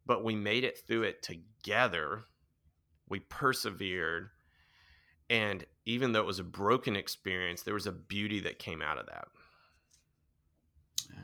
but 0.06 0.24
we 0.24 0.36
made 0.36 0.64
it 0.64 0.80
through 0.88 1.04
it 1.04 1.22
together. 1.22 2.24
We 3.10 3.20
persevered 3.20 4.30
and 5.30 5.66
even 5.86 6.12
though 6.12 6.22
it 6.22 6.26
was 6.26 6.40
a 6.40 6.44
broken 6.44 6.96
experience 6.96 7.62
there 7.62 7.74
was 7.74 7.88
a 7.88 7.92
beauty 7.92 8.40
that 8.40 8.60
came 8.60 8.82
out 8.82 8.98
of 8.98 9.06
that 9.08 9.28
yeah 11.10 11.20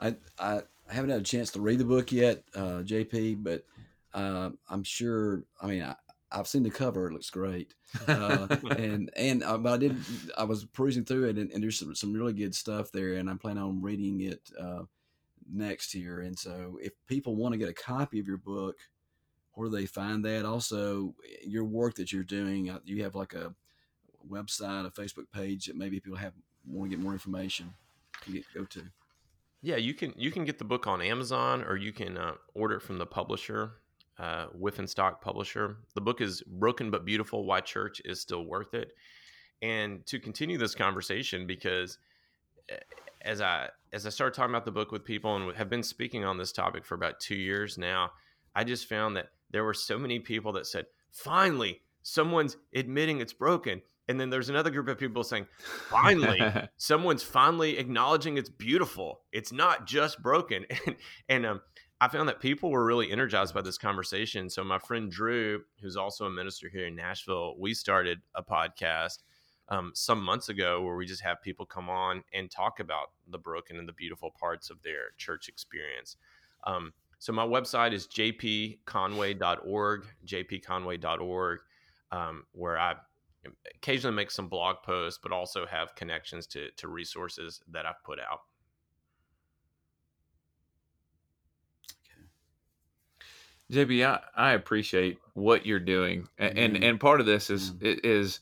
i 0.00 0.14
i 0.38 0.62
haven't 0.88 1.10
had 1.10 1.20
a 1.20 1.24
chance 1.24 1.50
to 1.50 1.60
read 1.60 1.78
the 1.78 1.84
book 1.84 2.12
yet 2.12 2.44
uh, 2.54 2.82
jp 2.82 3.42
but 3.42 3.64
uh, 4.14 4.50
i'm 4.68 4.82
sure 4.82 5.44
i 5.60 5.66
mean 5.66 5.82
I, 5.82 5.94
I've 6.30 6.48
seen 6.48 6.64
the 6.64 6.70
cover; 6.70 7.06
it 7.06 7.12
looks 7.12 7.30
great, 7.30 7.74
uh, 8.08 8.48
and 8.76 9.10
and 9.16 9.42
uh, 9.42 9.58
but 9.58 9.74
I 9.74 9.76
did. 9.76 9.96
I 10.36 10.44
was 10.44 10.64
perusing 10.64 11.04
through 11.04 11.28
it, 11.28 11.38
and, 11.38 11.50
and, 11.52 11.62
there's 11.62 11.78
some, 11.78 11.94
some 11.94 12.12
really 12.12 12.32
good 12.32 12.54
stuff 12.54 12.90
there, 12.90 13.14
and 13.14 13.30
I'm 13.30 13.38
planning 13.38 13.62
on 13.62 13.80
reading 13.80 14.20
it 14.20 14.40
uh, 14.60 14.82
next 15.50 15.94
year. 15.94 16.20
And 16.20 16.36
so, 16.38 16.78
if 16.82 16.92
people 17.06 17.36
want 17.36 17.52
to 17.52 17.58
get 17.58 17.68
a 17.68 17.74
copy 17.74 18.18
of 18.18 18.26
your 18.26 18.38
book, 18.38 18.76
where 19.56 19.70
they 19.70 19.86
find 19.86 20.24
that? 20.24 20.44
Also, 20.44 21.14
your 21.44 21.64
work 21.64 21.94
that 21.94 22.12
you're 22.12 22.22
doing, 22.22 22.70
uh, 22.70 22.78
you 22.84 23.02
have 23.02 23.14
like 23.14 23.32
a 23.32 23.54
website, 24.30 24.86
a 24.86 24.90
Facebook 24.90 25.30
page 25.32 25.66
that 25.66 25.76
maybe 25.76 25.98
people 25.98 26.18
have 26.18 26.34
want 26.66 26.90
to 26.90 26.96
get 26.96 27.02
more 27.02 27.12
information 27.12 27.72
to 28.24 28.32
get, 28.32 28.44
go 28.54 28.64
to. 28.64 28.82
Yeah, 29.62 29.76
you 29.76 29.94
can 29.94 30.12
you 30.16 30.30
can 30.30 30.44
get 30.44 30.58
the 30.58 30.64
book 30.64 30.86
on 30.86 31.00
Amazon 31.00 31.64
or 31.64 31.76
you 31.76 31.92
can 31.92 32.18
uh, 32.18 32.34
order 32.54 32.76
it 32.76 32.82
from 32.82 32.98
the 32.98 33.06
publisher, 33.06 33.72
uh, 34.18 34.46
Stock 34.84 35.22
Publisher. 35.22 35.78
The 35.94 36.02
book 36.02 36.20
is 36.20 36.42
Broken 36.42 36.90
but 36.90 37.06
Beautiful: 37.06 37.44
Why 37.44 37.60
Church 37.60 38.02
is 38.04 38.20
Still 38.20 38.44
Worth 38.44 38.74
It. 38.74 38.92
And 39.62 40.04
to 40.06 40.20
continue 40.20 40.58
this 40.58 40.74
conversation, 40.74 41.46
because 41.46 41.98
eh, 42.68 42.76
as 43.22 43.40
I 43.40 43.70
as 43.94 44.06
I 44.06 44.10
started 44.10 44.34
talking 44.34 44.54
about 44.54 44.66
the 44.66 44.70
book 44.70 44.92
with 44.92 45.02
people 45.02 45.34
and 45.34 45.56
have 45.56 45.70
been 45.70 45.82
speaking 45.82 46.26
on 46.26 46.36
this 46.36 46.52
topic 46.52 46.84
for 46.84 46.94
about 46.94 47.20
two 47.20 47.36
years 47.36 47.78
now, 47.78 48.10
I 48.54 48.64
just 48.64 48.86
found 48.88 49.16
that 49.16 49.30
there 49.56 49.64
were 49.64 49.74
so 49.74 49.98
many 49.98 50.18
people 50.18 50.52
that 50.52 50.66
said, 50.66 50.86
"Finally, 51.10 51.80
someone's 52.02 52.58
admitting 52.74 53.20
it's 53.20 53.32
broken." 53.32 53.80
And 54.08 54.20
then 54.20 54.30
there's 54.30 54.48
another 54.48 54.70
group 54.70 54.86
of 54.86 54.98
people 54.98 55.24
saying, 55.24 55.48
finally, 55.90 56.40
someone's 56.76 57.24
finally 57.24 57.76
acknowledging 57.76 58.38
it's 58.38 58.48
beautiful. 58.48 59.22
It's 59.32 59.52
not 59.52 59.86
just 59.86 60.22
broken. 60.22 60.64
And, 60.86 60.96
and 61.28 61.46
um, 61.46 61.60
I 62.00 62.08
found 62.08 62.28
that 62.28 62.40
people 62.40 62.70
were 62.70 62.84
really 62.84 63.10
energized 63.10 63.54
by 63.54 63.62
this 63.62 63.78
conversation. 63.78 64.50
So 64.50 64.62
my 64.62 64.78
friend 64.78 65.10
Drew, 65.10 65.62
who's 65.80 65.96
also 65.96 66.26
a 66.26 66.30
minister 66.30 66.68
here 66.68 66.86
in 66.86 66.94
Nashville, 66.94 67.56
we 67.58 67.74
started 67.74 68.20
a 68.34 68.42
podcast 68.42 69.22
um, 69.68 69.92
some 69.94 70.22
months 70.22 70.48
ago 70.48 70.82
where 70.82 70.94
we 70.94 71.06
just 71.06 71.22
have 71.22 71.42
people 71.42 71.66
come 71.66 71.88
on 71.88 72.22
and 72.32 72.50
talk 72.50 72.80
about 72.80 73.12
the 73.28 73.38
broken 73.38 73.78
and 73.78 73.88
the 73.88 73.92
beautiful 73.94 74.30
parts 74.38 74.70
of 74.70 74.82
their 74.82 75.12
church 75.16 75.48
experience. 75.48 76.16
Um, 76.64 76.92
so 77.18 77.32
my 77.32 77.46
website 77.46 77.92
is 77.92 78.06
jpconway.org, 78.08 80.06
jpconway.org, 80.26 81.58
um, 82.12 82.44
where 82.52 82.78
I 82.78 82.94
occasionally 83.74 84.16
make 84.16 84.30
some 84.30 84.48
blog 84.48 84.76
posts, 84.82 85.18
but 85.22 85.32
also 85.32 85.66
have 85.66 85.94
connections 85.94 86.46
to, 86.48 86.70
to 86.76 86.88
resources 86.88 87.62
that 87.70 87.86
I've 87.86 88.02
put 88.04 88.18
out. 88.20 88.40
JP, 93.72 94.06
I, 94.06 94.20
I 94.36 94.52
appreciate 94.52 95.18
what 95.34 95.66
you're 95.66 95.80
doing, 95.80 96.28
and 96.38 96.56
and, 96.56 96.84
and 96.84 97.00
part 97.00 97.18
of 97.18 97.26
this 97.26 97.50
is 97.50 97.72
mm. 97.72 97.98
is 98.04 98.38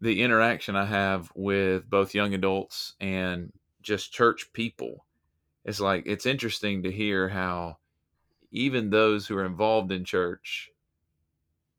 the 0.00 0.22
interaction 0.22 0.74
I 0.74 0.86
have 0.86 1.30
with 1.34 1.90
both 1.90 2.14
young 2.14 2.32
adults 2.32 2.94
and 2.98 3.52
just 3.82 4.10
church 4.10 4.50
people. 4.54 5.04
It's 5.66 5.80
like 5.80 6.04
it's 6.06 6.24
interesting 6.24 6.84
to 6.84 6.90
hear 6.90 7.28
how 7.28 7.76
even 8.50 8.90
those 8.90 9.26
who 9.26 9.36
are 9.36 9.44
involved 9.44 9.92
in 9.92 10.04
church 10.04 10.70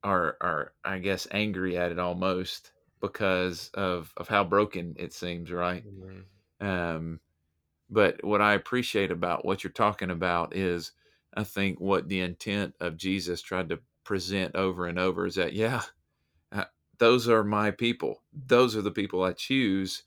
are 0.03 0.37
are 0.41 0.73
I 0.85 0.99
guess 0.99 1.27
angry 1.31 1.77
at 1.77 1.91
it 1.91 1.99
almost 1.99 2.71
because 3.01 3.69
of 3.73 4.13
of 4.17 4.27
how 4.27 4.43
broken 4.43 4.95
it 4.97 5.13
seems, 5.13 5.51
right? 5.51 5.83
Mm-hmm. 5.85 6.67
Um, 6.67 7.19
but 7.89 8.23
what 8.23 8.41
I 8.41 8.53
appreciate 8.53 9.11
about 9.11 9.45
what 9.45 9.63
you're 9.63 9.71
talking 9.71 10.11
about 10.11 10.55
is 10.55 10.91
I 11.33 11.43
think 11.43 11.79
what 11.79 12.07
the 12.07 12.21
intent 12.21 12.75
of 12.79 12.97
Jesus 12.97 13.41
tried 13.41 13.69
to 13.69 13.79
present 14.03 14.55
over 14.55 14.87
and 14.87 14.99
over 14.99 15.25
is 15.25 15.35
that, 15.35 15.53
yeah, 15.53 15.83
uh, 16.51 16.65
those 16.97 17.29
are 17.29 17.43
my 17.43 17.71
people. 17.71 18.23
Those 18.47 18.75
are 18.75 18.81
the 18.81 18.91
people 18.91 19.23
I 19.23 19.33
choose 19.33 20.03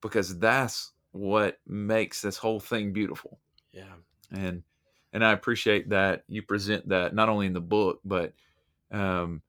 because 0.00 0.38
that's 0.38 0.92
what 1.12 1.58
makes 1.66 2.22
this 2.22 2.36
whole 2.36 2.60
thing 2.60 2.92
beautiful. 2.92 3.38
Yeah. 3.72 3.94
And, 4.32 4.62
and 5.12 5.24
I 5.24 5.32
appreciate 5.32 5.90
that 5.90 6.24
you 6.28 6.42
present 6.42 6.88
that 6.88 7.14
not 7.14 7.28
only 7.28 7.46
in 7.46 7.52
the 7.52 7.60
book, 7.60 8.00
but, 8.04 8.32
um, 8.90 9.42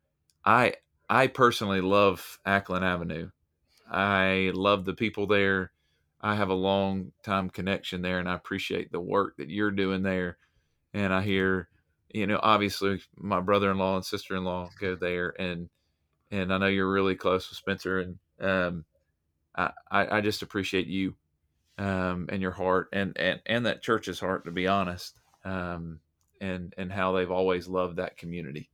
I, 0.46 0.76
I 1.10 1.28
personally 1.28 1.82
love 1.82 2.40
Acklen 2.46 2.82
Avenue. 2.82 3.30
I 3.90 4.52
love 4.54 4.86
the 4.86 4.94
people 4.94 5.28
there. 5.28 5.72
I 6.22 6.36
have 6.36 6.50
a 6.50 6.54
long 6.54 7.12
time 7.24 7.50
connection 7.50 8.02
there 8.02 8.20
and 8.20 8.30
I 8.30 8.36
appreciate 8.36 8.92
the 8.92 9.00
work 9.00 9.38
that 9.38 9.50
you're 9.50 9.72
doing 9.72 10.04
there 10.04 10.38
and 10.94 11.14
I 11.14 11.22
hear, 11.22 11.70
you 12.10 12.28
know, 12.28 12.40
obviously 12.42 13.02
my 13.18 13.40
brother-in-law 13.40 13.98
and 13.98 14.06
sister-in-law 14.06 14.70
go 14.80 14.96
there, 14.96 15.34
and 15.40 15.70
and 16.32 16.54
I 16.54 16.58
know 16.58 16.68
you're 16.68 16.92
really 16.92 17.16
close 17.16 17.50
with 17.50 17.58
Spencer, 17.58 18.00
and 18.00 18.20
um, 18.40 18.86
I 19.56 19.72
I 19.92 20.22
just 20.22 20.42
appreciate 20.42 20.88
you, 20.88 21.16
um, 21.78 22.28
and 22.30 22.42
your 22.42 22.52
heart, 22.52 22.90
and 22.94 23.18
and 23.18 23.42
and 23.46 23.66
that 23.66 23.82
church's 23.82 24.20
heart, 24.20 24.46
to 24.46 24.52
be 24.52 24.68
honest, 24.68 25.20
um, 25.44 26.00
and 26.42 26.74
and 26.78 26.92
how 26.92 27.12
they've 27.14 27.32
always 27.32 27.68
loved 27.68 27.98
that 27.98 28.18
community. 28.18 28.70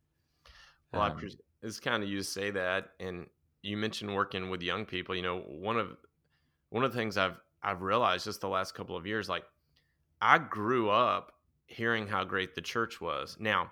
Well, 0.94 1.04
um, 1.04 1.18
I 1.22 1.30
it's 1.62 1.80
kind 1.80 2.04
of 2.04 2.10
you 2.10 2.18
to 2.18 2.24
say 2.24 2.52
that, 2.52 2.92
and 3.00 3.28
you 3.62 3.78
mentioned 3.78 4.14
working 4.14 4.50
with 4.50 4.62
young 4.62 4.86
people. 4.86 5.16
You 5.16 5.22
know, 5.22 5.40
one 5.40 5.78
of 5.78 5.98
one 6.70 6.84
of 6.84 6.92
the 6.92 6.98
things 6.98 7.18
I've 7.18 7.40
I've 7.62 7.82
realized 7.82 8.26
just 8.26 8.42
the 8.42 8.50
last 8.50 8.74
couple 8.74 8.96
of 8.96 9.06
years, 9.06 9.30
like 9.30 9.44
I 10.22 10.38
grew 10.38 10.90
up 10.90 11.34
hearing 11.68 12.08
how 12.08 12.24
great 12.24 12.56
the 12.56 12.62
church 12.62 13.00
was. 13.00 13.38
Now, 13.40 13.72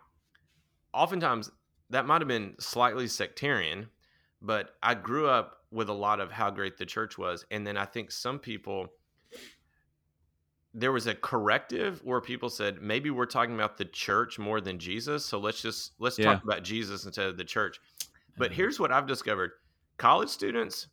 oftentimes 0.94 1.50
that 1.90 2.06
might 2.06 2.22
have 2.22 2.28
been 2.28 2.56
slightly 2.60 3.08
sectarian, 3.08 3.90
but 4.42 4.72
I 4.84 4.94
grew 4.94 5.28
up 5.28 5.58
with 5.72 5.90
a 5.90 5.94
lot 5.94 6.20
of 6.20 6.32
how 6.32 6.50
great 6.50 6.78
the 6.78 6.86
church 6.86 7.18
was. 7.18 7.46
And 7.52 7.66
then 7.66 7.78
I 7.78 7.86
think 7.86 8.12
some 8.12 8.40
people, 8.40 8.88
there 10.74 10.92
was 10.92 11.08
a 11.08 11.16
corrective 11.16 12.02
where 12.04 12.22
people 12.22 12.50
said, 12.50 12.82
maybe 12.82 13.10
we're 13.10 13.26
talking 13.26 13.56
about 13.56 13.78
the 13.78 13.86
church 13.86 14.38
more 14.38 14.62
than 14.62 14.78
Jesus. 14.80 15.26
So 15.26 15.40
let's 15.40 15.62
just, 15.62 15.94
let's 16.00 16.20
yeah. 16.20 16.26
talk 16.26 16.44
about 16.44 16.64
Jesus 16.64 17.06
instead 17.06 17.28
of 17.28 17.38
the 17.38 17.44
church. 17.44 17.80
But 18.38 18.52
here's 18.52 18.80
what 18.80 18.92
I've 18.92 19.08
discovered 19.08 19.52
college 19.98 20.30
students, 20.30 20.88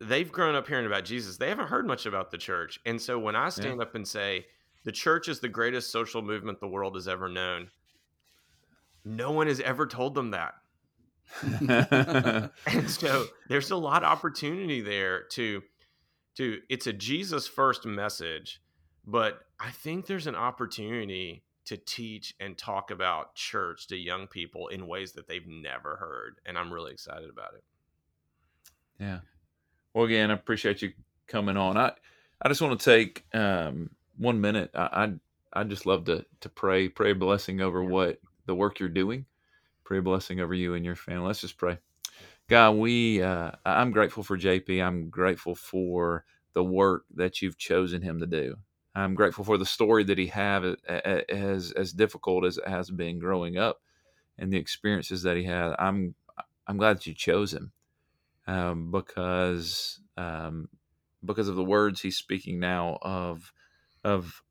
they've 0.00 0.30
grown 0.30 0.54
up 0.54 0.66
hearing 0.66 0.86
about 0.86 1.04
Jesus. 1.04 1.36
They 1.36 1.48
haven't 1.48 1.68
heard 1.68 1.86
much 1.86 2.06
about 2.06 2.30
the 2.30 2.38
church. 2.38 2.80
And 2.86 3.00
so 3.00 3.18
when 3.18 3.36
I 3.36 3.50
stand 3.50 3.76
yeah. 3.76 3.82
up 3.82 3.94
and 3.94 4.06
say, 4.06 4.46
the 4.84 4.92
church 4.92 5.28
is 5.28 5.40
the 5.40 5.48
greatest 5.48 5.90
social 5.90 6.22
movement 6.22 6.60
the 6.60 6.68
world 6.68 6.94
has 6.94 7.08
ever 7.08 7.28
known. 7.28 7.70
No 9.04 9.32
one 9.32 9.46
has 9.46 9.60
ever 9.60 9.86
told 9.86 10.14
them 10.14 10.30
that. 10.30 10.54
and 12.66 12.90
so 12.90 13.26
there's 13.48 13.70
a 13.70 13.76
lot 13.76 14.02
of 14.04 14.10
opportunity 14.10 14.80
there 14.80 15.22
to 15.22 15.62
to 16.36 16.60
it's 16.68 16.86
a 16.86 16.92
Jesus 16.92 17.46
first 17.46 17.86
message, 17.86 18.60
but 19.06 19.40
I 19.60 19.70
think 19.70 20.06
there's 20.06 20.26
an 20.26 20.34
opportunity 20.34 21.44
to 21.66 21.76
teach 21.76 22.34
and 22.40 22.56
talk 22.56 22.90
about 22.90 23.34
church 23.34 23.86
to 23.88 23.96
young 23.96 24.26
people 24.26 24.68
in 24.68 24.86
ways 24.86 25.12
that 25.12 25.26
they've 25.26 25.46
never 25.46 25.96
heard 25.96 26.36
and 26.44 26.58
I'm 26.58 26.72
really 26.72 26.92
excited 26.92 27.30
about 27.30 27.54
it. 27.54 27.64
Yeah. 29.00 29.20
Well 29.94 30.04
again, 30.04 30.30
I 30.30 30.34
appreciate 30.34 30.82
you 30.82 30.92
coming 31.26 31.56
on. 31.56 31.76
I 31.76 31.92
I 32.42 32.48
just 32.48 32.60
want 32.60 32.78
to 32.78 32.84
take 32.84 33.24
um 33.34 33.90
one 34.16 34.40
minute, 34.40 34.70
I 34.74 35.04
I 35.54 35.60
I 35.60 35.64
just 35.64 35.86
love 35.86 36.04
to 36.04 36.24
to 36.40 36.48
pray, 36.48 36.88
pray 36.88 37.12
a 37.12 37.14
blessing 37.14 37.60
over 37.60 37.82
what 37.82 38.20
the 38.46 38.54
work 38.54 38.78
you're 38.78 38.88
doing, 38.88 39.24
pray 39.84 39.98
a 39.98 40.02
blessing 40.02 40.40
over 40.40 40.52
you 40.54 40.74
and 40.74 40.84
your 40.84 40.96
family. 40.96 41.26
Let's 41.26 41.40
just 41.40 41.56
pray. 41.56 41.78
God, 42.48 42.72
we 42.72 43.22
uh, 43.22 43.52
I'm 43.64 43.90
grateful 43.90 44.22
for 44.22 44.36
JP. 44.36 44.84
I'm 44.84 45.08
grateful 45.08 45.54
for 45.54 46.24
the 46.52 46.62
work 46.62 47.04
that 47.14 47.40
you've 47.40 47.56
chosen 47.56 48.02
him 48.02 48.20
to 48.20 48.26
do. 48.26 48.56
I'm 48.94 49.14
grateful 49.14 49.44
for 49.44 49.58
the 49.58 49.66
story 49.66 50.04
that 50.04 50.18
he 50.18 50.28
have 50.28 50.64
as 51.28 51.72
as 51.72 51.92
difficult 51.92 52.44
as 52.44 52.58
it 52.58 52.68
has 52.68 52.90
been 52.90 53.18
growing 53.18 53.58
up, 53.58 53.80
and 54.38 54.52
the 54.52 54.58
experiences 54.58 55.22
that 55.22 55.36
he 55.36 55.44
had. 55.44 55.74
I'm 55.78 56.14
I'm 56.66 56.76
glad 56.76 56.98
that 56.98 57.06
you 57.06 57.14
chose 57.14 57.52
him 57.52 57.72
um, 58.46 58.90
because 58.90 60.00
um, 60.16 60.68
because 61.24 61.48
of 61.48 61.56
the 61.56 61.64
words 61.64 62.00
he's 62.00 62.16
speaking 62.16 62.60
now 62.60 62.98
of 63.02 63.52
of 64.04 64.42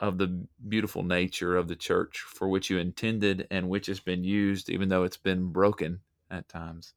of 0.00 0.18
the 0.18 0.46
beautiful 0.68 1.02
nature 1.04 1.56
of 1.56 1.68
the 1.68 1.76
church 1.76 2.18
for 2.18 2.48
which 2.48 2.68
you 2.68 2.78
intended 2.78 3.46
and 3.50 3.68
which 3.68 3.86
has 3.86 4.00
been 4.00 4.24
used, 4.24 4.68
even 4.68 4.88
though 4.88 5.04
it's 5.04 5.16
been 5.16 5.52
broken 5.52 6.00
at 6.30 6.48
times. 6.48 6.94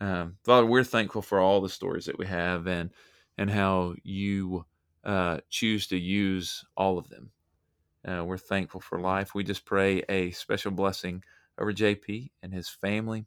Um, 0.00 0.36
Father, 0.44 0.66
we're 0.66 0.82
thankful 0.84 1.22
for 1.22 1.38
all 1.38 1.60
the 1.60 1.68
stories 1.68 2.06
that 2.06 2.18
we 2.18 2.26
have 2.26 2.66
and 2.66 2.90
and 3.38 3.50
how 3.50 3.94
you 4.02 4.64
uh, 5.04 5.38
choose 5.50 5.86
to 5.88 5.98
use 5.98 6.64
all 6.76 6.98
of 6.98 7.08
them. 7.08 7.30
Uh, 8.06 8.24
we're 8.24 8.38
thankful 8.38 8.80
for 8.80 9.00
life. 9.00 9.34
We 9.34 9.44
just 9.44 9.64
pray 9.64 10.02
a 10.08 10.30
special 10.32 10.70
blessing 10.72 11.22
over 11.58 11.72
JP 11.72 12.30
and 12.42 12.52
his 12.52 12.68
family. 12.68 13.26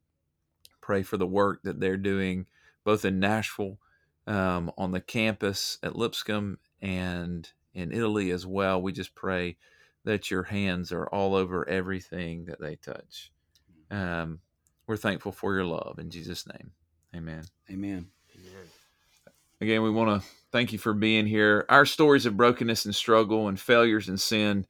Pray 0.82 1.04
for 1.04 1.18
the 1.18 1.28
work 1.28 1.62
that 1.64 1.80
they're 1.80 1.98
doing 1.98 2.46
both 2.84 3.06
in 3.06 3.20
Nashville, 3.20 3.80
um, 4.28 4.72
on 4.78 4.92
the 4.92 5.02
campus 5.02 5.78
at 5.84 5.96
Lipscomb, 5.96 6.60
and 6.82 7.50
in 7.74 7.92
Italy 7.92 8.32
as 8.32 8.46
well. 8.46 8.82
We 8.82 8.92
just 8.94 9.16
pray 9.16 9.58
that 10.06 10.30
your 10.32 10.44
hands 10.44 10.92
are 10.92 11.08
all 11.08 11.36
over 11.36 11.68
everything 11.68 12.46
that 12.46 12.62
they 12.62 12.76
touch. 12.76 13.32
Um, 13.92 14.40
we're 14.88 14.98
thankful 14.98 15.32
for 15.32 15.56
your 15.56 15.66
love 15.66 15.98
in 16.00 16.10
Jesus' 16.12 16.48
name. 16.48 16.72
Amen. 17.16 17.44
Amen. 17.72 17.84
Amen. 17.96 18.15
Again, 19.66 19.82
we 19.82 19.90
want 19.90 20.22
to 20.22 20.30
thank 20.52 20.74
you 20.74 20.78
for 20.78 20.94
being 20.94 21.26
here. 21.26 21.66
Our 21.70 21.88
stories 21.88 22.28
of 22.28 22.38
brokenness 22.38 22.86
and 22.86 22.94
struggle 22.94 23.48
and 23.48 23.60
failures 23.60 24.08
and 24.08 24.22
sin 24.22 24.68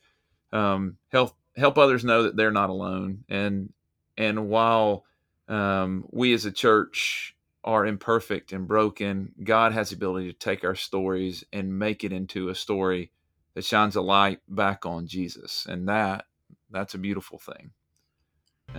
um, 0.53 0.95
help 1.09 1.35
help 1.57 1.77
others 1.77 2.05
know 2.05 2.23
that 2.23 2.37
they're 2.37 2.49
not 2.49 2.69
alone. 2.69 3.25
And 3.27 3.73
and 4.15 4.47
while 4.47 5.03
um, 5.49 6.05
we 6.11 6.33
as 6.33 6.45
a 6.45 6.51
church 6.51 7.35
are 7.65 7.85
imperfect 7.85 8.53
and 8.53 8.69
broken, 8.69 9.33
God 9.43 9.73
has 9.73 9.89
the 9.89 9.97
ability 9.97 10.31
to 10.31 10.39
take 10.39 10.63
our 10.63 10.75
stories 10.75 11.43
and 11.51 11.77
make 11.77 12.05
it 12.05 12.13
into 12.13 12.47
a 12.47 12.55
story 12.55 13.11
that 13.53 13.65
shines 13.65 13.97
a 13.97 14.01
light 14.01 14.39
back 14.47 14.85
on 14.85 15.07
Jesus. 15.07 15.65
And 15.67 15.89
that 15.89 16.23
that's 16.71 16.93
a 16.93 16.99
beautiful 16.99 17.37
thing. 17.37 17.71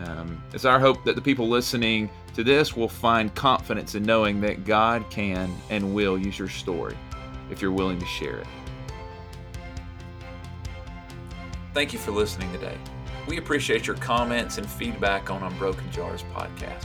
Um, 0.04 0.42
it's 0.52 0.64
our 0.64 0.78
hope 0.78 1.04
that 1.04 1.16
the 1.16 1.22
people 1.22 1.48
listening 1.48 2.10
to 2.34 2.44
this 2.44 2.76
will 2.76 2.88
find 2.88 3.34
confidence 3.34 3.94
in 3.94 4.02
knowing 4.02 4.40
that 4.42 4.64
God 4.64 5.08
can 5.10 5.54
and 5.70 5.94
will 5.94 6.18
use 6.18 6.38
your 6.38 6.48
story 6.48 6.96
if 7.50 7.62
you're 7.62 7.72
willing 7.72 7.98
to 7.98 8.06
share 8.06 8.38
it. 8.38 8.46
Thank 11.72 11.92
you 11.92 11.98
for 11.98 12.10
listening 12.10 12.50
today. 12.52 12.76
We 13.26 13.38
appreciate 13.38 13.86
your 13.86 13.96
comments 13.96 14.58
and 14.58 14.68
feedback 14.68 15.30
on 15.30 15.42
Unbroken 15.42 15.90
Jars 15.90 16.24
podcast. 16.34 16.84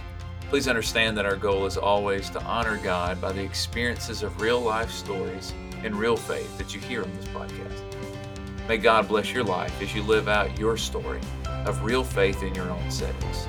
Please 0.50 0.68
understand 0.68 1.18
that 1.18 1.26
our 1.26 1.36
goal 1.36 1.66
is 1.66 1.78
always 1.78 2.30
to 2.32 2.44
honor 2.44 2.78
God 2.78 3.22
by 3.22 3.32
the 3.32 3.44
experiences 3.44 4.24
of 4.24 4.42
real 4.42 4.60
life 4.60 4.92
stories 4.92 5.54
and 5.84 5.96
real 5.96 6.18
faith 6.18 6.58
that 6.58 6.74
you 6.74 6.82
hear 6.82 7.04
on 7.04 7.14
this 7.16 7.28
podcast. 7.28 8.68
May 8.68 8.78
God 8.78 9.08
bless 9.08 9.32
your 9.32 9.44
life 9.44 9.82
as 9.82 9.94
you 9.96 10.04
live 10.04 10.28
out 10.28 10.58
your 10.58 10.78
story 10.78 11.22
of 11.66 11.84
real 11.84 12.04
faith 12.04 12.44
in 12.44 12.54
your 12.56 12.70
own 12.70 12.92
settings. 12.92 13.48